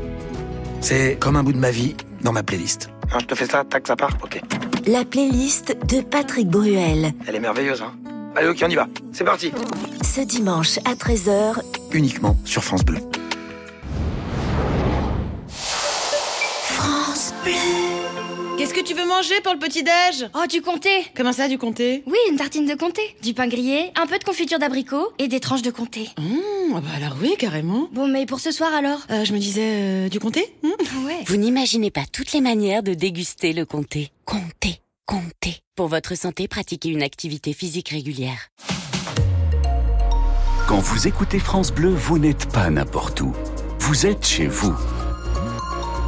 C'est 0.82 1.16
comme 1.20 1.36
un 1.36 1.42
bout 1.42 1.52
de 1.52 1.58
ma 1.58 1.70
vie 1.70 1.94
dans 2.22 2.32
ma 2.32 2.42
playlist. 2.42 2.90
Hein, 3.12 3.18
je 3.20 3.26
te 3.26 3.34
fais 3.34 3.46
ça, 3.46 3.64
tac, 3.64 3.86
ça 3.86 3.96
part 3.96 4.10
Ok. 4.22 4.40
La 4.86 5.04
playlist 5.04 5.76
de 5.86 6.00
Patrick 6.00 6.48
Bruel. 6.48 7.12
Elle 7.26 7.36
est 7.36 7.40
merveilleuse, 7.40 7.82
hein 7.82 7.92
Allez, 8.34 8.48
ok, 8.48 8.62
on 8.64 8.68
y 8.70 8.74
va. 8.74 8.88
C'est 9.12 9.24
parti. 9.24 9.52
Ce 10.02 10.20
dimanche 10.22 10.78
à 10.84 10.94
13h, 10.94 11.60
Uniquement 11.92 12.36
sur 12.44 12.64
France 12.64 12.84
Bleu. 12.84 12.98
France 15.48 17.32
Bleu. 17.44 17.52
Qu'est-ce 18.62 18.74
que 18.74 18.80
tu 18.80 18.94
veux 18.94 19.08
manger 19.08 19.40
pour 19.42 19.52
le 19.54 19.58
petit-déj 19.58 20.30
Oh, 20.36 20.46
du 20.48 20.62
comté 20.62 20.88
Comment 21.16 21.32
ça, 21.32 21.48
du 21.48 21.58
comté 21.58 22.04
Oui, 22.06 22.16
une 22.30 22.36
tartine 22.36 22.64
de 22.64 22.76
comté, 22.76 23.02
du 23.20 23.34
pain 23.34 23.48
grillé, 23.48 23.90
un 24.00 24.06
peu 24.06 24.16
de 24.20 24.22
confiture 24.22 24.60
d'abricot 24.60 25.12
et 25.18 25.26
des 25.26 25.40
tranches 25.40 25.62
de 25.62 25.72
comté. 25.72 26.08
Mmh, 26.16 26.74
ah 26.76 26.80
bah 26.80 26.90
alors 26.94 27.16
oui, 27.20 27.34
carrément. 27.36 27.88
Bon, 27.90 28.06
mais 28.06 28.24
pour 28.24 28.38
ce 28.38 28.52
soir 28.52 28.72
alors 28.72 29.00
Euh, 29.10 29.24
je 29.24 29.32
me 29.32 29.38
disais 29.40 29.64
euh, 29.64 30.08
du 30.08 30.20
comté 30.20 30.54
Mmh. 30.62 30.68
Ah 30.78 31.06
ouais. 31.06 31.16
Vous 31.26 31.34
n'imaginez 31.38 31.90
pas 31.90 32.04
toutes 32.12 32.32
les 32.34 32.40
manières 32.40 32.84
de 32.84 32.94
déguster 32.94 33.52
le 33.52 33.64
comté. 33.66 34.12
Comté, 34.26 34.80
comté. 35.06 35.56
Pour 35.74 35.88
votre 35.88 36.14
santé, 36.16 36.46
pratiquez 36.46 36.90
une 36.90 37.02
activité 37.02 37.54
physique 37.54 37.88
régulière. 37.88 38.46
Quand 40.68 40.78
vous 40.78 41.08
écoutez 41.08 41.40
France 41.40 41.72
Bleu, 41.72 41.88
vous 41.92 42.20
n'êtes 42.20 42.46
pas 42.52 42.70
n'importe 42.70 43.22
où. 43.22 43.32
Vous 43.80 44.06
êtes 44.06 44.24
chez 44.24 44.46
vous. 44.46 44.76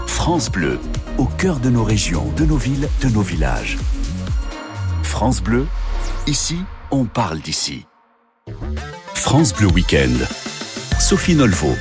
France 0.06 0.48
Bleu, 0.52 0.78
au 1.18 1.26
cœur 1.26 1.60
de 1.60 1.70
nos 1.70 1.84
régions, 1.84 2.30
de 2.36 2.44
nos 2.44 2.56
villes, 2.56 2.88
de 3.00 3.08
nos 3.08 3.22
villages. 3.22 3.78
France 5.02 5.42
Bleu, 5.42 5.66
ici, 6.26 6.58
on 6.90 7.04
parle 7.04 7.40
d'ici. 7.40 7.86
France 9.14 9.54
Bleu 9.54 9.68
Week-end. 9.68 10.24
Sophie 10.98 11.34
Nolvo. 11.34 11.74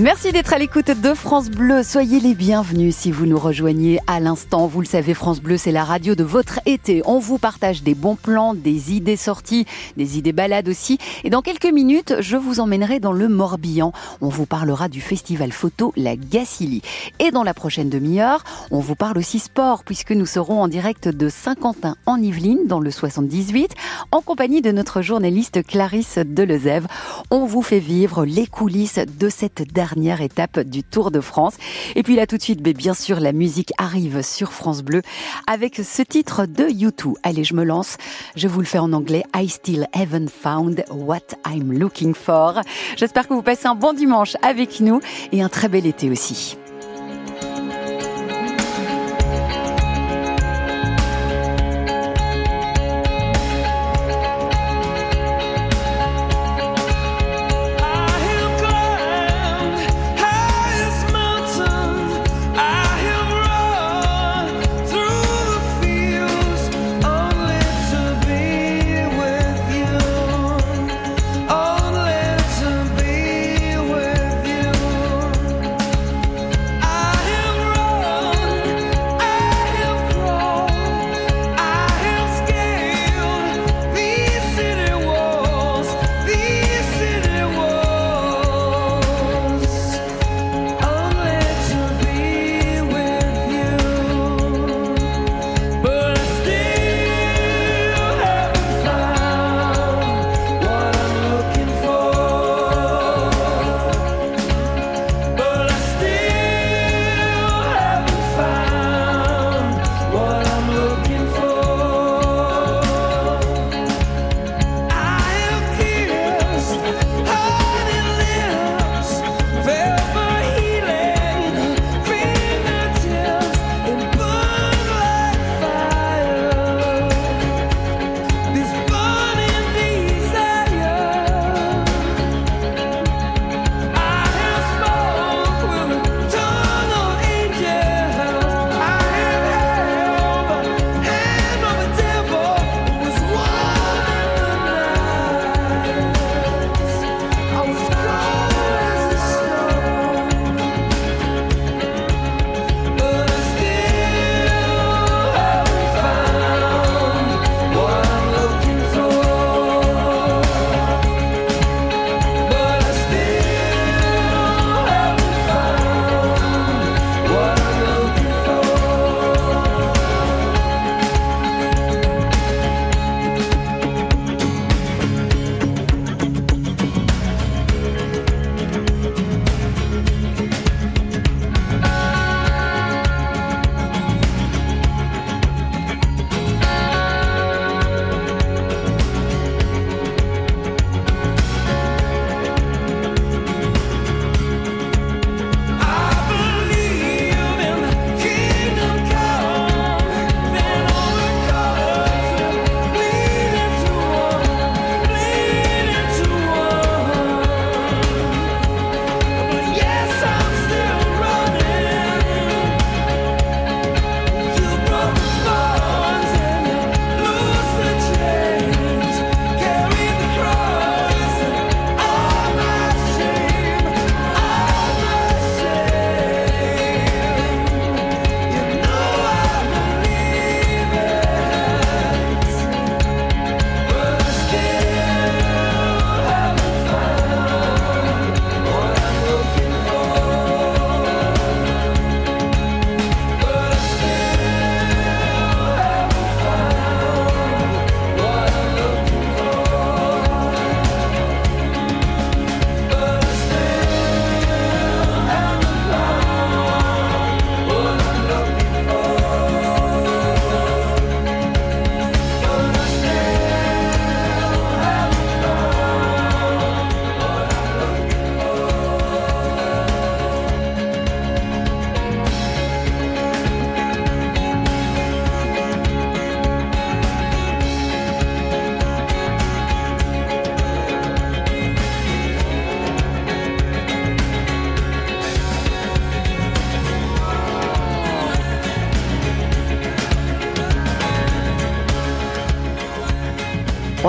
Merci 0.00 0.30
d'être 0.30 0.52
à 0.52 0.58
l'écoute 0.58 0.92
de 0.92 1.12
France 1.12 1.50
Bleu. 1.50 1.82
Soyez 1.82 2.20
les 2.20 2.36
bienvenus 2.36 2.94
si 2.94 3.10
vous 3.10 3.26
nous 3.26 3.36
rejoignez 3.36 3.98
à 4.06 4.20
l'instant. 4.20 4.68
Vous 4.68 4.80
le 4.80 4.86
savez, 4.86 5.12
France 5.12 5.40
Bleu, 5.40 5.56
c'est 5.56 5.72
la 5.72 5.82
radio 5.82 6.14
de 6.14 6.22
votre 6.22 6.60
été. 6.66 7.02
On 7.04 7.18
vous 7.18 7.38
partage 7.38 7.82
des 7.82 7.96
bons 7.96 8.14
plans, 8.14 8.54
des 8.54 8.92
idées 8.92 9.16
sorties, 9.16 9.66
des 9.96 10.16
idées 10.16 10.32
balades 10.32 10.68
aussi. 10.68 10.98
Et 11.24 11.30
dans 11.30 11.42
quelques 11.42 11.66
minutes, 11.66 12.14
je 12.20 12.36
vous 12.36 12.60
emmènerai 12.60 13.00
dans 13.00 13.10
le 13.10 13.26
Morbihan. 13.26 13.92
On 14.20 14.28
vous 14.28 14.46
parlera 14.46 14.88
du 14.88 15.00
festival 15.00 15.50
photo 15.50 15.92
La 15.96 16.14
Gacilly. 16.14 16.80
Et 17.18 17.32
dans 17.32 17.42
la 17.42 17.52
prochaine 17.52 17.90
demi-heure, 17.90 18.44
on 18.70 18.78
vous 18.78 18.94
parle 18.94 19.18
aussi 19.18 19.40
sport 19.40 19.82
puisque 19.82 20.12
nous 20.12 20.26
serons 20.26 20.62
en 20.62 20.68
direct 20.68 21.08
de 21.08 21.28
Saint-Quentin 21.28 21.96
en 22.06 22.22
Yvelines 22.22 22.68
dans 22.68 22.78
le 22.78 22.92
78 22.92 23.74
en 24.12 24.20
compagnie 24.20 24.62
de 24.62 24.70
notre 24.70 25.02
journaliste 25.02 25.66
Clarisse 25.66 26.20
Delezève. 26.24 26.86
On 27.32 27.46
vous 27.46 27.62
fait 27.62 27.80
vivre 27.80 28.24
les 28.24 28.46
coulisses 28.46 29.00
de 29.18 29.28
cette 29.28 29.62
dernière 29.72 29.87
étape 29.96 30.60
du 30.60 30.82
Tour 30.82 31.10
de 31.10 31.20
France. 31.20 31.54
Et 31.94 32.02
puis 32.02 32.16
là 32.16 32.26
tout 32.26 32.36
de 32.36 32.42
suite, 32.42 32.60
mais 32.64 32.72
bien 32.72 32.94
sûr, 32.94 33.20
la 33.20 33.32
musique 33.32 33.72
arrive 33.78 34.22
sur 34.22 34.52
France 34.52 34.82
Bleu 34.82 35.02
avec 35.46 35.76
ce 35.76 36.02
titre 36.02 36.46
de 36.46 36.64
U2. 36.64 37.14
Allez, 37.22 37.44
je 37.44 37.54
me 37.54 37.64
lance. 37.64 37.96
Je 38.36 38.48
vous 38.48 38.60
le 38.60 38.66
fais 38.66 38.78
en 38.78 38.92
anglais. 38.92 39.24
I 39.34 39.48
still 39.48 39.86
haven't 39.94 40.28
found 40.28 40.84
what 40.90 41.36
I'm 41.46 41.72
looking 41.72 42.14
for. 42.14 42.60
J'espère 42.96 43.28
que 43.28 43.34
vous 43.34 43.42
passez 43.42 43.66
un 43.66 43.74
bon 43.74 43.92
dimanche 43.92 44.36
avec 44.42 44.80
nous 44.80 45.00
et 45.32 45.42
un 45.42 45.48
très 45.48 45.68
bel 45.68 45.86
été 45.86 46.10
aussi. 46.10 46.56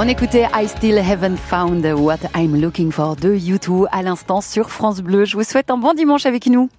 On 0.01 0.07
écoutait 0.07 0.45
I 0.55 0.65
Still 0.65 0.97
Haven't 0.97 1.35
Found 1.35 1.85
What 1.85 2.19
I'm 2.33 2.55
Looking 2.55 2.89
For 2.89 3.17
de 3.17 3.35
U2 3.35 3.85
à 3.91 4.01
l'instant 4.01 4.39
sur 4.39 4.69
France 4.69 5.01
Bleu. 5.01 5.25
Je 5.25 5.35
vous 5.35 5.43
souhaite 5.43 5.69
un 5.69 5.77
bon 5.77 5.93
dimanche 5.93 6.25
avec 6.25 6.45
nous. 6.45 6.69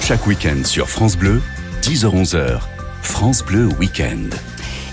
Chaque 0.00 0.26
week-end 0.26 0.64
sur 0.64 0.90
France 0.90 1.16
Bleu, 1.16 1.40
10h-11h, 1.82 2.62
France 3.00 3.44
Bleu 3.44 3.68
Week-end. 3.78 4.30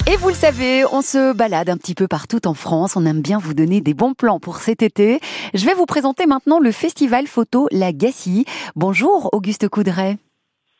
Et 0.05 0.15
vous 0.17 0.29
le 0.29 0.35
savez, 0.35 0.85
on 0.91 1.01
se 1.01 1.33
balade 1.33 1.69
un 1.69 1.77
petit 1.77 1.95
peu 1.95 2.07
partout 2.07 2.47
en 2.47 2.53
France. 2.53 2.95
On 2.95 3.03
aime 3.07 3.23
bien 3.23 3.39
vous 3.39 3.55
donner 3.55 3.81
des 3.81 3.95
bons 3.95 4.13
plans 4.13 4.39
pour 4.39 4.57
cet 4.57 4.83
été. 4.83 5.19
Je 5.55 5.65
vais 5.65 5.73
vous 5.73 5.87
présenter 5.87 6.27
maintenant 6.27 6.59
le 6.59 6.71
festival 6.71 7.25
photo 7.25 7.67
La 7.71 7.93
Gacilly. 7.93 8.45
Bonjour 8.75 9.31
Auguste 9.33 9.67
Coudray. 9.69 10.17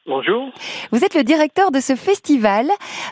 Bonjour. 0.08 0.52
Vous 0.94 1.04
êtes 1.04 1.16
le 1.16 1.24
directeur 1.24 1.70
de 1.70 1.82
ce 1.82 1.98
festival. 1.98 2.68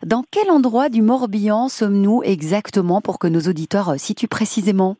Dans 0.05 0.23
quel 0.31 0.49
endroit 0.49 0.88
du 0.88 1.01
Morbihan 1.01 1.67
sommes-nous 1.67 2.23
exactement 2.23 3.01
pour 3.01 3.19
que 3.19 3.27
nos 3.27 3.41
auditeurs 3.41 3.89
euh, 3.89 3.97
situent 3.97 4.29
précisément? 4.29 4.95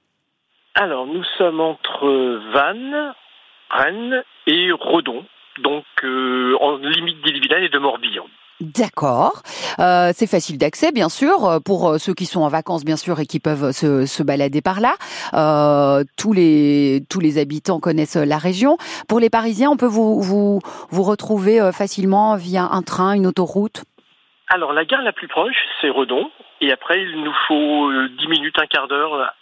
Alors, 0.73 1.08
nous 1.08 1.23
sommes 1.38 1.62
entre 1.62 2.05
Vannes, 2.51 3.13
Rennes 3.69 4.23
et 4.45 4.73
Redon, 4.73 5.23
donc 5.63 5.86
euh, 6.03 6.58
en 6.60 6.75
limite 6.75 7.23
d'Ille-et-Vilaine 7.23 7.63
et 7.63 7.69
de 7.69 7.79
Morbihan. 7.79 8.25
D'accord. 8.62 9.41
Euh, 9.80 10.12
c'est 10.13 10.28
facile 10.28 10.58
d'accès, 10.58 10.91
bien 10.91 11.10
sûr, 11.10 11.46
euh, 11.46 11.60
pour 11.60 11.89
euh, 11.89 11.98
ceux 11.98 12.13
qui 12.13 12.26
sont 12.26 12.41
en 12.41 12.48
vacances, 12.48 12.86
bien 12.86 12.96
sûr, 12.96 13.20
et 13.20 13.26
qui 13.26 13.39
peuvent 13.39 13.72
se, 13.72 14.06
se 14.06 14.24
balader 14.24 14.62
par 14.62 14.80
là. 14.80 14.96
Euh, 15.34 16.04
tous 16.18 16.32
les 16.32 17.04
tous 17.10 17.20
les 17.20 17.38
habitants 17.38 17.80
connaissent 17.80 18.15
la 18.15 18.38
région. 18.38 18.78
Pour 19.10 19.20
les 19.20 19.30
Parisiens, 19.30 19.70
on 19.72 19.78
peut 19.78 19.86
vous 19.86 20.22
vous 20.22 20.62
vous 20.89 21.04
retrouver 21.04 21.72
facilement 21.74 22.36
via 22.38 22.63
un 22.63 22.82
train, 22.82 23.13
une 23.13 23.28
autoroute? 23.28 23.84
Alors, 24.48 24.74
la 24.74 24.86
gare 24.86 25.02
la 25.02 25.12
plus 25.12 25.28
proche, 25.28 25.56
c'est 25.82 25.89
Redon, 25.89 26.30
et 26.62 26.72
après, 26.72 27.02
il 27.02 27.24
nous 27.24 27.34
faut 27.48 27.91
10 28.08 28.28
minutes, 28.28 28.56
un 28.60 28.68
quart 28.68 28.88
d'heure, 28.88 29.34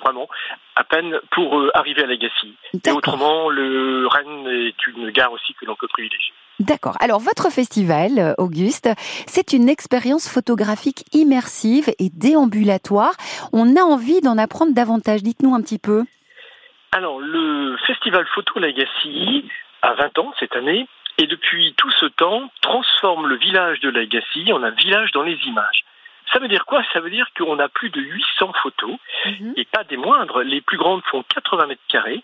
vraiment, 0.00 0.28
à 0.76 0.84
peine, 0.84 1.18
pour 1.32 1.58
euh, 1.58 1.70
arriver 1.74 2.02
à 2.02 2.06
la. 2.06 2.14
Et 2.14 2.90
autrement, 2.90 3.48
le 3.48 4.06
Rennes 4.06 4.46
est 4.48 4.86
une 4.86 5.10
gare 5.10 5.32
aussi 5.32 5.54
que 5.54 5.66
l'on 5.66 5.76
peut 5.76 5.88
privilégier. 5.88 6.32
D'accord. 6.60 6.96
Alors 7.00 7.18
votre 7.18 7.50
festival, 7.50 8.18
euh, 8.18 8.34
Auguste, 8.38 8.88
c'est 9.26 9.52
une 9.52 9.68
expérience 9.68 10.28
photographique 10.32 11.04
immersive 11.12 11.88
et 11.98 12.10
déambulatoire. 12.10 13.14
On 13.52 13.74
a 13.76 13.80
envie 13.80 14.20
d'en 14.20 14.38
apprendre 14.38 14.72
davantage. 14.72 15.22
Dites-nous 15.22 15.54
un 15.54 15.62
petit 15.62 15.80
peu. 15.80 16.04
Alors, 16.92 17.18
le 17.18 17.76
festival 17.88 18.24
Photo 18.32 18.60
Legacy 18.60 19.50
a 19.82 19.94
20 19.94 20.18
ans 20.20 20.32
cette 20.38 20.54
année 20.54 20.86
et 21.18 21.26
depuis 21.26 21.74
tout 21.76 21.90
ce 21.98 22.06
temps 22.06 22.48
transforme 22.60 23.26
le 23.26 23.36
village 23.36 23.80
de 23.80 23.88
Legacy 23.88 24.52
en 24.52 24.62
un 24.62 24.70
village 24.70 25.10
dans 25.10 25.24
les 25.24 25.38
images. 25.46 25.84
Ça 26.32 26.38
veut 26.38 26.48
dire 26.48 26.64
quoi? 26.66 26.82
Ça 26.92 27.00
veut 27.00 27.10
dire 27.10 27.26
qu'on 27.36 27.58
a 27.58 27.68
plus 27.68 27.90
de 27.90 28.00
800 28.00 28.52
photos 28.62 28.96
et 29.56 29.64
pas 29.64 29.82
des 29.84 29.96
moindres. 29.96 30.42
Les 30.42 30.60
plus 30.60 30.78
grandes 30.78 31.02
font 31.10 31.24
80 31.34 31.66
mètres 31.66 31.82
carrés 31.88 32.22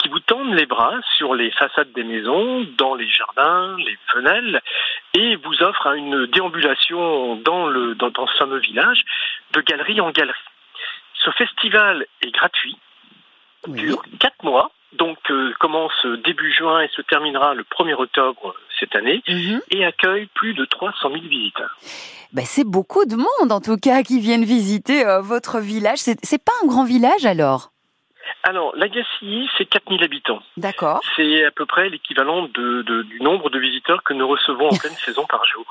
qui 0.00 0.08
vous 0.08 0.20
tendent 0.20 0.54
les 0.54 0.66
bras 0.66 0.94
sur 1.16 1.34
les 1.34 1.50
façades 1.52 1.92
des 1.92 2.04
maisons, 2.04 2.66
dans 2.78 2.94
les 2.94 3.08
jardins, 3.08 3.76
les 3.78 3.98
fenêtres, 4.12 4.62
et 5.14 5.36
vous 5.36 5.62
offrent 5.62 5.94
une 5.94 6.26
déambulation 6.26 7.36
dans, 7.36 7.66
le, 7.66 7.94
dans, 7.94 8.10
dans 8.10 8.26
ce 8.26 8.36
fameux 8.36 8.58
village 8.58 9.04
de 9.52 9.60
galerie 9.60 10.00
en 10.00 10.10
galerie. 10.10 10.38
Ce 11.24 11.30
festival 11.32 12.06
est 12.22 12.30
gratuit, 12.30 12.78
dure 13.66 14.02
quatre 14.18 14.42
mois, 14.42 14.70
donc 14.94 15.18
euh, 15.30 15.52
commence 15.60 15.92
début 16.24 16.52
juin 16.52 16.80
et 16.80 16.88
se 16.88 17.02
terminera 17.02 17.54
le 17.54 17.64
1er 17.64 17.94
octobre 17.94 18.54
cette 18.78 18.96
année, 18.96 19.22
et 19.70 19.84
accueille 19.84 20.28
plus 20.34 20.54
de 20.54 20.64
300 20.64 21.10
000 21.10 21.22
visiteurs. 21.28 21.76
Ben, 22.32 22.44
c'est 22.44 22.64
beaucoup 22.64 23.04
de 23.04 23.16
monde, 23.16 23.52
en 23.52 23.60
tout 23.60 23.76
cas, 23.76 24.02
qui 24.02 24.20
viennent 24.20 24.44
visiter 24.44 25.04
euh, 25.04 25.20
votre 25.20 25.58
village. 25.58 25.98
C'est 25.98 26.44
pas 26.44 26.52
un 26.62 26.66
grand 26.66 26.84
village, 26.84 27.26
alors? 27.26 27.70
Alors, 28.42 28.72
la 28.74 28.88
Gacilly, 28.88 29.48
c'est 29.58 29.66
4000 29.66 30.02
habitants. 30.02 30.40
D'accord. 30.56 31.00
C'est 31.14 31.44
à 31.44 31.50
peu 31.50 31.66
près 31.66 31.90
l'équivalent 31.90 32.44
de, 32.54 32.82
de- 32.82 33.02
du 33.02 33.20
nombre 33.20 33.50
de 33.50 33.58
visiteurs 33.58 34.02
que 34.02 34.14
nous 34.14 34.26
recevons 34.26 34.66
en 34.68 34.76
pleine 34.76 34.92
saison 35.04 35.26
par 35.26 35.44
jour. 35.44 35.64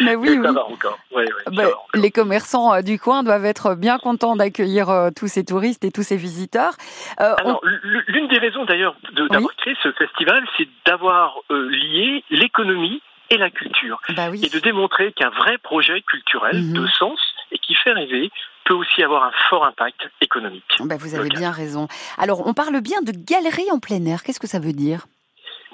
Mais 0.00 0.14
oui, 0.14 0.28
ça 0.28 0.34
oui. 0.34 0.54
va 0.54 0.64
encore. 0.66 0.98
Ouais, 1.12 1.24
ouais, 1.24 1.30
ça 1.44 1.50
Ben, 1.50 1.68
les 1.94 2.10
commerçants 2.12 2.72
euh, 2.74 2.82
du 2.82 2.98
coin 3.00 3.22
doivent 3.24 3.44
être 3.44 3.74
bien 3.74 3.98
contents 3.98 4.36
d'accueillir 4.36 4.90
euh, 4.90 5.10
tous 5.14 5.26
ces 5.26 5.44
touristes 5.44 5.84
et 5.84 5.90
tous 5.90 6.02
ces 6.04 6.16
visiteurs. 6.16 6.74
Euh, 7.20 7.34
Alors, 7.38 7.60
l'une 7.82 8.28
des 8.28 8.38
raisons 8.38 8.64
d'ailleurs 8.64 8.94
d'avoir 9.30 9.54
créé 9.56 9.74
ce 9.82 9.90
festival, 9.92 10.46
c'est 10.56 10.68
d'avoir 10.86 11.34
euh, 11.50 11.68
lié 11.70 12.22
l'économie 12.30 13.02
et 13.30 13.38
la 13.38 13.50
culture. 13.50 14.00
Bah 14.16 14.28
Et 14.34 14.48
de 14.50 14.58
démontrer 14.60 15.12
qu'un 15.12 15.30
vrai 15.30 15.58
projet 15.58 16.00
culturel 16.02 16.56
Mhm. 16.62 16.74
de 16.74 16.86
sens 16.88 17.18
et 17.50 17.58
qui 17.58 17.74
fait 17.74 17.92
rêver 17.92 18.30
peut 18.64 18.74
aussi 18.74 19.02
avoir 19.02 19.24
un 19.24 19.32
fort 19.48 19.66
impact 19.66 20.08
économique. 20.20 20.64
ben, 20.80 20.96
vous 20.98 21.14
avez 21.14 21.28
bien 21.28 21.50
raison. 21.50 21.88
Alors, 22.18 22.46
on 22.46 22.54
parle 22.54 22.80
bien 22.80 23.02
de 23.02 23.12
galerie 23.12 23.70
en 23.70 23.78
plein 23.78 24.04
air. 24.06 24.22
Qu'est-ce 24.22 24.40
que 24.40 24.46
ça 24.46 24.58
veut 24.58 24.72
dire? 24.72 25.06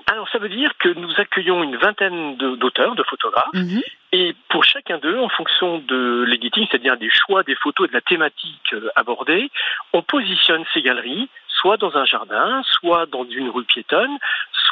Alors 0.07 0.29
ça 0.31 0.39
veut 0.39 0.49
dire 0.49 0.73
que 0.81 0.89
nous 0.89 1.13
accueillons 1.19 1.63
une 1.63 1.77
vingtaine 1.77 2.37
d'auteurs, 2.37 2.97
de, 2.97 3.03
photographes, 3.05 3.55
Mhm. 3.55 3.81
et 4.11 4.35
pour 4.49 4.65
chacun 4.65 4.99
d'eux, 4.99 5.21
en 5.21 5.29
fonction 5.29 5.79
de 5.79 6.25
l'editing, 6.27 6.67
c'est-à-dire 6.69 6.97
des 6.97 7.11
choix 7.11 7.45
des 7.45 7.55
photos 7.55 7.87
et 7.87 7.91
de 7.91 7.95
la 7.95 8.01
thématique 8.01 8.73
euh, 8.73 8.89
abordée, 8.97 9.53
on 9.93 10.03
positionne 10.03 10.65
ces 10.75 10.83
galeries 10.83 11.29
soit 11.61 11.77
dans 11.77 11.97
un 11.97 12.05
jardin, 12.07 12.63
soit 12.81 13.07
dans 13.07 13.25
une 13.25 13.51
rue 13.51 13.65
piétonne, 13.65 14.17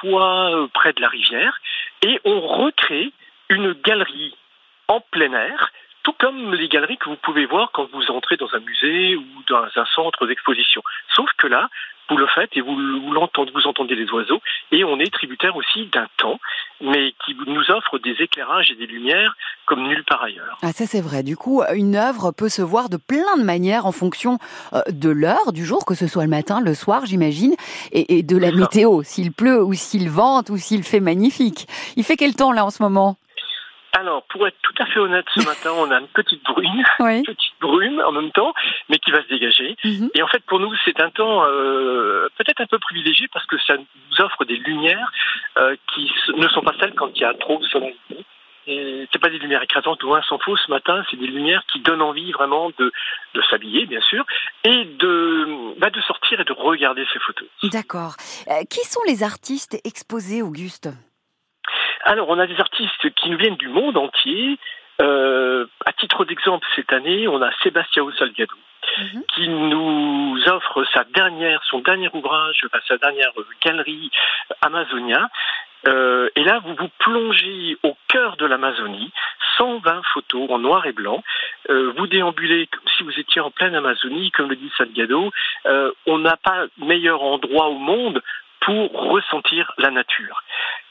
soit 0.01 0.57
euh, 0.57 0.67
près 0.75 0.93
de 0.93 1.01
la 1.01 1.09
rivière, 1.09 1.61
et 2.03 2.19
on 2.25 2.41
recrée 2.41 3.13
une 3.49 3.75
galerie 3.75 4.35
en 4.89 5.01
plein 5.01 5.33
air, 5.35 5.71
tout 6.09 6.15
comme 6.19 6.55
les 6.55 6.69
galeries 6.69 6.97
que 6.97 7.11
vous 7.11 7.19
pouvez 7.23 7.45
voir 7.45 7.71
quand 7.73 7.87
vous 7.93 8.11
entrez 8.11 8.39
dans 8.39 8.49
un 8.55 8.61
musée 8.61 9.17
ou 9.17 9.25
dans 9.47 9.65
un 9.77 9.85
centre 9.95 10.27
d'exposition. 10.27 10.83
Sauf 11.15 11.29
que 11.37 11.47
là, 11.47 11.69
vous 12.09 12.17
le 12.17 12.27
faites 12.29 12.49
et 12.57 12.63
vous, 12.63 12.75
l'entendez, 13.13 13.53
vous 13.55 13.67
entendez 13.67 13.95
les 13.95 14.11
oiseaux, 14.11 14.41
et 14.73 14.85
on 14.85 14.99
est 14.99 15.13
tributaire 15.13 15.55
aussi 15.55 15.85
d'un 15.93 16.07
temps, 16.17 16.41
mais 16.81 17.13
qui 17.27 17.37
nous 17.47 17.71
offre 17.71 17.99
des 17.99 18.17
éclairages 18.21 18.71
et 18.71 18.77
des 18.77 18.87
lumières 18.87 19.37
comme 19.67 19.87
nulle 19.87 20.03
part 20.05 20.23
ailleurs. 20.23 20.57
Ah, 20.63 20.73
ça 20.73 20.87
c'est 20.87 21.03
vrai. 21.03 21.23
Du 21.23 21.37
coup, 21.37 21.63
une 21.75 21.95
œuvre 21.95 22.33
peut 22.33 22.49
se 22.49 22.63
voir 22.63 22.89
de 22.89 22.97
plein 22.97 23.37
de 23.37 23.43
manières 23.43 23.85
en 23.85 23.93
fonction 23.93 24.39
euh, 24.73 24.81
de 24.89 25.11
l'heure 25.11 25.53
du 25.53 25.67
jour, 25.67 25.85
que 25.85 25.95
ce 25.95 26.07
soit 26.07 26.25
le 26.25 26.31
matin, 26.31 26.63
le 26.63 26.73
soir, 26.73 27.05
j'imagine, 27.05 27.55
et, 27.93 28.17
et 28.17 28.23
de 28.23 28.39
la 28.39 28.51
météo, 28.51 29.03
s'il 29.03 29.31
pleut 29.31 29.63
ou 29.63 29.75
s'il 29.75 30.09
vente 30.09 30.49
ou 30.49 30.57
s'il 30.57 30.85
fait 30.85 31.01
magnifique. 31.01 31.67
Il 31.97 32.05
fait 32.05 32.17
quel 32.17 32.35
temps 32.35 32.53
là 32.53 32.65
en 32.65 32.71
ce 32.71 32.83
moment? 32.83 33.19
Alors, 33.97 34.23
pour 34.25 34.47
être 34.47 34.57
tout 34.63 34.75
à 34.79 34.87
fait 34.87 34.99
honnête, 35.01 35.25
ce 35.35 35.45
matin, 35.45 35.71
on 35.77 35.91
a 35.91 35.99
une 36.01 36.09
petite 36.09 36.43
brume, 36.45 36.85
Oui. 37.01 37.19
une 37.19 37.25
petite 37.25 37.55
brume 37.61 38.01
en 38.07 38.13
même 38.13 38.31
temps, 38.33 38.53
mais 38.89 38.99
qui 38.99 39.11
va 39.11 39.23
se 39.23 39.29
dégager. 39.29 39.77
Et 40.15 40.23
en 40.23 40.29
fait, 40.29 40.45
pour 40.45 40.61
nous, 40.61 40.73
c'est 40.85 41.01
un 41.01 41.11
temps 41.11 41.45
euh, 41.47 42.29
peut-être 42.37 42.61
un 42.61 42.67
peu 42.67 42.79
privilégié 42.79 43.27
parce 43.33 43.47
que 43.47 43.57
ça 43.67 43.77
nous 43.77 44.25
offre 44.25 44.45
des 44.45 44.57
lumières 44.57 45.11
euh, 45.59 45.75
qui 45.95 46.13
ne 46.37 46.49
sont 46.49 46.63
pas 46.63 46.75
celles 46.81 46.95
quand 46.95 47.11
il 47.15 47.21
y 47.23 47.25
a 47.25 47.35
trop 47.35 47.59
de 47.59 47.65
soleil. 47.67 47.97
C'est 48.67 49.19
pas 49.19 49.31
des 49.31 49.39
lumières 49.39 49.63
écrasantes 49.63 50.03
ou 50.05 50.15
un 50.15 50.21
s'en 50.23 50.39
faut 50.39 50.55
ce 50.59 50.71
matin, 50.71 51.03
c'est 51.11 51.17
des 51.17 51.27
lumières 51.27 51.65
qui 51.73 51.81
donnent 51.81 52.03
envie 52.03 52.33
vraiment 52.33 52.69
de, 52.79 52.93
de 53.35 53.43
s'habiller, 53.51 53.87
bien 53.87 54.03
sûr, 54.03 54.27
et 54.65 54.85
de, 54.85 55.79
bah, 55.81 55.89
de 55.89 56.01
sortir 56.03 56.39
et 56.39 56.45
de 56.45 56.53
regarder 56.53 57.07
ces 57.11 57.19
photos. 57.21 57.49
D'accord. 57.63 58.13
Euh, 58.49 58.65
qui 58.69 58.81
sont 58.87 59.01
les 59.07 59.23
artistes 59.23 59.81
exposés, 59.87 60.43
Auguste? 60.43 60.91
Alors, 62.05 62.29
on 62.29 62.39
a 62.39 62.47
des 62.47 62.59
artistes 62.61 63.09
qui 63.29 63.33
nous 63.33 63.39
viennent 63.39 63.57
du 63.57 63.69
monde 63.69 63.99
entier. 63.99 64.59
Euh, 65.03 65.67
à 65.85 65.93
titre 65.93 66.25
d'exemple, 66.25 66.67
cette 66.75 66.93
année, 66.93 67.29
on 67.29 67.43
a 67.43 67.51
Sebastião 67.63 68.11
Salgado 68.13 68.57
qui 69.35 69.49
nous 69.49 70.41
offre 70.49 70.85
sa 70.93 71.05
dernière, 71.05 71.63
son 71.65 71.81
dernier 71.81 72.09
ouvrage, 72.15 72.65
enfin, 72.67 72.83
sa 72.89 72.97
dernière 72.97 73.31
galerie 73.63 74.11
Amazonia. 74.63 75.29
Euh, 75.87 76.29
et 76.35 76.43
là, 76.43 76.59
vous 76.65 76.75
vous 76.75 76.89
plongez 76.99 77.77
au 77.85 77.97
cœur 78.09 78.37
de 78.39 78.47
l'Amazonie, 78.47 79.13
120 79.59 80.03
photos 80.15 80.51
en 80.51 80.59
noir 80.59 80.87
et 80.87 80.93
blanc. 80.93 81.23
Euh, 81.71 81.93
vous 81.97 82.07
déambulez 82.07 82.67
comme 82.67 82.89
si 82.97 83.05
vous 83.05 83.21
étiez 83.21 83.41
en 83.41 83.51
pleine 83.51 83.77
Amazonie, 83.77 84.31
comme 84.33 84.49
le 84.49 84.57
dit 84.57 84.73
Salgado. 84.77 85.31
Euh, 85.67 85.93
on 86.07 86.19
n'a 86.19 86.37
pas 86.37 86.65
meilleur 86.79 87.23
endroit 87.23 87.69
au 87.69 87.79
monde 87.79 88.23
pour 88.61 88.91
ressentir 88.93 89.73
la 89.79 89.91
nature. 89.91 90.43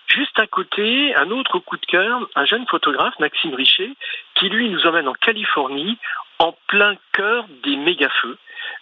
Juste 0.07 0.39
à 0.39 0.47
côté, 0.47 1.13
un 1.15 1.29
autre 1.31 1.59
coup 1.59 1.77
de 1.77 1.85
cœur, 1.85 2.27
un 2.35 2.45
jeune 2.45 2.65
photographe, 2.67 3.13
Maxime 3.19 3.53
Richer, 3.53 3.91
qui 4.35 4.49
lui 4.49 4.69
nous 4.69 4.85
emmène 4.87 5.07
en 5.07 5.13
Californie, 5.13 5.97
en 6.39 6.55
plein 6.67 6.95
cœur 7.11 7.45
des 7.63 7.75
méga-feux, 7.75 8.37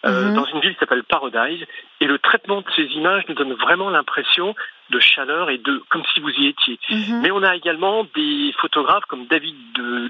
euh, 0.06 0.34
dans 0.34 0.46
une 0.46 0.60
ville 0.60 0.74
qui 0.74 0.80
s'appelle 0.80 1.04
Paradise. 1.04 1.66
Et 2.00 2.06
le 2.06 2.20
traitement 2.20 2.62
de 2.62 2.68
ces 2.76 2.84
images 2.84 3.24
nous 3.28 3.36
donne 3.36 3.54
vraiment 3.54 3.90
l'impression 3.90 4.56
de 4.92 5.00
chaleur 5.00 5.50
et 5.50 5.58
de 5.58 5.82
comme 5.90 6.04
si 6.14 6.20
vous 6.20 6.30
y 6.30 6.48
étiez. 6.48 6.80
Mais 7.22 7.32
on 7.32 7.42
a 7.42 7.56
également 7.56 8.06
des 8.16 8.54
photographes 8.60 9.06
comme 9.06 9.26
David 9.26 9.56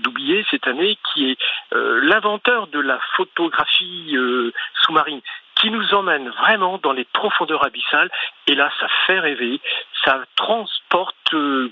Doublier 0.01 0.45
cette 0.51 0.67
année, 0.67 0.97
qui 1.13 1.31
est 1.31 1.37
euh, 1.73 2.01
l'inventeur 2.03 2.67
de 2.67 2.79
la 2.79 2.99
photographie 3.15 4.17
euh, 4.17 4.51
sous-marine, 4.83 5.21
qui 5.59 5.71
nous 5.71 5.93
emmène 5.93 6.29
vraiment 6.29 6.77
dans 6.77 6.91
les 6.91 7.05
profondeurs 7.05 7.65
abyssales. 7.65 8.11
Et 8.47 8.55
là, 8.55 8.71
ça 8.79 8.87
fait 9.07 9.19
rêver, 9.19 9.59
ça 10.03 10.23
transporte 10.35 11.33
euh, 11.33 11.71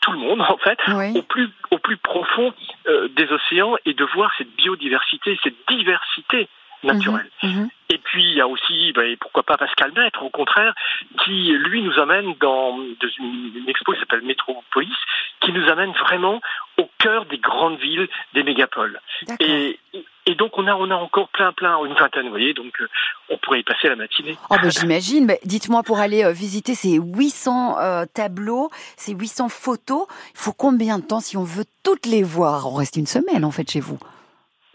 tout 0.00 0.12
le 0.12 0.18
monde 0.18 0.40
en 0.48 0.58
fait, 0.58 0.78
au 1.16 1.22
plus 1.22 1.50
au 1.70 1.78
plus 1.78 1.96
profond 1.96 2.52
euh, 2.86 3.08
des 3.08 3.30
océans 3.30 3.76
et 3.84 3.94
de 3.94 4.04
voir 4.04 4.32
cette 4.38 4.54
biodiversité, 4.56 5.38
cette 5.42 5.56
diversité 5.68 6.48
naturelle. 6.84 7.30
Mhm. 7.42 7.68
Et 7.90 7.98
puis 7.98 8.24
il 8.24 8.34
y 8.34 8.40
a 8.40 8.48
aussi, 8.48 8.92
ben, 8.92 9.16
pourquoi 9.20 9.42
pas 9.42 9.56
Pascal 9.56 9.92
Maître, 9.92 10.22
au 10.22 10.30
contraire, 10.30 10.74
qui 11.22 11.52
lui 11.52 11.82
nous 11.82 11.98
amène 11.98 12.34
dans, 12.40 12.78
dans 12.78 13.08
une, 13.18 13.52
une 13.56 13.68
expo 13.68 13.92
qui 13.92 14.00
s'appelle 14.00 14.22
Métropolis, 14.22 14.96
qui 15.40 15.52
nous 15.52 15.68
amène 15.68 15.92
vraiment 15.92 16.40
au 16.78 16.88
cœur 16.98 17.26
des 17.26 17.38
grandes 17.38 17.78
villes, 17.78 18.08
des 18.32 18.42
mégapoles. 18.42 19.00
Et, 19.40 19.78
et 20.26 20.34
donc 20.34 20.56
on 20.56 20.66
a 20.66 20.74
on 20.74 20.90
a 20.90 20.94
encore 20.94 21.28
plein 21.28 21.52
plein, 21.52 21.76
une 21.84 21.92
vingtaine, 21.92 22.24
vous 22.24 22.30
voyez, 22.30 22.54
donc 22.54 22.72
euh, 22.80 22.88
on 23.28 23.36
pourrait 23.38 23.60
y 23.60 23.62
passer 23.62 23.88
la 23.88 23.96
matinée. 23.96 24.36
Oh 24.48 24.56
bah, 24.60 24.70
j'imagine. 24.70 25.26
Mais 25.26 25.38
dites-moi 25.44 25.82
pour 25.82 25.98
aller 25.98 26.24
euh, 26.24 26.32
visiter 26.32 26.74
ces 26.74 26.96
800 26.96 27.78
euh, 27.78 28.06
tableaux, 28.12 28.70
ces 28.96 29.12
800 29.12 29.50
photos, 29.50 30.06
il 30.34 30.40
faut 30.40 30.52
combien 30.52 30.98
de 30.98 31.04
temps 31.04 31.20
si 31.20 31.36
on 31.36 31.44
veut 31.44 31.66
toutes 31.82 32.06
les 32.06 32.22
voir? 32.22 32.66
On 32.66 32.76
reste 32.76 32.96
une 32.96 33.06
semaine 33.06 33.44
en 33.44 33.50
fait 33.50 33.70
chez 33.70 33.80
vous. 33.80 33.98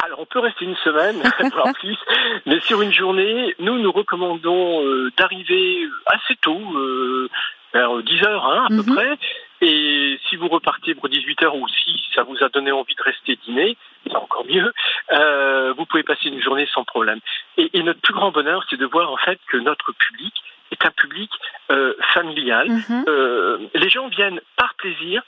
Alors, 0.03 0.19
on 0.21 0.25
peut 0.25 0.39
rester 0.39 0.65
une 0.65 0.77
semaine, 0.77 1.21
voire 1.53 1.73
plus, 1.79 1.97
mais 2.45 2.59
sur 2.61 2.81
une 2.81 2.93
journée, 2.93 3.55
nous, 3.59 3.77
nous 3.79 3.91
recommandons 3.91 4.85
euh, 4.85 5.11
d'arriver 5.17 5.87
assez 6.07 6.35
tôt, 6.41 6.59
euh, 6.75 7.29
vers 7.73 8.01
10 8.01 8.23
heures 8.25 8.45
hein, 8.45 8.65
à 8.65 8.69
peu 8.69 8.83
près, 8.95 9.17
et 9.61 10.17
si 10.29 10.37
vous 10.37 10.47
repartez 10.47 10.95
pour 10.95 11.09
18 11.09 11.43
heures 11.43 11.55
ou 11.55 11.67
si 11.67 12.01
ça 12.15 12.23
vous 12.23 12.41
a 12.43 12.49
donné 12.49 12.71
envie 12.71 12.95
de 12.95 13.03
rester 13.03 13.35
dîner, 13.45 13.77
c'est 14.07 14.15
encore 14.15 14.45
mieux, 14.49 14.73
euh, 15.11 15.73
vous 15.77 15.85
pouvez 15.85 16.03
passer 16.03 16.29
une 16.29 16.41
journée 16.41 16.67
sans 16.73 16.83
problème. 16.85 17.19
Et, 17.57 17.69
et 17.77 17.83
notre 17.83 17.99
plus 18.01 18.13
grand 18.13 18.31
bonheur, 18.31 18.63
c'est 18.69 18.77
de 18.79 18.85
voir 18.85 19.11
en 19.11 19.17
fait 19.17 19.39
que 19.47 19.57
notre 19.57 19.91
public 19.91 20.33
est 20.71 20.83
un 20.85 20.91
public 20.91 21.29
euh, 21.71 21.93
familial. 22.13 22.67
Euh, 23.07 23.57
les 23.75 23.89
gens 23.89 24.07
viennent 24.07 24.39
par 24.55 24.73
plaisir 24.75 25.21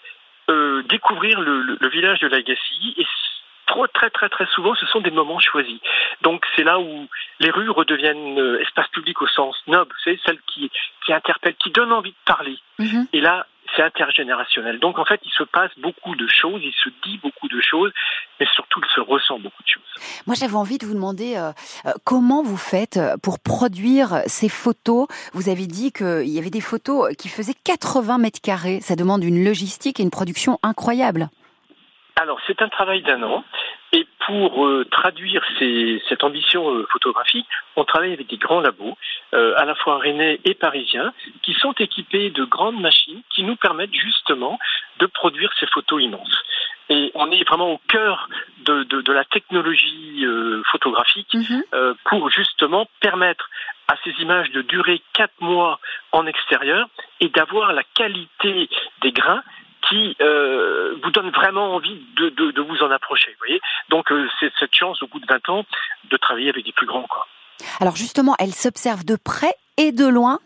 euh, 0.49 0.81
découvrir 0.83 1.39
le, 1.41 1.61
le- 1.61 1.77
le 1.79 1.89
village 1.89 2.19
de 2.19 2.27
Lagacy 2.27 2.95
et 2.97 3.05
trop, 3.71 3.87
très 3.87 4.09
très 4.09 4.29
très 4.29 4.45
souvent 4.47 4.75
ce 4.75 4.85
sont 4.87 5.01
des 5.01 5.11
moments 5.11 5.39
choisis. 5.39 5.79
Donc 6.21 6.45
c'est 6.55 6.63
là 6.63 6.79
où 6.79 7.07
les 7.39 7.51
rues 7.51 7.69
redeviennent 7.69 8.39
euh, 8.39 8.61
espace 8.61 8.87
public 8.89 9.21
au 9.21 9.27
sens 9.27 9.55
noble, 9.67 9.95
c'est 10.03 10.19
celle 10.25 10.39
qui 10.53 10.69
qui 11.05 11.13
interpelle, 11.13 11.55
qui 11.55 11.71
donne 11.71 11.91
envie 11.91 12.11
de 12.11 12.23
parler. 12.25 12.57
Et 13.13 13.21
là 13.21 13.47
c'est 13.75 13.83
intergénérationnel. 13.83 14.79
Donc 14.79 14.99
en 14.99 15.05
fait 15.05 15.21
il 15.23 15.31
se 15.31 15.43
passe 15.43 15.71
beaucoup 15.77 16.15
de 16.15 16.27
choses, 16.27 16.61
il 16.63 16.73
se 16.83 16.89
dit 17.05 17.17
beaucoup 17.23 17.47
de 17.47 17.61
choses, 17.61 17.91
mais 18.39 18.45
surtout 18.53 18.81
il 18.83 18.93
se 18.93 18.99
ressent 18.99 19.39
beaucoup 19.39 19.63
de 19.63 19.67
choses. 19.67 20.21
Moi, 20.27 20.35
j'avais 20.37 20.55
envie 20.55 20.77
de 20.77 20.85
vous 20.85 20.93
demander 20.93 21.35
euh, 21.37 21.51
euh, 21.85 21.93
comment 22.03 22.43
vous 22.43 22.57
faites 22.57 22.99
pour 23.23 23.39
produire 23.39 24.23
ces 24.25 24.49
photos? 24.49 25.07
Vous 25.33 25.47
avez 25.47 25.67
dit 25.67 25.91
qu'il 25.93 26.27
y 26.27 26.39
avait 26.39 26.49
des 26.49 26.61
photos 26.61 27.15
qui 27.15 27.29
faisaient 27.29 27.55
80 27.63 28.17
mètres 28.17 28.41
carrés. 28.41 28.81
Ça 28.81 28.95
demande 28.95 29.23
une 29.23 29.45
logistique 29.45 29.99
et 29.99 30.03
une 30.03 30.11
production 30.11 30.59
incroyable. 30.63 31.29
Alors, 32.21 32.39
c'est 32.45 32.61
un 32.61 32.69
travail 32.69 33.01
d'un 33.01 33.23
an. 33.23 33.43
Et 33.93 34.05
pour 34.25 34.65
euh, 34.65 34.85
traduire 34.89 35.43
ces- 35.57 36.01
cette 36.07 36.23
ambition 36.23 36.69
euh, 36.73 36.85
photographique, 36.91 37.47
on 37.75 37.83
travaille 37.83 38.13
avec 38.13 38.27
des 38.27 38.37
grands 38.37 38.61
labos, 38.61 38.95
euh, 39.33 39.53
à 39.57 39.65
la 39.65 39.75
fois 39.75 39.97
rennais 39.97 40.39
et 40.45 40.53
parisiens, 40.53 41.11
qui 41.41 41.53
sont 41.55 41.73
équipés 41.73 42.29
de 42.29 42.43
grandes 42.45 42.79
machines 42.79 43.21
qui 43.33 43.43
nous 43.43 43.55
permettent 43.55 43.93
justement 43.93 44.59
de 44.99 45.07
produire 45.07 45.51
ces 45.59 45.65
photos 45.67 46.01
immenses. 46.01 46.37
Et 46.89 47.11
on 47.15 47.31
est 47.31 47.43
vraiment 47.47 47.71
au 47.71 47.81
cœur 47.87 48.29
de, 48.59 48.83
de- 48.83 49.01
de 49.01 49.13
la 49.13 49.25
technologie 49.25 50.23
photographique 50.71 51.33
euh, 51.73 51.93
pour 52.05 52.29
justement 52.29 52.87
permettre 52.99 53.49
à 53.87 53.95
ces 54.03 54.11
images 54.21 54.51
de 54.51 54.61
durer 54.61 55.01
quatre 55.13 55.33
mois 55.41 55.79
en 56.11 56.25
extérieur 56.27 56.87
et 57.19 57.29
d'avoir 57.29 57.73
la 57.73 57.83
qualité 57.83 58.69
des 59.01 59.11
grains 59.11 59.43
qui 59.91 60.15
euh, 60.21 60.95
vous 61.03 61.11
donne 61.11 61.29
vraiment 61.31 61.75
envie 61.75 62.01
de, 62.15 62.29
de, 62.29 62.51
de 62.51 62.61
vous 62.61 62.81
en 62.81 62.91
approcher. 62.91 63.31
Vous 63.31 63.39
voyez 63.39 63.61
Donc 63.89 64.11
euh, 64.11 64.27
c'est 64.39 64.51
cette 64.59 64.73
chance 64.73 65.03
au 65.03 65.07
bout 65.07 65.19
de 65.19 65.27
20 65.27 65.49
ans 65.49 65.65
de 66.09 66.17
travailler 66.17 66.49
avec 66.49 66.65
des 66.65 66.71
plus 66.71 66.87
grands. 66.87 67.07
Quoi. 67.09 67.27
Alors 67.79 67.95
justement, 67.95 68.35
elle 68.39 68.53
s'observe 68.53 69.03
de 69.03 69.17
près 69.17 69.53
et 69.77 69.91
de 69.91 70.07
loin. 70.07 70.39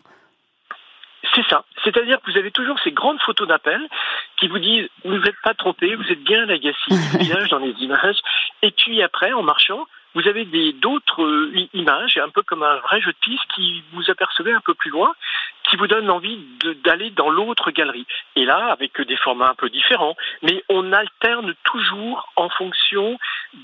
C'est 1.34 1.46
ça. 1.48 1.64
C'est-à-dire 1.84 2.20
que 2.20 2.30
vous 2.30 2.38
avez 2.38 2.50
toujours 2.50 2.78
ces 2.82 2.92
grandes 2.92 3.20
photos 3.20 3.46
d'appel 3.46 3.80
qui 4.38 4.48
vous 4.48 4.58
disent 4.58 4.88
vous 5.04 5.18
n'êtes 5.18 5.40
pas 5.42 5.54
trompé, 5.54 5.94
vous 5.94 6.10
êtes 6.10 6.22
bien 6.22 6.48
à 6.48 6.56
village 7.18 7.48
dans 7.50 7.58
les 7.58 7.74
images. 7.78 8.18
Et 8.62 8.70
puis 8.72 9.02
après, 9.02 9.32
en 9.32 9.42
marchant, 9.42 9.86
vous 10.14 10.26
avez 10.26 10.46
d'autres 10.72 11.22
euh, 11.22 11.68
images, 11.74 12.16
un 12.16 12.30
peu 12.30 12.42
comme 12.42 12.62
un 12.62 12.76
vrai 12.78 13.00
jeu 13.02 13.12
de 13.12 13.18
piste 13.20 13.44
qui 13.54 13.84
vous 13.92 14.10
apercevez 14.10 14.52
un 14.52 14.62
peu 14.64 14.72
plus 14.72 14.90
loin, 14.90 15.12
qui 15.70 15.76
vous 15.76 15.86
donne 15.86 16.10
envie 16.10 16.38
d'aller 16.84 17.10
dans 17.10 17.30
l'autre 17.30 17.70
galerie. 17.70 18.06
Et 18.36 18.44
là, 18.44 18.68
avec 18.72 19.00
des 19.00 19.16
formats 19.16 19.50
un 19.50 19.54
peu 19.54 19.68
différents, 19.70 20.16
mais 20.42 20.62
on 20.68 20.92
alterne 20.92 21.54
toujours 21.64 22.32
en 22.36 22.48
fonction 22.48 23.18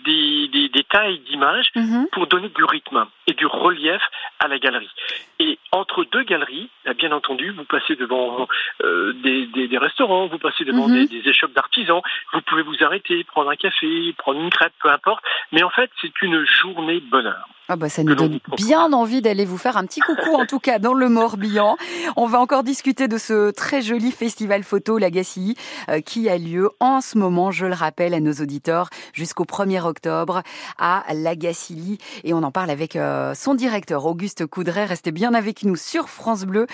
des, 0.04 0.48
des, 0.48 0.68
des 0.68 0.84
tailles 0.84 1.20
d'images 1.20 1.70
pour 2.12 2.26
donner 2.26 2.48
du 2.48 2.64
rythme 2.64 3.06
et 3.26 3.32
du 3.34 3.46
relief 3.46 4.02
à 4.40 4.48
la 4.48 4.58
galerie. 4.58 4.90
Et 5.38 5.58
entre 5.72 6.04
deux 6.04 6.22
galeries, 6.22 6.68
là, 6.84 6.94
bien 6.94 7.12
entendu, 7.12 7.50
vous 7.50 7.64
passez 7.64 7.96
devant 7.96 8.48
euh, 8.82 9.12
des, 9.22 9.46
des, 9.46 9.68
des 9.68 9.78
restaurants, 9.78 10.26
vous 10.26 10.38
passez 10.38 10.64
devant 10.64 10.88
Mhm. 10.88 11.06
des, 11.06 11.20
des 11.22 11.28
échoppes 11.30 11.52
d'artisans, 11.52 12.00
vous 12.32 12.40
pouvez 12.42 12.62
vous 12.62 12.82
arrêter, 12.82 13.22
prendre 13.24 13.50
un 13.50 13.56
café, 13.56 14.12
prendre 14.18 14.40
une 14.40 14.50
crêpe, 14.50 14.72
peu 14.82 14.90
importe. 14.90 15.22
Mais 15.52 15.62
en 15.62 15.70
fait, 15.70 15.90
c'est 16.00 16.22
une 16.22 16.44
journée 16.44 17.00
bonheur. 17.00 17.46
Ah 17.68 17.76
bah 17.76 17.88
ça 17.88 18.02
nous 18.02 18.16
donne 18.16 18.40
bien 18.56 18.92
envie 18.92 19.22
d'aller 19.22 19.44
vous 19.44 19.56
faire 19.56 19.76
un 19.76 19.86
petit 19.86 20.00
coucou 20.00 20.34
en 20.34 20.46
tout 20.46 20.58
cas 20.58 20.80
dans 20.80 20.94
le 20.94 21.08
Morbihan. 21.08 21.76
On 22.16 22.26
va 22.26 22.40
encore 22.40 22.64
discuter 22.64 23.06
de 23.06 23.18
ce 23.18 23.52
très 23.52 23.82
joli 23.82 24.10
festival 24.10 24.64
photo 24.64 24.98
Lagacy 24.98 25.56
euh, 25.88 26.00
qui 26.00 26.28
a 26.28 26.38
lieu 26.38 26.70
en 26.80 27.00
ce 27.00 27.16
moment, 27.16 27.52
je 27.52 27.66
le 27.66 27.74
rappelle 27.74 28.14
à 28.14 28.20
nos 28.20 28.32
auditeurs, 28.32 28.90
jusqu'au 29.12 29.44
1er 29.44 29.80
octobre 29.86 30.42
à 30.76 31.04
Lagacilly 31.14 31.98
et 32.24 32.34
on 32.34 32.42
en 32.42 32.50
parle 32.50 32.68
avec 32.68 32.96
euh, 32.96 33.32
son 33.34 33.54
directeur 33.54 34.06
Auguste 34.06 34.44
Coudray. 34.44 34.84
Restez 34.84 35.12
bien 35.12 35.32
avec 35.32 35.62
nous 35.62 35.76
sur 35.76 36.08
France 36.08 36.44
Bleu. 36.44 36.66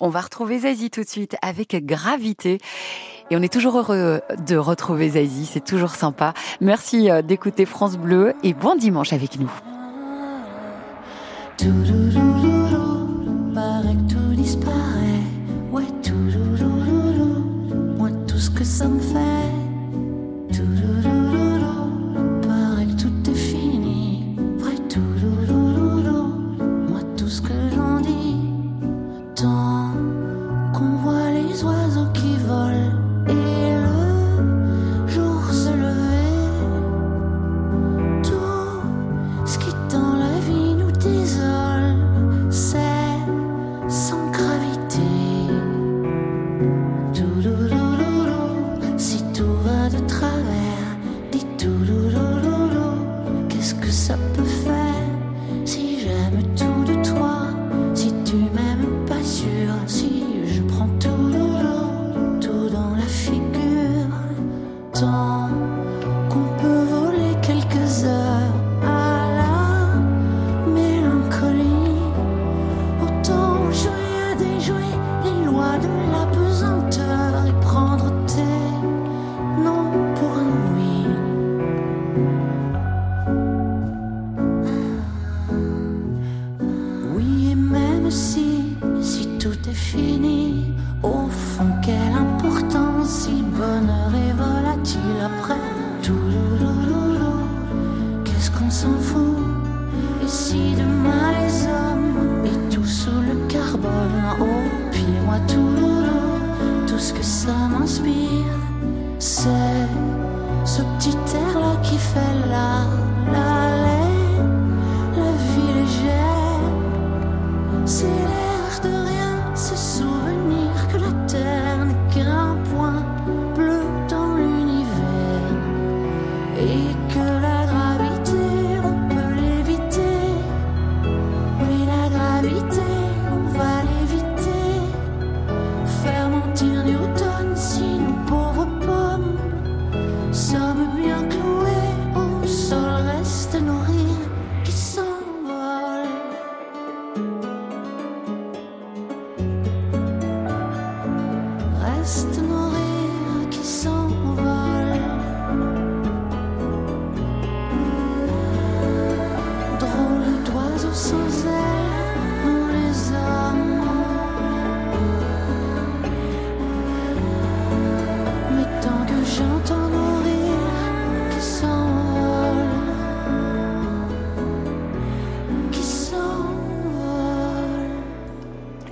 On 0.00 0.08
va 0.08 0.22
retrouver 0.22 0.60
Zazie 0.60 0.90
tout 0.90 1.02
de 1.02 1.08
suite 1.08 1.36
avec 1.42 1.84
Gravité. 1.84 2.58
Et 3.30 3.36
on 3.36 3.42
est 3.42 3.52
toujours 3.52 3.78
heureux 3.78 4.20
de 4.38 4.56
retrouver 4.56 5.10
Zazie, 5.10 5.46
c'est 5.46 5.64
toujours 5.64 5.94
sympa. 5.94 6.32
Merci 6.62 7.10
euh, 7.10 7.20
d'écouter 7.20 7.66
France 7.66 7.98
Bleu 7.98 8.32
et 8.42 8.54
bon 8.54 8.74
dimanche 8.74 9.12
avec 9.12 9.38
nous. 9.38 9.50
Que 18.60 18.66
ça 18.66 18.88
me 18.88 18.98
fait, 18.98 19.29
dis 51.70 51.86
toulouloulou, 51.86 52.09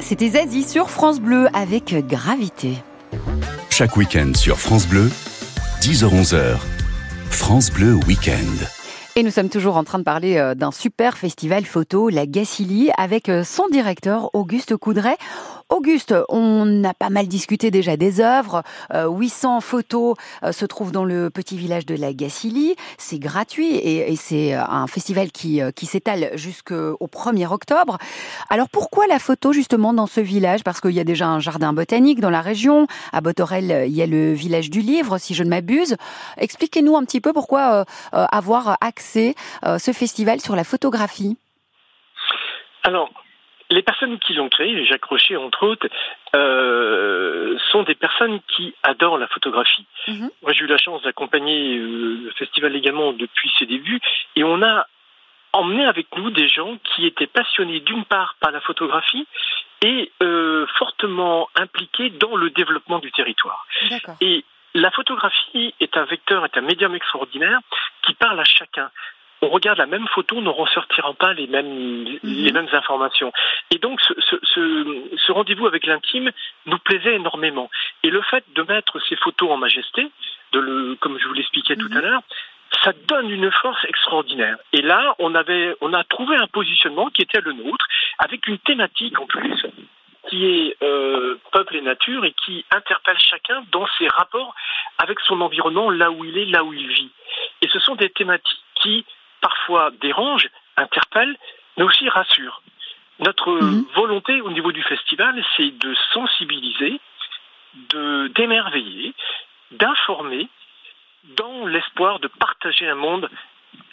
C'était 0.09 0.31
Zazie 0.31 0.63
sur 0.63 0.89
France 0.89 1.21
Bleu 1.21 1.49
avec 1.53 1.95
Gravité. 2.09 2.79
Chaque 3.69 3.95
week-end 3.99 4.33
sur 4.35 4.59
France 4.59 4.87
Bleu, 4.87 5.11
10h-11h, 5.83 6.57
France 7.29 7.71
Bleu 7.71 7.93
Week-end. 8.07 8.65
Et 9.17 9.23
nous 9.23 9.31
sommes 9.31 9.51
toujours 9.51 9.77
en 9.77 9.85
train 9.85 9.99
de 9.99 10.05
parler 10.05 10.39
euh, 10.39 10.55
d'un 10.55 10.71
super 10.71 11.19
festival 11.19 11.67
photo, 11.67 12.09
la 12.09 12.25
Gacilly, 12.25 12.91
avec 12.97 13.29
euh, 13.29 13.45
son 13.45 13.69
directeur 13.69 14.31
Auguste 14.33 14.77
Coudray. 14.77 15.17
Auguste, 15.71 16.15
on 16.29 16.85
a 16.85 16.95
pas 16.95 17.11
mal 17.11 17.27
discuté 17.29 17.71
déjà 17.71 17.97
des 17.97 18.21
œuvres. 18.21 18.63
Euh, 18.95 19.09
800 19.09 19.61
photos 19.61 20.17
euh, 20.43 20.53
se 20.53 20.65
trouvent 20.65 20.93
dans 20.93 21.05
le 21.05 21.31
petit 21.31 21.57
village 21.57 21.87
de 21.87 21.95
la 21.95 22.13
Gacilly. 22.13 22.77
C'est 22.97 23.19
gratuit 23.19 23.77
et, 23.77 24.17
c'est 24.17 24.55
euh, 24.55 24.63
un 24.65 24.87
festival 24.87 25.31
qui, 25.31 25.61
euh, 25.61 25.71
s'étale 25.83 26.31
jusqu'au 26.35 26.97
1er 27.07 27.53
octobre. 27.53 27.99
Alors 28.51 28.69
pourquoi 28.69 29.07
la 29.07 29.19
photo 29.19 29.53
justement 29.53 29.93
dans 29.93 30.07
ce 30.07 30.21
village? 30.21 30.65
Parce 30.65 30.81
qu'il 30.81 30.93
y 30.93 31.01
a 31.01 31.05
déjà 31.05 31.27
un 31.27 31.41
jardin 31.41 31.73
botanique 31.73 32.21
dans 32.21 32.31
la 32.31 32.41
région. 32.41 32.87
À 33.13 33.21
Botorel, 33.21 33.71
euh, 33.71 33.87
il 33.87 33.95
y 33.95 34.03
a 34.03 34.07
le 34.07 34.33
village 34.33 34.71
du 34.71 34.81
livre, 34.81 35.19
si 35.19 35.35
je 35.35 35.45
ne 35.45 35.51
m'abuse. 35.51 35.97
Expliquez-nous 36.37 36.97
un 36.97 37.05
petit 37.05 37.21
peu 37.21 37.33
pourquoi 37.33 37.73
euh, 37.73 37.85
euh, 38.15 38.27
avoir 38.31 38.77
euh, 38.77 39.79
ce 39.79 39.93
festival 39.93 40.41
sur 40.41 40.57
la 40.57 40.65
photographie. 40.65 41.37
Alors, 42.85 43.11
les 43.71 43.83
personnes 43.83 44.19
qui 44.19 44.35
l'ont 44.35 44.49
créé, 44.49 44.85
Jacques 44.85 45.05
Rocher 45.05 45.37
entre 45.37 45.67
autres, 45.67 45.89
euh, 46.35 47.59
sont 47.71 47.83
des 47.83 47.95
personnes 47.95 48.41
qui 48.49 48.75
adorent 48.83 49.19
la 49.19 49.29
photographie. 49.29 49.85
Moi, 50.43 50.53
j'ai 50.53 50.65
eu 50.65 50.69
la 50.69 50.79
chance 50.79 51.03
d'accompagner 51.03 51.77
euh, 51.77 52.21
le 52.25 52.31
festival 52.33 52.75
également 52.77 53.13
depuis 53.13 53.51
ses 53.59 53.67
débuts, 53.67 54.01
et 54.37 54.45
on 54.45 54.63
a 54.63 54.87
emmené 55.53 55.87
avec 55.87 56.07
nous 56.17 56.31
des 56.31 56.49
gens 56.49 56.79
qui 56.85 57.07
étaient 57.07 57.27
passionnés 57.27 57.81
d'une 57.81 58.05
part 58.05 58.37
par 58.41 58.51
la 58.51 58.61
photographie 58.61 59.27
et 59.83 60.11
euh, 60.23 60.67
fortement 60.79 61.49
impliqués 61.55 62.11
dans 62.11 62.37
le 62.37 62.51
développement 62.51 62.99
du 62.99 63.11
territoire. 63.13 63.67
Et 64.21 64.45
la 64.75 64.91
photographie 64.91 65.75
est 65.81 65.97
un 65.97 66.05
vecteur, 66.05 66.45
est 66.45 66.57
un 66.57 66.63
médium 66.63 66.95
extraordinaire 66.95 67.61
qui 68.03 68.15
parle 68.15 68.39
à 68.41 68.45
chacun. 68.45 68.91
On 69.41 69.49
regarde 69.49 69.79
la 69.79 69.87
même 69.87 70.07
photo, 70.09 70.37
on 70.37 70.43
ne 70.43 70.49
ressortira 70.49 71.13
pas 71.15 71.33
les 71.33 71.47
mêmes, 71.47 72.19
les 72.23 72.53
mêmes 72.53 72.69
informations. 72.73 73.33
Et 73.71 73.79
donc, 73.79 74.01
ce, 74.01 74.13
ce, 74.19 74.37
ce, 74.43 75.17
ce 75.27 75.33
rendez-vous 75.33 75.67
avec 75.67 75.87
l'intime 75.87 76.31
nous 76.67 76.79
plaisait 76.79 77.15
énormément. 77.15 77.71
Et 78.03 78.11
le 78.11 78.23
fait 78.23 78.45
de 78.55 78.63
mettre 78.63 78.99
ces 79.09 79.17
photos 79.17 79.51
en 79.51 79.57
majesté, 79.57 80.11
de 80.53 80.59
le, 80.59 80.97
comme 80.97 81.19
je 81.19 81.27
vous 81.27 81.35
l'expliquais 81.35 81.77
tout 81.77 81.91
à 81.95 82.01
l'heure, 82.01 82.23
ça 82.83 82.93
donne 83.07 83.31
une 83.31 83.51
force 83.51 83.85
extraordinaire. 83.85 84.57
Et 84.73 84.83
là, 84.83 85.15
on 85.19 85.35
avait, 85.35 85.75
on 85.81 85.93
a 85.95 86.05
trouvé 86.05 86.37
un 86.37 86.47
positionnement 86.47 87.09
qui 87.09 87.23
était 87.23 87.41
le 87.41 87.53
nôtre, 87.53 87.87
avec 88.19 88.47
une 88.47 88.59
thématique 88.59 89.19
en 89.21 89.27
plus 89.27 89.67
qui 90.29 90.45
est 90.45 90.77
euh, 90.83 91.39
peuple 91.53 91.77
et 91.77 91.81
nature 91.81 92.25
et 92.25 92.35
qui 92.45 92.65
interpelle 92.71 93.19
chacun 93.19 93.65
dans 93.73 93.87
ses 93.99 94.09
rapports 94.09 94.55
avec 94.99 95.21
son 95.21 95.41
environnement, 95.41 95.91
là 95.91 96.11
où 96.11 96.25
il 96.25 96.37
est, 96.37 96.45
là 96.45 96.65
où 96.65 96.73
il 96.73 96.87
vit. 96.89 97.11
Et 97.63 97.69
ce 97.69 97.79
sont 97.79 97.95
des 97.95 98.11
thématiques 98.11 98.63
qui 98.75 99.07
parfois 99.41 99.91
dérangent, 100.01 100.49
interpellent, 100.77 101.37
mais 101.77 101.85
aussi 101.85 102.09
rassurent. 102.09 102.63
Notre 103.21 103.59
volonté 103.95 104.41
au 104.41 104.51
niveau 104.51 104.73
du 104.73 104.83
festival, 104.83 105.43
c'est 105.57 105.77
de 105.77 105.95
sensibiliser, 106.13 107.01
de 107.91 108.29
d'émerveiller, 108.29 109.15
d'informer, 109.73 110.49
dans 111.37 111.67
l'espoir 111.67 112.21
de 112.21 112.29
partager 112.29 112.89
un 112.89 112.95
monde 112.95 113.29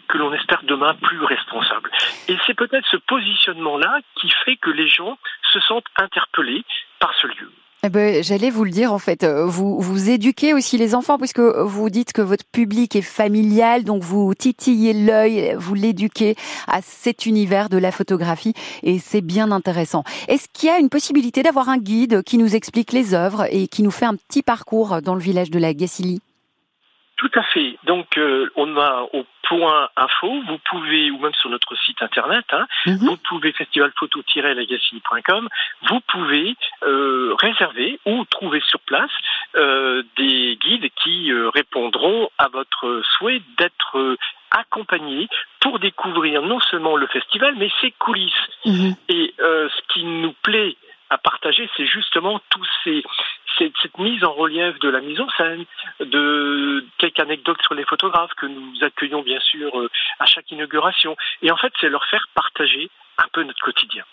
que 0.08 0.18
l'on 0.18 0.32
espère 0.34 0.64
demain 0.64 0.94
plus 0.94 1.24
responsable. 1.24 1.90
Et 2.28 2.38
c'est 2.46 2.54
peut-être 2.54 2.88
ce 2.90 2.98
positionnement-là 2.98 4.00
qui 4.16 4.30
fait 4.30 4.58
que 4.58 4.70
les 4.70 4.88
gens 4.88 5.18
se 5.52 5.60
sentent 5.62 5.88
interpellés 5.98 6.64
par 7.00 7.14
ce 7.16 7.28
lieu. 7.28 7.52
Eh 7.86 7.90
ben, 7.90 8.24
J'allais 8.24 8.50
vous 8.50 8.64
le 8.64 8.72
dire 8.72 8.92
en 8.92 8.98
fait, 8.98 9.24
euh, 9.24 9.46
vous, 9.46 9.80
vous 9.80 10.10
éduquez 10.10 10.56
aussi 10.56 10.76
les 10.76 10.96
enfants 10.96 11.20
puisque 11.20 11.40
vous 11.40 11.92
dites 11.92 12.14
que 12.14 12.24
votre 12.24 12.44
public 12.44 12.96
est 12.96 13.04
familial, 13.04 13.84
donc 13.84 14.02
vous 14.02 14.34
titillez 14.34 14.92
l'œil, 14.94 15.56
vous 15.60 15.76
l'éduquez 15.76 16.36
à 16.68 16.82
cet 16.82 17.28
univers 17.28 17.70
de 17.70 17.78
la 17.78 17.92
photographie 17.92 18.56
et 18.82 18.98
c'est 18.98 19.22
bien 19.22 19.52
intéressant. 19.52 20.04
Est-ce 20.28 20.48
qu'il 20.52 20.70
y 20.70 20.72
a 20.72 20.80
une 20.80 20.90
possibilité 20.90 21.44
d'avoir 21.44 21.70
un 21.70 21.78
guide 21.78 22.24
qui 22.24 22.40
nous 22.40 22.56
explique 22.56 22.92
les 22.92 23.14
œuvres 23.14 23.46
et 23.52 23.68
qui 23.68 23.84
nous 23.84 23.92
fait 23.92 24.06
un 24.06 24.16
petit 24.16 24.42
parcours 24.42 25.04
dans 25.04 25.14
le 25.14 25.22
village 25.22 25.52
de 25.52 25.60
la 25.60 25.76
Gacilly 25.76 26.22
Tout 27.18 27.32
à 27.36 27.44
fait. 27.44 27.78
Donc, 27.86 28.18
euh, 28.18 28.50
on 28.56 28.76
a 28.78 29.08
au 29.14 29.26
point 29.44 29.90
info, 29.96 30.42
vous 30.48 30.58
pouvez, 30.70 31.12
ou 31.12 31.20
même 31.20 31.34
sur 31.36 31.50
notre 31.50 31.76
site 31.86 32.02
internet, 32.02 32.46
hein, 32.52 32.66
vous 32.86 33.16
pouvez 33.30 33.54
festivalphoto-lagacy.com, 33.54 35.48
vous 35.88 36.00
pouvez 36.08 36.56
euh, 36.84 37.34
réserver 37.40 38.00
ou 38.06 38.26
trouver 38.26 38.62
sur 38.68 38.80
place 38.82 39.12
euh, 39.56 40.04
des 40.18 40.58
guides 40.62 40.90
qui 41.04 41.32
euh, 41.32 41.50
répondront 41.50 42.30
à 42.38 42.50
votre 42.50 43.02
souhait 43.18 43.42
d'être 43.58 43.98
euh, 43.98 44.18
accompagnés 44.52 45.28
pour 45.62 45.80
découvrir 45.80 46.42
non 46.42 46.60
seulement 46.60 46.96
le 46.98 47.08
festival, 47.08 47.56
mais 47.58 47.70
ses 47.82 47.92
coulisses. 47.92 48.34
Et 49.10 49.34
euh, 49.40 49.70
ce 49.70 49.94
qui 49.94 50.04
nous 50.04 50.34
plaît 50.44 50.76
à 51.10 51.18
partager, 51.18 51.70
c'est 51.78 51.86
justement 51.86 52.42
tous 52.50 52.68
ces 52.84 53.04
cette, 53.58 53.74
cette 53.82 53.98
mise 53.98 54.24
en 54.24 54.34
relief 54.34 54.80
de 54.80 54.90
la 54.90 55.02
mise 55.02 55.20
en 55.20 55.30
scène, 55.30 55.66
de 56.00 56.86
quelques 56.98 57.20
anecdotes 57.20 57.62
sur 57.62 57.74
les 57.74 57.86
photographes 57.86 58.34
que 58.36 58.46
nous 58.46 58.74
accueillons 58.82 59.22
bien 59.22 59.40
sûr 59.40 59.80
euh, 59.80 59.90
à 60.20 60.26
chaque 60.26 60.52
inauguration. 60.52 61.16
Et 61.42 61.52
en 61.52 61.58
fait, 61.58 61.72
c'est 61.80 61.90
leur 61.90 62.06
faire 62.06 62.28
partager 62.34 62.90
un 63.18 63.28
peu 63.34 63.44
notre 63.44 63.60
quotidien. 63.64 64.04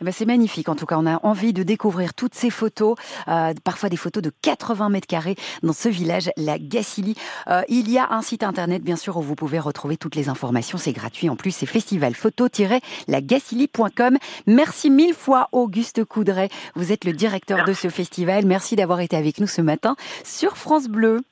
Eh 0.00 0.04
ben, 0.04 0.12
c'est 0.12 0.26
magnifique. 0.26 0.68
En 0.68 0.74
tout 0.74 0.86
cas, 0.86 0.96
on 0.98 1.06
a 1.06 1.24
envie 1.24 1.52
de 1.52 1.62
découvrir 1.62 2.14
toutes 2.14 2.34
ces 2.34 2.50
photos, 2.50 2.96
euh, 3.28 3.54
parfois 3.64 3.88
des 3.88 3.96
photos 3.96 4.20
de 4.22 4.32
80 4.42 4.88
mètres 4.88 5.06
carrés 5.06 5.36
dans 5.62 5.72
ce 5.72 5.88
village, 5.88 6.30
la 6.36 6.58
Gacilly. 6.58 7.14
Euh, 7.48 7.62
il 7.68 7.90
y 7.90 7.98
a 7.98 8.12
un 8.12 8.22
site 8.22 8.42
internet, 8.42 8.82
bien 8.82 8.96
sûr, 8.96 9.16
où 9.16 9.22
vous 9.22 9.34
pouvez 9.34 9.58
retrouver 9.58 9.96
toutes 9.96 10.16
les 10.16 10.28
informations. 10.28 10.76
C'est 10.78 10.92
gratuit. 10.92 11.28
En 11.28 11.36
plus, 11.36 11.52
c'est 11.52 11.66
festivalphoto-lagacilly.com. 11.66 14.18
Merci 14.46 14.90
mille 14.90 15.14
fois, 15.14 15.48
Auguste 15.52 16.04
Coudray. 16.04 16.48
Vous 16.74 16.92
êtes 16.92 17.04
le 17.04 17.12
directeur 17.12 17.64
de 17.64 17.72
ce 17.72 17.88
festival. 17.88 18.44
Merci 18.46 18.76
d'avoir 18.76 19.00
été 19.00 19.16
avec 19.16 19.40
nous 19.40 19.46
ce 19.46 19.62
matin 19.62 19.96
sur 20.24 20.56
France 20.56 20.88
Bleu. 20.88 21.22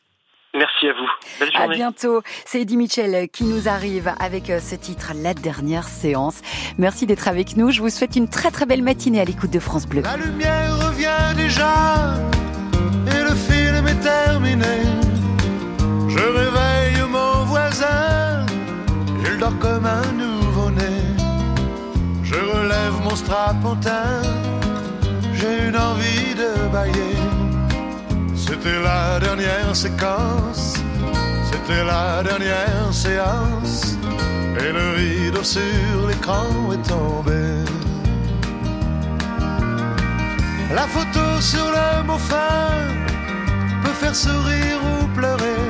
Merci 0.54 0.88
à 0.88 0.92
vous. 0.94 1.08
Belle 1.38 1.50
À 1.54 1.60
journée. 1.60 1.76
bientôt. 1.76 2.22
C'est 2.44 2.60
Eddie 2.62 2.76
Mitchell 2.76 3.28
qui 3.28 3.44
nous 3.44 3.68
arrive 3.68 4.12
avec 4.18 4.50
euh, 4.50 4.58
ce 4.58 4.74
titre, 4.74 5.12
La 5.14 5.32
dernière 5.32 5.88
séance. 5.88 6.40
Merci 6.76 7.06
d'être 7.06 7.28
avec 7.28 7.56
nous. 7.56 7.70
Je 7.70 7.80
vous 7.80 7.88
souhaite 7.90 8.16
une 8.16 8.28
très 8.28 8.50
très 8.50 8.66
belle 8.66 8.82
matinée 8.82 9.20
à 9.20 9.24
l'écoute 9.24 9.50
de 9.50 9.60
France 9.60 9.86
Bleu. 9.86 10.02
La 10.02 10.16
lumière 10.16 10.76
revient 10.88 11.36
déjà 11.36 12.14
et 13.06 13.22
le 13.22 13.34
film 13.36 13.86
est 13.86 14.00
terminé. 14.02 14.66
Je 16.08 16.18
réveille 16.18 17.08
mon 17.08 17.44
voisin, 17.44 18.44
il 19.24 19.38
dort 19.38 19.56
comme 19.60 19.86
un 19.86 20.12
nouveau-né. 20.12 20.98
Je 22.24 22.34
relève 22.34 22.94
mon 23.04 23.14
strapontin, 23.14 24.20
j'ai 25.34 25.68
une 25.68 25.76
envie 25.76 26.34
de 26.34 26.68
bailler. 26.72 27.19
C'était 28.50 28.82
la 28.82 29.20
dernière 29.20 29.76
séquence, 29.76 30.74
c'était 31.52 31.84
la 31.84 32.20
dernière 32.24 32.92
séance, 32.92 33.96
et 34.58 34.72
le 34.72 34.86
rideau 34.96 35.44
sur 35.44 36.08
l'écran 36.08 36.48
est 36.72 36.82
tombé. 36.88 37.42
La 40.74 40.82
photo 40.88 41.40
sur 41.40 41.64
le 41.70 42.02
mot 42.02 42.18
fin 42.18 42.72
peut 43.84 43.96
faire 44.02 44.16
sourire 44.16 44.80
ou 44.90 45.06
pleurer, 45.14 45.66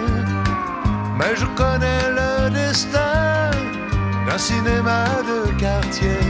mais 1.18 1.36
je 1.36 1.44
connais 1.60 2.04
le 2.18 2.48
destin 2.48 3.50
d'un 4.26 4.38
cinéma 4.38 5.04
de 5.30 5.52
quartier. 5.58 6.20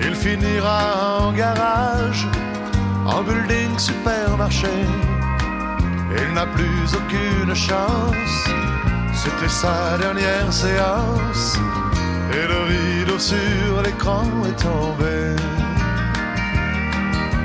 Il 0.00 0.16
finira 0.16 1.20
en 1.20 1.32
garage, 1.32 2.26
en 3.06 3.22
building 3.22 3.78
supermarché. 3.78 4.74
Il 6.18 6.32
n'a 6.34 6.46
plus 6.46 6.94
aucune 6.94 7.54
chance, 7.54 8.48
c'était 9.12 9.48
sa 9.48 9.98
dernière 9.98 10.52
séance, 10.52 11.58
et 12.32 12.46
le 12.46 12.58
rideau 12.70 13.18
sur 13.18 13.82
l'écran 13.84 14.24
est 14.48 14.62
tombé. 14.62 15.36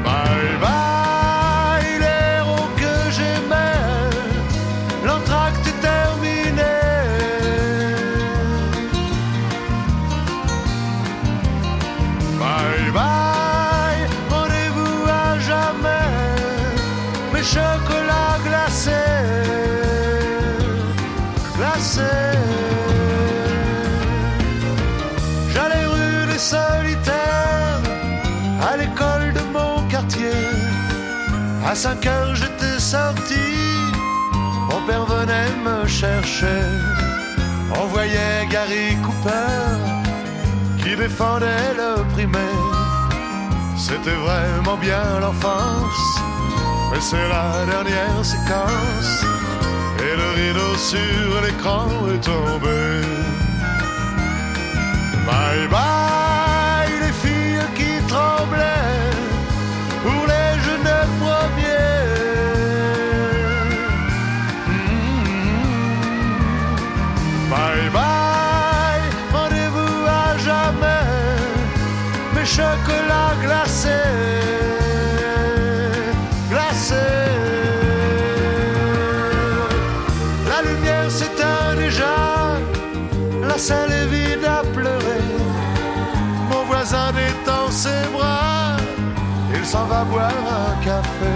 Bye 0.04 0.58
bye, 0.62 0.91
À 31.66 31.76
5 31.76 32.06
heures 32.08 32.36
j'étais 32.36 32.80
sorti, 32.80 33.36
mon 34.70 34.82
père 34.88 35.06
venait 35.06 35.52
me 35.64 35.88
chercher. 35.88 36.62
On 37.80 37.86
voyait 37.86 38.48
Gary 38.50 38.98
Cooper 39.04 40.02
qui 40.84 40.96
défendait 40.96 41.74
le 41.78 42.04
primaire. 42.14 43.12
C'était 43.78 44.18
vraiment 44.26 44.78
bien 44.78 45.20
l'enfance, 45.22 46.22
mais 46.92 47.00
c'est 47.00 47.28
la 47.30 47.66
dernière 47.66 48.26
séquence. 48.26 49.24
Et 50.00 50.16
le 50.22 50.30
rideau 50.40 50.76
sur 50.76 51.42
l'écran 51.44 51.88
est 52.14 52.24
tombé. 52.24 53.02
Bye 55.26 55.68
bye, 55.70 56.01
mes 72.52 72.58
chocolats 72.58 73.36
glacés, 73.42 73.90
glacés. 76.50 76.96
La 80.48 80.62
lumière 80.70 81.10
s'éteint 81.10 81.76
déjà, 81.78 82.60
la 83.48 83.58
salle 83.58 83.92
est 83.92 84.08
vide 84.08 84.46
à 84.46 84.64
pleurer. 84.74 85.24
Mon 86.50 86.64
voisin 86.66 87.12
détend 87.14 87.70
ses 87.70 88.08
bras, 88.14 88.78
il 89.54 89.66
s'en 89.66 89.86
va 89.86 90.04
boire 90.04 90.32
un 90.32 90.84
café. 90.84 91.36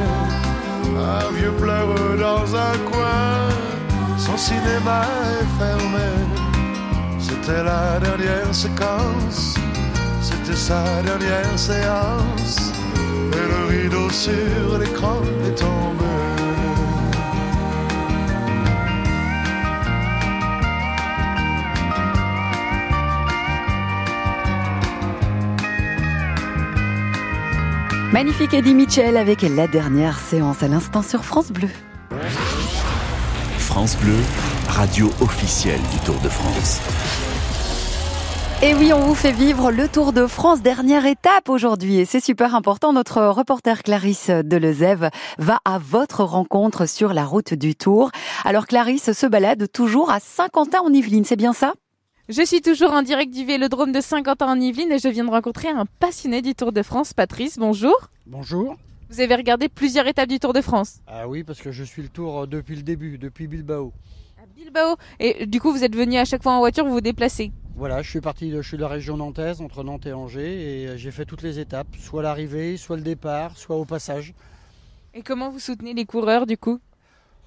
Un 0.98 1.32
vieux 1.34 1.52
pleure 1.52 1.88
dans 2.18 2.56
un 2.56 2.78
coin, 2.90 3.50
son 4.18 4.38
cinéma 4.38 5.02
est 5.40 5.60
fermé. 5.60 6.10
C'était 7.20 7.64
la 7.64 8.00
dernière 8.00 8.54
séquence, 8.54 9.55
sa 10.56 10.84
dernière 11.04 11.60
séance. 11.60 12.72
Et 13.34 13.36
le 13.36 13.84
rideau 13.84 14.10
sur 14.10 14.80
l'écran 14.80 15.22
est 15.46 15.56
tombé. 15.56 16.06
Magnifique 28.14 28.54
Eddie 28.54 28.74
Mitchell 28.74 29.18
avec 29.18 29.42
la 29.42 29.68
dernière 29.68 30.18
séance 30.20 30.64
à 30.64 30.70
l'instant 30.70 31.02
sur 31.02 31.26
France 31.26 31.52
Bleu. 31.52 31.68
France 33.58 33.98
Bleu, 33.98 34.16
radio 34.70 35.12
officielle 35.20 35.82
du 35.92 36.00
Tour 36.06 36.18
de 36.22 36.30
France. 36.30 36.80
Et 38.64 38.74
oui, 38.74 38.94
on 38.94 39.00
vous 39.00 39.16
fait 39.16 39.34
vivre 39.34 39.70
le 39.70 39.90
Tour 39.90 40.14
de 40.14 40.26
France, 40.28 40.62
dernière 40.62 41.06
étape 41.06 41.50
aujourd'hui. 41.50 41.98
Et 41.98 42.06
c'est 42.06 42.22
super 42.22 42.56
important. 42.56 42.94
Notre 42.94 43.22
reporter 43.26 43.84
Clarisse 43.84 44.30
Delezève 44.30 45.10
va 45.38 45.60
à 45.66 45.78
votre 45.78 46.24
rencontre 46.24 46.88
sur 46.88 47.14
la 47.14 47.26
route 47.26 47.54
du 47.54 47.76
Tour. 47.76 48.12
Alors 48.46 48.66
Clarisse 48.66 49.12
se 49.12 49.28
balade 49.28 49.70
toujours 49.72 50.10
à 50.10 50.22
Saint-Quentin 50.22 50.80
en 50.80 50.92
Yvelines, 50.92 51.26
c'est 51.26 51.36
bien 51.36 51.52
ça? 51.52 51.74
Je 52.30 52.42
suis 52.44 52.62
toujours 52.62 52.94
en 52.94 53.02
direct 53.02 53.34
du 53.34 53.46
Vélodrome 53.46 53.92
de 53.92 54.00
Saint-Quentin 54.00 54.48
en 54.48 54.60
Yvelines 54.60 54.94
et 54.94 55.00
je 55.00 55.10
viens 55.10 55.26
de 55.26 55.32
rencontrer 55.32 55.68
un 55.68 55.86
passionné 56.00 56.42
du 56.42 56.56
Tour 56.56 56.72
de 56.72 56.82
France, 56.82 57.14
Patrice. 57.14 57.60
Bonjour. 57.60 58.10
Bonjour. 58.26 58.78
Vous 59.10 59.20
avez 59.20 59.36
regardé 59.36 59.68
plusieurs 59.68 60.08
étapes 60.08 60.30
du 60.30 60.40
Tour 60.40 60.54
de 60.54 60.62
France. 60.62 61.02
Ah 61.08 61.28
oui, 61.28 61.44
parce 61.44 61.62
que 61.62 61.72
je 61.72 61.84
suis 61.84 62.02
le 62.02 62.10
tour 62.10 62.40
euh, 62.40 62.48
depuis 62.48 62.78
le 62.78 62.84
début, 62.84 63.18
depuis 63.18 63.48
Bilbao. 63.48 63.92
Bilbao. 64.56 64.96
Et 65.20 65.46
du 65.46 65.60
coup, 65.60 65.72
vous 65.72 65.84
êtes 65.84 65.96
venu 65.96 66.16
à 66.18 66.26
chaque 66.26 66.42
fois 66.42 66.54
en 66.54 66.60
voiture, 66.60 66.86
vous 66.86 66.94
vous 66.94 67.02
déplacez. 67.02 67.52
Voilà, 67.76 68.02
je 68.02 68.10
suis 68.10 68.22
parti, 68.22 68.52
de, 68.52 68.62
je 68.62 68.68
suis 68.68 68.78
de 68.78 68.82
la 68.82 68.88
région 68.88 69.18
nantaise, 69.18 69.60
entre 69.60 69.84
Nantes 69.84 70.06
et 70.06 70.14
Angers, 70.14 70.84
et 70.84 70.88
euh, 70.88 70.98
j'ai 70.98 71.12
fait 71.12 71.26
toutes 71.26 71.42
les 71.42 71.60
étapes, 71.60 71.88
soit 72.00 72.24
l'arrivée, 72.24 72.78
soit 72.78 72.96
le 72.96 73.02
départ, 73.02 73.58
soit 73.58 73.76
au 73.76 73.84
passage. 73.84 74.34
Et 75.14 75.22
comment 75.22 75.50
vous 75.50 75.60
soutenez 75.60 75.94
les 75.94 76.06
coureurs 76.06 76.46
du 76.46 76.58
coup? 76.58 76.80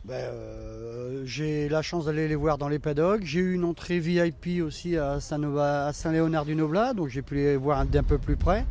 Ben, 0.04 0.14
euh, 0.14 1.22
j'ai 1.24 1.68
la 1.68 1.82
chance 1.82 2.06
d'aller 2.06 2.28
les 2.28 2.34
voir 2.34 2.58
dans 2.58 2.68
les 2.68 2.78
paddocks. 2.78 3.24
J'ai 3.24 3.40
eu 3.40 3.54
une 3.54 3.64
entrée 3.64 3.98
VIP 3.98 4.62
aussi 4.62 4.96
à 4.96 5.18
Saint-Léonard-du-Noblat, 5.20 6.94
donc 6.94 7.08
j'ai 7.08 7.22
pu 7.22 7.34
les 7.34 7.56
voir 7.56 7.84
d'un 7.86 8.02
peu 8.02 8.18
plus 8.18 8.36
près. 8.36 8.64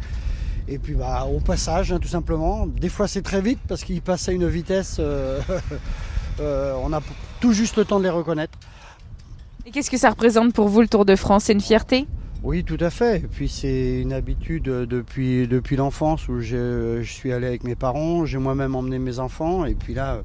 Et 0.68 0.80
puis 0.80 0.94
bah, 0.94 1.26
au 1.26 1.40
passage, 1.40 1.92
hein, 1.92 2.00
tout 2.00 2.08
simplement. 2.08 2.68
Des 2.68 2.90
fois 2.90 3.08
c'est 3.08 3.22
très 3.22 3.42
vite 3.42 3.60
parce 3.68 3.84
qu'ils 3.84 4.02
passent 4.02 4.28
à 4.30 4.32
une 4.32 4.48
vitesse, 4.48 4.98
euh, 5.00 5.40
euh, 6.40 6.74
on 6.84 6.92
a 6.94 7.02
tout 7.40 7.54
juste 7.54 7.78
le 7.78 7.86
temps 7.86 8.00
de 8.00 8.04
les 8.04 8.10
reconnaître. 8.10 8.58
Et 9.68 9.70
qu'est-ce 9.70 9.92
que 9.92 9.98
ça 9.98 10.12
représente 10.12 10.54
pour 10.54 10.70
vous 10.70 10.80
le 10.80 10.88
Tour 10.88 11.04
de 11.04 11.18
France? 11.18 11.44
C'est 11.44 11.52
une 11.52 11.60
fierté? 11.60 12.08
Oui, 12.42 12.64
tout 12.64 12.78
à 12.80 12.90
fait. 12.90 13.18
Et 13.18 13.28
puis 13.28 13.50
c'est 13.50 14.00
une 14.00 14.14
habitude 14.14 14.70
euh, 14.70 14.86
depuis, 14.86 15.46
depuis 15.46 15.76
l'enfance 15.76 16.30
où 16.30 16.40
je, 16.40 17.02
je 17.02 17.12
suis 17.12 17.34
allé 17.34 17.48
avec 17.48 17.66
mes 17.66 17.76
parents, 17.76 18.26
j'ai 18.26 18.38
moi-même 18.38 18.76
emmené 18.76 18.98
mes 18.98 19.20
enfants. 19.20 19.66
Et 19.66 19.76
puis 19.76 19.94
là, 19.94 20.14
euh, 20.14 20.22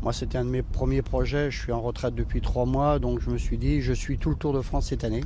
moi 0.00 0.14
c'était 0.14 0.38
un 0.38 0.46
de 0.46 0.48
mes 0.48 0.62
premiers 0.62 1.02
projets. 1.02 1.50
Je 1.50 1.60
suis 1.60 1.70
en 1.72 1.82
retraite 1.82 2.14
depuis 2.14 2.40
trois 2.40 2.64
mois, 2.64 2.98
donc 2.98 3.20
je 3.20 3.28
me 3.28 3.36
suis 3.36 3.58
dit, 3.58 3.82
je 3.82 3.92
suis 3.92 4.16
tout 4.16 4.30
le 4.30 4.36
Tour 4.36 4.54
de 4.54 4.62
France 4.62 4.86
cette 4.86 5.04
année. 5.04 5.22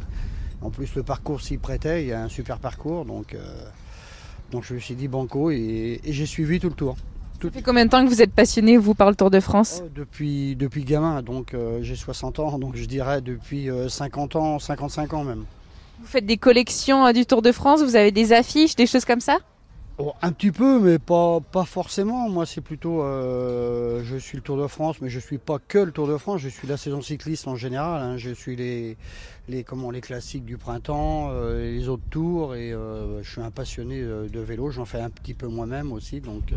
En 0.60 0.70
plus, 0.70 0.96
le 0.96 1.04
parcours 1.04 1.40
s'y 1.40 1.56
prêtait, 1.56 2.02
il 2.02 2.08
y 2.08 2.12
a 2.12 2.20
un 2.20 2.28
super 2.28 2.58
parcours. 2.58 3.04
Donc, 3.04 3.34
euh, 3.34 3.38
donc 4.50 4.64
je 4.64 4.74
me 4.74 4.80
suis 4.80 4.96
dit 4.96 5.06
banco 5.06 5.52
et 5.52 6.00
j'ai 6.04 6.26
suivi 6.26 6.58
tout 6.58 6.68
le 6.68 6.74
tour. 6.74 6.96
Ça 7.48 7.50
fait 7.50 7.62
combien 7.62 7.84
de 7.84 7.90
temps 7.90 8.04
que 8.04 8.08
vous 8.08 8.22
êtes 8.22 8.32
passionné, 8.32 8.76
vous, 8.76 8.94
par 8.94 9.08
le 9.10 9.16
Tour 9.16 9.30
de 9.30 9.40
France 9.40 9.82
Oh, 9.84 9.88
depuis, 9.94 10.54
depuis 10.56 10.84
gamin, 10.84 11.22
donc 11.22 11.54
euh, 11.54 11.78
j'ai 11.82 11.96
60 11.96 12.38
ans, 12.38 12.58
donc 12.58 12.76
je 12.76 12.84
dirais 12.84 13.20
depuis 13.20 13.70
euh, 13.70 13.88
50 13.88 14.36
ans, 14.36 14.58
55 14.58 15.14
ans 15.14 15.24
même. 15.24 15.44
Vous 16.00 16.06
faites 16.06 16.26
des 16.26 16.36
collections 16.36 17.06
euh, 17.06 17.12
du 17.12 17.26
Tour 17.26 17.42
de 17.42 17.52
France, 17.52 17.82
vous 17.82 17.96
avez 17.96 18.10
des 18.12 18.32
affiches, 18.32 18.76
des 18.76 18.86
choses 18.86 19.04
comme 19.04 19.20
ça 19.20 19.38
Oh, 19.98 20.14
un 20.22 20.32
petit 20.32 20.50
peu, 20.50 20.80
mais 20.80 20.98
pas, 20.98 21.40
pas 21.40 21.66
forcément. 21.66 22.28
Moi, 22.30 22.46
c'est 22.46 22.62
plutôt. 22.62 23.02
euh, 23.02 24.02
je 24.02 24.16
suis 24.16 24.38
le 24.38 24.42
Tour 24.42 24.56
de 24.56 24.66
France, 24.66 24.96
mais 25.02 25.10
je 25.10 25.20
suis 25.20 25.36
pas 25.36 25.58
que 25.68 25.76
le 25.78 25.92
Tour 25.92 26.08
de 26.08 26.16
France. 26.16 26.40
Je 26.40 26.48
suis 26.48 26.66
la 26.66 26.78
saison 26.78 27.02
cycliste 27.02 27.46
en 27.46 27.56
général. 27.56 28.00
hein. 28.02 28.16
Je 28.16 28.30
suis 28.30 28.56
les, 28.56 28.96
les, 29.48 29.64
comment, 29.64 29.90
les 29.90 30.00
classiques 30.00 30.46
du 30.46 30.56
printemps, 30.56 31.28
euh, 31.30 31.70
les 31.70 31.90
autres 31.90 32.02
tours. 32.08 32.54
Et 32.54 32.72
euh, 32.72 33.22
je 33.22 33.30
suis 33.30 33.42
un 33.42 33.50
passionné 33.50 34.00
euh, 34.00 34.28
de 34.30 34.40
vélo. 34.40 34.70
J'en 34.70 34.86
fais 34.86 34.98
un 34.98 35.10
petit 35.10 35.34
peu 35.34 35.46
moi-même 35.46 35.92
aussi. 35.92 36.20
Donc, 36.22 36.52
euh, 36.52 36.56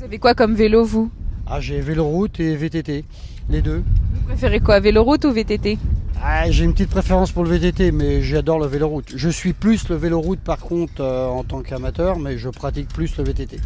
Vous 0.00 0.06
avez 0.06 0.18
quoi 0.18 0.32
comme 0.32 0.54
vélo, 0.54 0.82
vous 0.82 1.10
ah, 1.46 1.60
j'ai 1.60 1.82
véloroute 1.82 2.40
et 2.40 2.56
VTT, 2.56 3.04
les 3.50 3.60
deux. 3.60 3.82
Vous 4.14 4.20
préférez 4.28 4.60
quoi, 4.60 4.80
véloroute 4.80 5.26
ou 5.26 5.30
VTT 5.30 5.76
Ah, 6.24 6.50
j'ai 6.50 6.64
une 6.64 6.72
petite 6.72 6.88
préférence 6.88 7.32
pour 7.32 7.44
le 7.44 7.50
VTT, 7.50 7.92
mais 7.92 8.22
j'adore 8.22 8.58
le 8.58 8.66
véloroute. 8.66 9.12
Je 9.14 9.28
suis 9.28 9.52
plus 9.52 9.90
le 9.90 9.96
véloroute 9.96 10.40
par 10.40 10.56
contre 10.56 11.00
euh, 11.00 11.26
en 11.26 11.44
tant 11.44 11.60
qu'amateur, 11.60 12.18
mais 12.18 12.38
je 12.38 12.48
pratique 12.48 12.88
plus 12.88 13.14
le 13.18 13.24
VTT. 13.24 13.58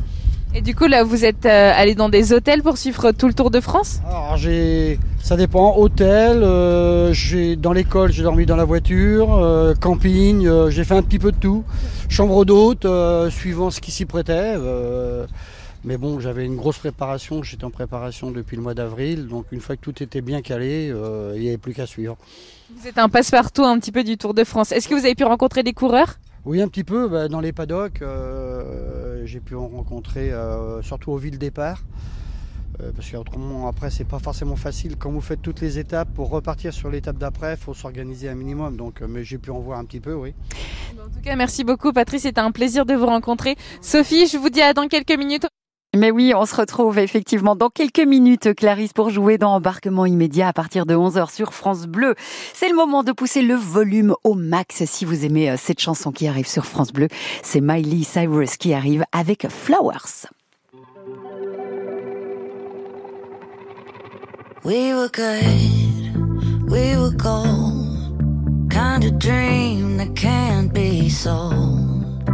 Et 0.57 0.61
du 0.61 0.77
coup, 0.77 0.87
là, 0.87 1.03
vous 1.03 1.25
êtes 1.25 1.47
euh, 1.47 1.73
allé 1.75 1.97
dans 1.97 2.09
des 2.09 2.33
hôtels 2.33 2.63
pour 2.63 2.79
suivre 2.79 3.11
tout 3.11 3.27
le 3.27 3.35
Tour 3.35 3.51
de 3.51 3.59
France? 3.59 4.01
Alors 4.09 4.37
j'ai, 4.37 5.01
ça 5.21 5.37
dépend, 5.37 5.77
hôtel, 5.77 6.45
euh, 6.45 7.13
j'ai 7.13 7.57
dans 7.57 7.73
l'école 7.73 8.13
j'ai 8.13 8.23
dormi 8.23 8.47
dans 8.47 8.55
la 8.55 8.65
voiture, 8.65 9.35
euh, 9.35 9.75
camping, 9.75 10.49
j'ai 10.69 10.85
fait 10.85 10.95
un 10.95 11.03
petit 11.03 11.19
peu 11.19 11.33
de 11.33 11.37
tout, 11.37 11.65
chambre 12.09 12.45
d'hôte, 12.45 12.87
suivant 13.31 13.71
ce 13.71 13.81
qui 13.81 13.91
s'y 13.91 14.05
prêtait. 14.05 14.55
Mais 15.85 15.97
bon, 15.99 16.21
j'avais 16.21 16.45
une 16.45 16.57
grosse 16.57 16.79
préparation, 16.79 17.43
j'étais 17.43 17.65
en 17.65 17.71
préparation 17.71 18.31
depuis 18.31 18.57
le 18.57 18.63
mois 18.63 18.75
d'avril, 18.75 19.27
donc 19.27 19.47
une 19.53 19.61
fois 19.61 19.77
que 19.77 19.83
tout 19.83 20.03
était 20.03 20.21
bien 20.21 20.43
calé, 20.43 20.91
euh, 20.91 21.33
il 21.37 21.43
n'y 21.43 21.49
avait 21.49 21.59
plus 21.59 21.75
qu'à 21.75 21.87
suivre. 21.87 22.17
Vous 22.75 22.89
êtes 22.89 22.99
un 22.99 23.09
passe-partout 23.09 23.65
un 23.65 23.79
petit 23.79 23.93
peu 23.93 24.03
du 24.03 24.17
Tour 24.17 24.35
de 24.35 24.45
France. 24.45 24.73
Est-ce 24.73 24.89
que 24.89 24.95
vous 24.95 25.05
avez 25.05 25.15
pu 25.15 25.25
rencontrer 25.25 25.63
des 25.63 25.73
coureurs? 25.73 26.19
Oui, 26.45 26.61
un 26.61 26.69
petit 26.69 26.85
peu, 26.85 27.09
bah, 27.09 27.29
dans 27.29 27.41
les 27.41 27.53
paddocks, 27.53 28.03
euh, 28.03 29.23
j'ai 29.25 29.41
pu 29.41 29.55
en 29.55 29.69
rencontrer, 29.69 30.33
euh, 30.33 30.83
surtout 30.83 31.13
au 31.13 31.17
ville 31.17 31.39
départ. 31.39 31.83
Euh, 32.81 32.91
parce 32.95 33.11
qu'autrement, 33.11 33.69
après, 33.69 33.91
c'est 33.91 34.05
pas 34.05 34.19
forcément 34.19 34.57
facile. 34.57 34.97
Quand 34.97 35.11
vous 35.11 35.21
faites 35.21 35.41
toutes 35.41 35.61
les 35.61 35.79
étapes, 35.79 36.09
pour 36.13 36.31
repartir 36.31 36.73
sur 36.73 36.91
l'étape 36.91 37.19
d'après, 37.19 37.55
il 37.55 37.57
faut 37.57 37.75
s'organiser 37.75 38.29
un 38.29 38.35
minimum. 38.35 38.77
Donc, 38.77 39.01
euh, 39.01 39.07
mais 39.09 39.23
j'ai 39.25 39.39
pu 39.39 39.51
en 39.51 39.61
voir 39.61 39.79
un 39.79 39.85
petit 39.85 40.01
peu, 40.01 40.15
oui. 40.15 40.35
En 40.95 41.09
tout 41.09 41.21
cas, 41.23 41.37
merci 41.37 41.63
beaucoup, 41.63 41.93
Patrice. 41.93 42.23
C'était 42.23 42.41
un 42.41 42.51
plaisir 42.51 42.85
de 42.85 42.95
vous 42.95 43.07
rencontrer. 43.07 43.57
Sophie, 43.81 44.27
je 44.27 44.39
vous 44.39 44.51
dis 44.51 44.61
à 44.61 44.75
dans 44.75 44.89
quelques 44.89 45.17
minutes. 45.17 45.47
Mais 45.97 46.11
oui, 46.11 46.33
on 46.35 46.45
se 46.45 46.57
retrouve 46.57 46.99
effectivement 46.99 47.55
dans 47.55 47.71
quelques 47.71 48.01
minutes, 48.01 48.53
Clarisse, 48.55 48.93
pour 48.93 49.11
jouer 49.11 49.39
dans 49.39 49.55
Embarquement 49.55 50.07
immédiat 50.07 50.49
à 50.49 50.53
partir 50.53 50.87
de 50.87 50.95
11h 50.97 51.33
sur 51.33 51.55
France 51.55 51.87
Bleu. 51.87 52.15
C'est 52.53 52.69
le 52.69 52.75
moment 52.75 53.05
de 53.05 53.13
pousser 53.13 53.43
le 53.43 53.55
volume 53.55 54.15
au 54.25 54.35
max 54.35 54.85
si 54.87 55.05
vous 55.05 55.25
aimez 55.25 55.51
euh, 55.51 55.57
cette 55.57 55.81
chanson 55.81 56.11
qui 56.11 56.27
arrive 56.27 56.49
sur 56.49 56.67
France 56.67 56.93
Bleu. 56.93 57.07
C'est 57.43 57.61
Miley 57.61 58.03
Cyrus 58.03 58.57
qui 58.57 58.75
arrive 58.75 59.05
avec 59.13 59.49
Flowers. 59.49 60.27
We 64.65 64.95
were 64.95 65.11
good, 65.13 66.71
we 66.71 66.97
were 66.97 67.15
gold. 67.17 68.71
Kind 68.71 69.19
dream 69.21 69.99
that 69.99 70.17
can't 70.17 70.73
be 70.73 71.09
sold. 71.09 72.29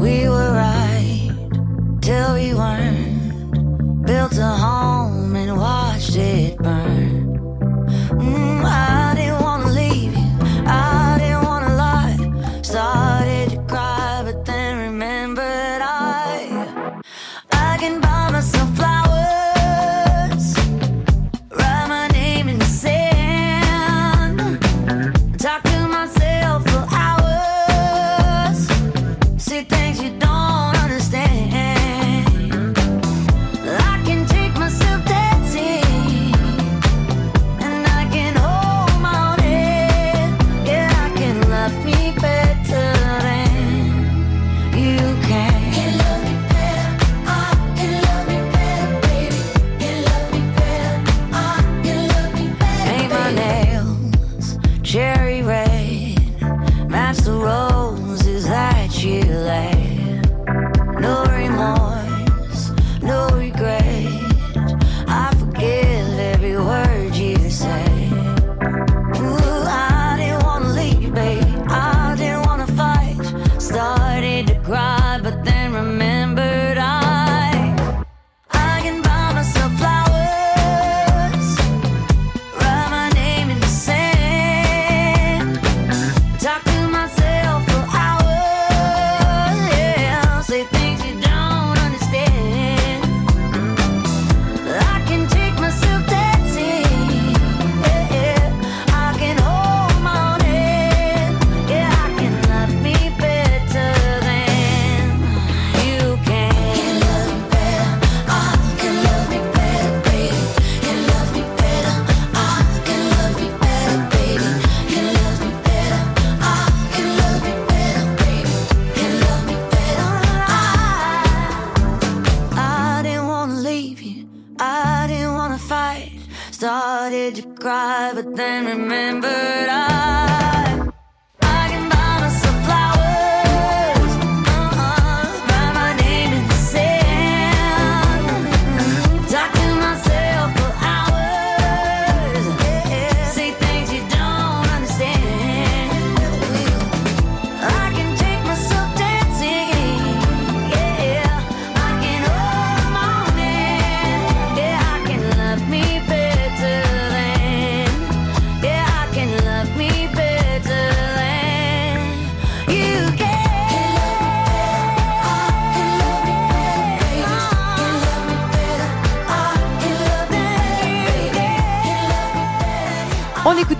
We 0.00 0.28
were 0.28 0.52
right 0.52 1.03
till 2.04 2.34
we 2.34 2.52
weren't. 2.52 4.04
Built 4.04 4.36
a 4.36 4.52
home 4.66 5.34
and 5.36 5.56
watched 5.56 6.16
it 6.16 6.58
burn. 6.58 7.38
Mm, 8.20 8.62
I 8.62 9.14
didn't 9.16 9.42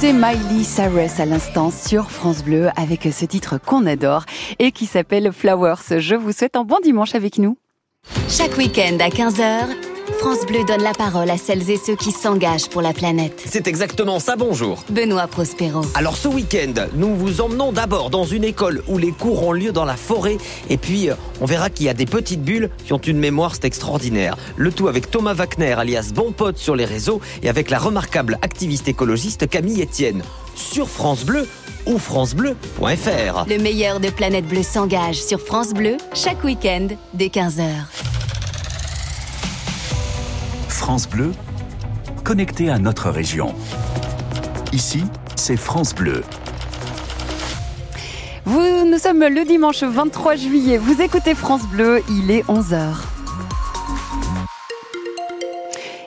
On 0.04 0.06
écoutait 0.06 0.36
Miley 0.36 0.64
Cyrus 0.64 1.18
à 1.18 1.24
l'instant 1.24 1.70
sur 1.70 2.10
France 2.10 2.44
Bleu 2.44 2.68
avec 2.76 3.08
ce 3.10 3.24
titre 3.24 3.56
qu'on 3.58 3.86
adore 3.86 4.26
et 4.58 4.70
qui 4.70 4.84
s'appelle 4.84 5.32
Flowers. 5.32 5.98
Je 5.98 6.14
vous 6.14 6.32
souhaite 6.32 6.56
un 6.56 6.64
bon 6.64 6.76
dimanche 6.82 7.14
avec 7.14 7.38
nous. 7.38 7.56
Chaque 8.28 8.58
week-end 8.58 8.98
à 9.00 9.08
15h, 9.08 9.93
France 10.18 10.46
Bleu 10.46 10.64
donne 10.64 10.82
la 10.82 10.92
parole 10.92 11.28
à 11.30 11.36
celles 11.36 11.70
et 11.70 11.76
ceux 11.76 11.96
qui 11.96 12.12
s'engagent 12.12 12.68
pour 12.68 12.82
la 12.82 12.92
planète. 12.92 13.42
C'est 13.46 13.66
exactement 13.66 14.18
ça, 14.18 14.36
bonjour. 14.36 14.82
Benoît 14.88 15.26
Prospero. 15.26 15.82
Alors 15.94 16.16
ce 16.16 16.28
week-end, 16.28 16.72
nous 16.94 17.14
vous 17.14 17.40
emmenons 17.40 17.72
d'abord 17.72 18.10
dans 18.10 18.24
une 18.24 18.44
école 18.44 18.82
où 18.88 18.98
les 18.98 19.12
cours 19.12 19.46
ont 19.46 19.52
lieu 19.52 19.72
dans 19.72 19.84
la 19.84 19.96
forêt 19.96 20.38
et 20.70 20.76
puis 20.76 21.10
euh, 21.10 21.14
on 21.40 21.46
verra 21.46 21.68
qu'il 21.70 21.86
y 21.86 21.88
a 21.88 21.94
des 21.94 22.06
petites 22.06 22.42
bulles 22.42 22.70
qui 22.84 22.92
ont 22.92 22.98
une 22.98 23.18
mémoire, 23.18 23.54
c'est 23.54 23.64
extraordinaire. 23.64 24.36
Le 24.56 24.72
tout 24.72 24.88
avec 24.88 25.10
Thomas 25.10 25.34
Wagner, 25.34 25.72
alias 25.72 26.12
Bon 26.14 26.32
Pote 26.32 26.58
sur 26.58 26.76
les 26.76 26.84
réseaux 26.84 27.20
et 27.42 27.48
avec 27.48 27.70
la 27.70 27.78
remarquable 27.78 28.38
activiste 28.42 28.88
écologiste 28.88 29.48
Camille 29.48 29.82
Etienne. 29.82 30.22
Sur 30.54 30.88
France 30.88 31.24
Bleu 31.24 31.46
ou 31.86 31.98
francebleu.fr. 31.98 33.46
Le 33.48 33.58
meilleur 33.58 34.00
de 34.00 34.08
Planète 34.08 34.46
Bleue 34.46 34.62
s'engage 34.62 35.22
sur 35.22 35.40
France 35.40 35.74
Bleu 35.74 35.96
chaque 36.14 36.42
week-end 36.44 36.88
dès 37.12 37.28
15h. 37.28 37.68
France 40.74 41.08
Bleu, 41.08 41.32
connecté 42.24 42.68
à 42.68 42.78
notre 42.78 43.08
région. 43.08 43.54
Ici, 44.72 45.04
c'est 45.36 45.56
France 45.56 45.94
Bleu. 45.94 46.22
Nous 48.46 48.98
sommes 48.98 49.24
le 49.24 49.44
dimanche 49.44 49.82
23 49.82 50.36
juillet. 50.36 50.76
Vous 50.76 51.00
écoutez 51.00 51.34
France 51.34 51.66
Bleu, 51.66 52.02
il 52.10 52.30
est 52.30 52.42
11h. 52.42 52.96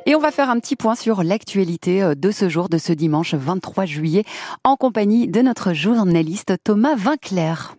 Et 0.05 0.15
on 0.15 0.19
va 0.19 0.31
faire 0.31 0.49
un 0.49 0.59
petit 0.59 0.75
point 0.75 0.95
sur 0.95 1.23
l'actualité 1.23 2.03
euh, 2.03 2.15
de 2.15 2.31
ce 2.31 2.47
jour, 2.47 2.69
de 2.69 2.77
ce 2.77 2.93
dimanche 2.93 3.33
23 3.33 3.85
juillet, 3.85 4.23
en 4.63 4.75
compagnie 4.75 5.27
de 5.27 5.41
notre 5.41 5.73
journaliste 5.73 6.53
Thomas 6.63 6.95
Vinclair. 6.95 7.75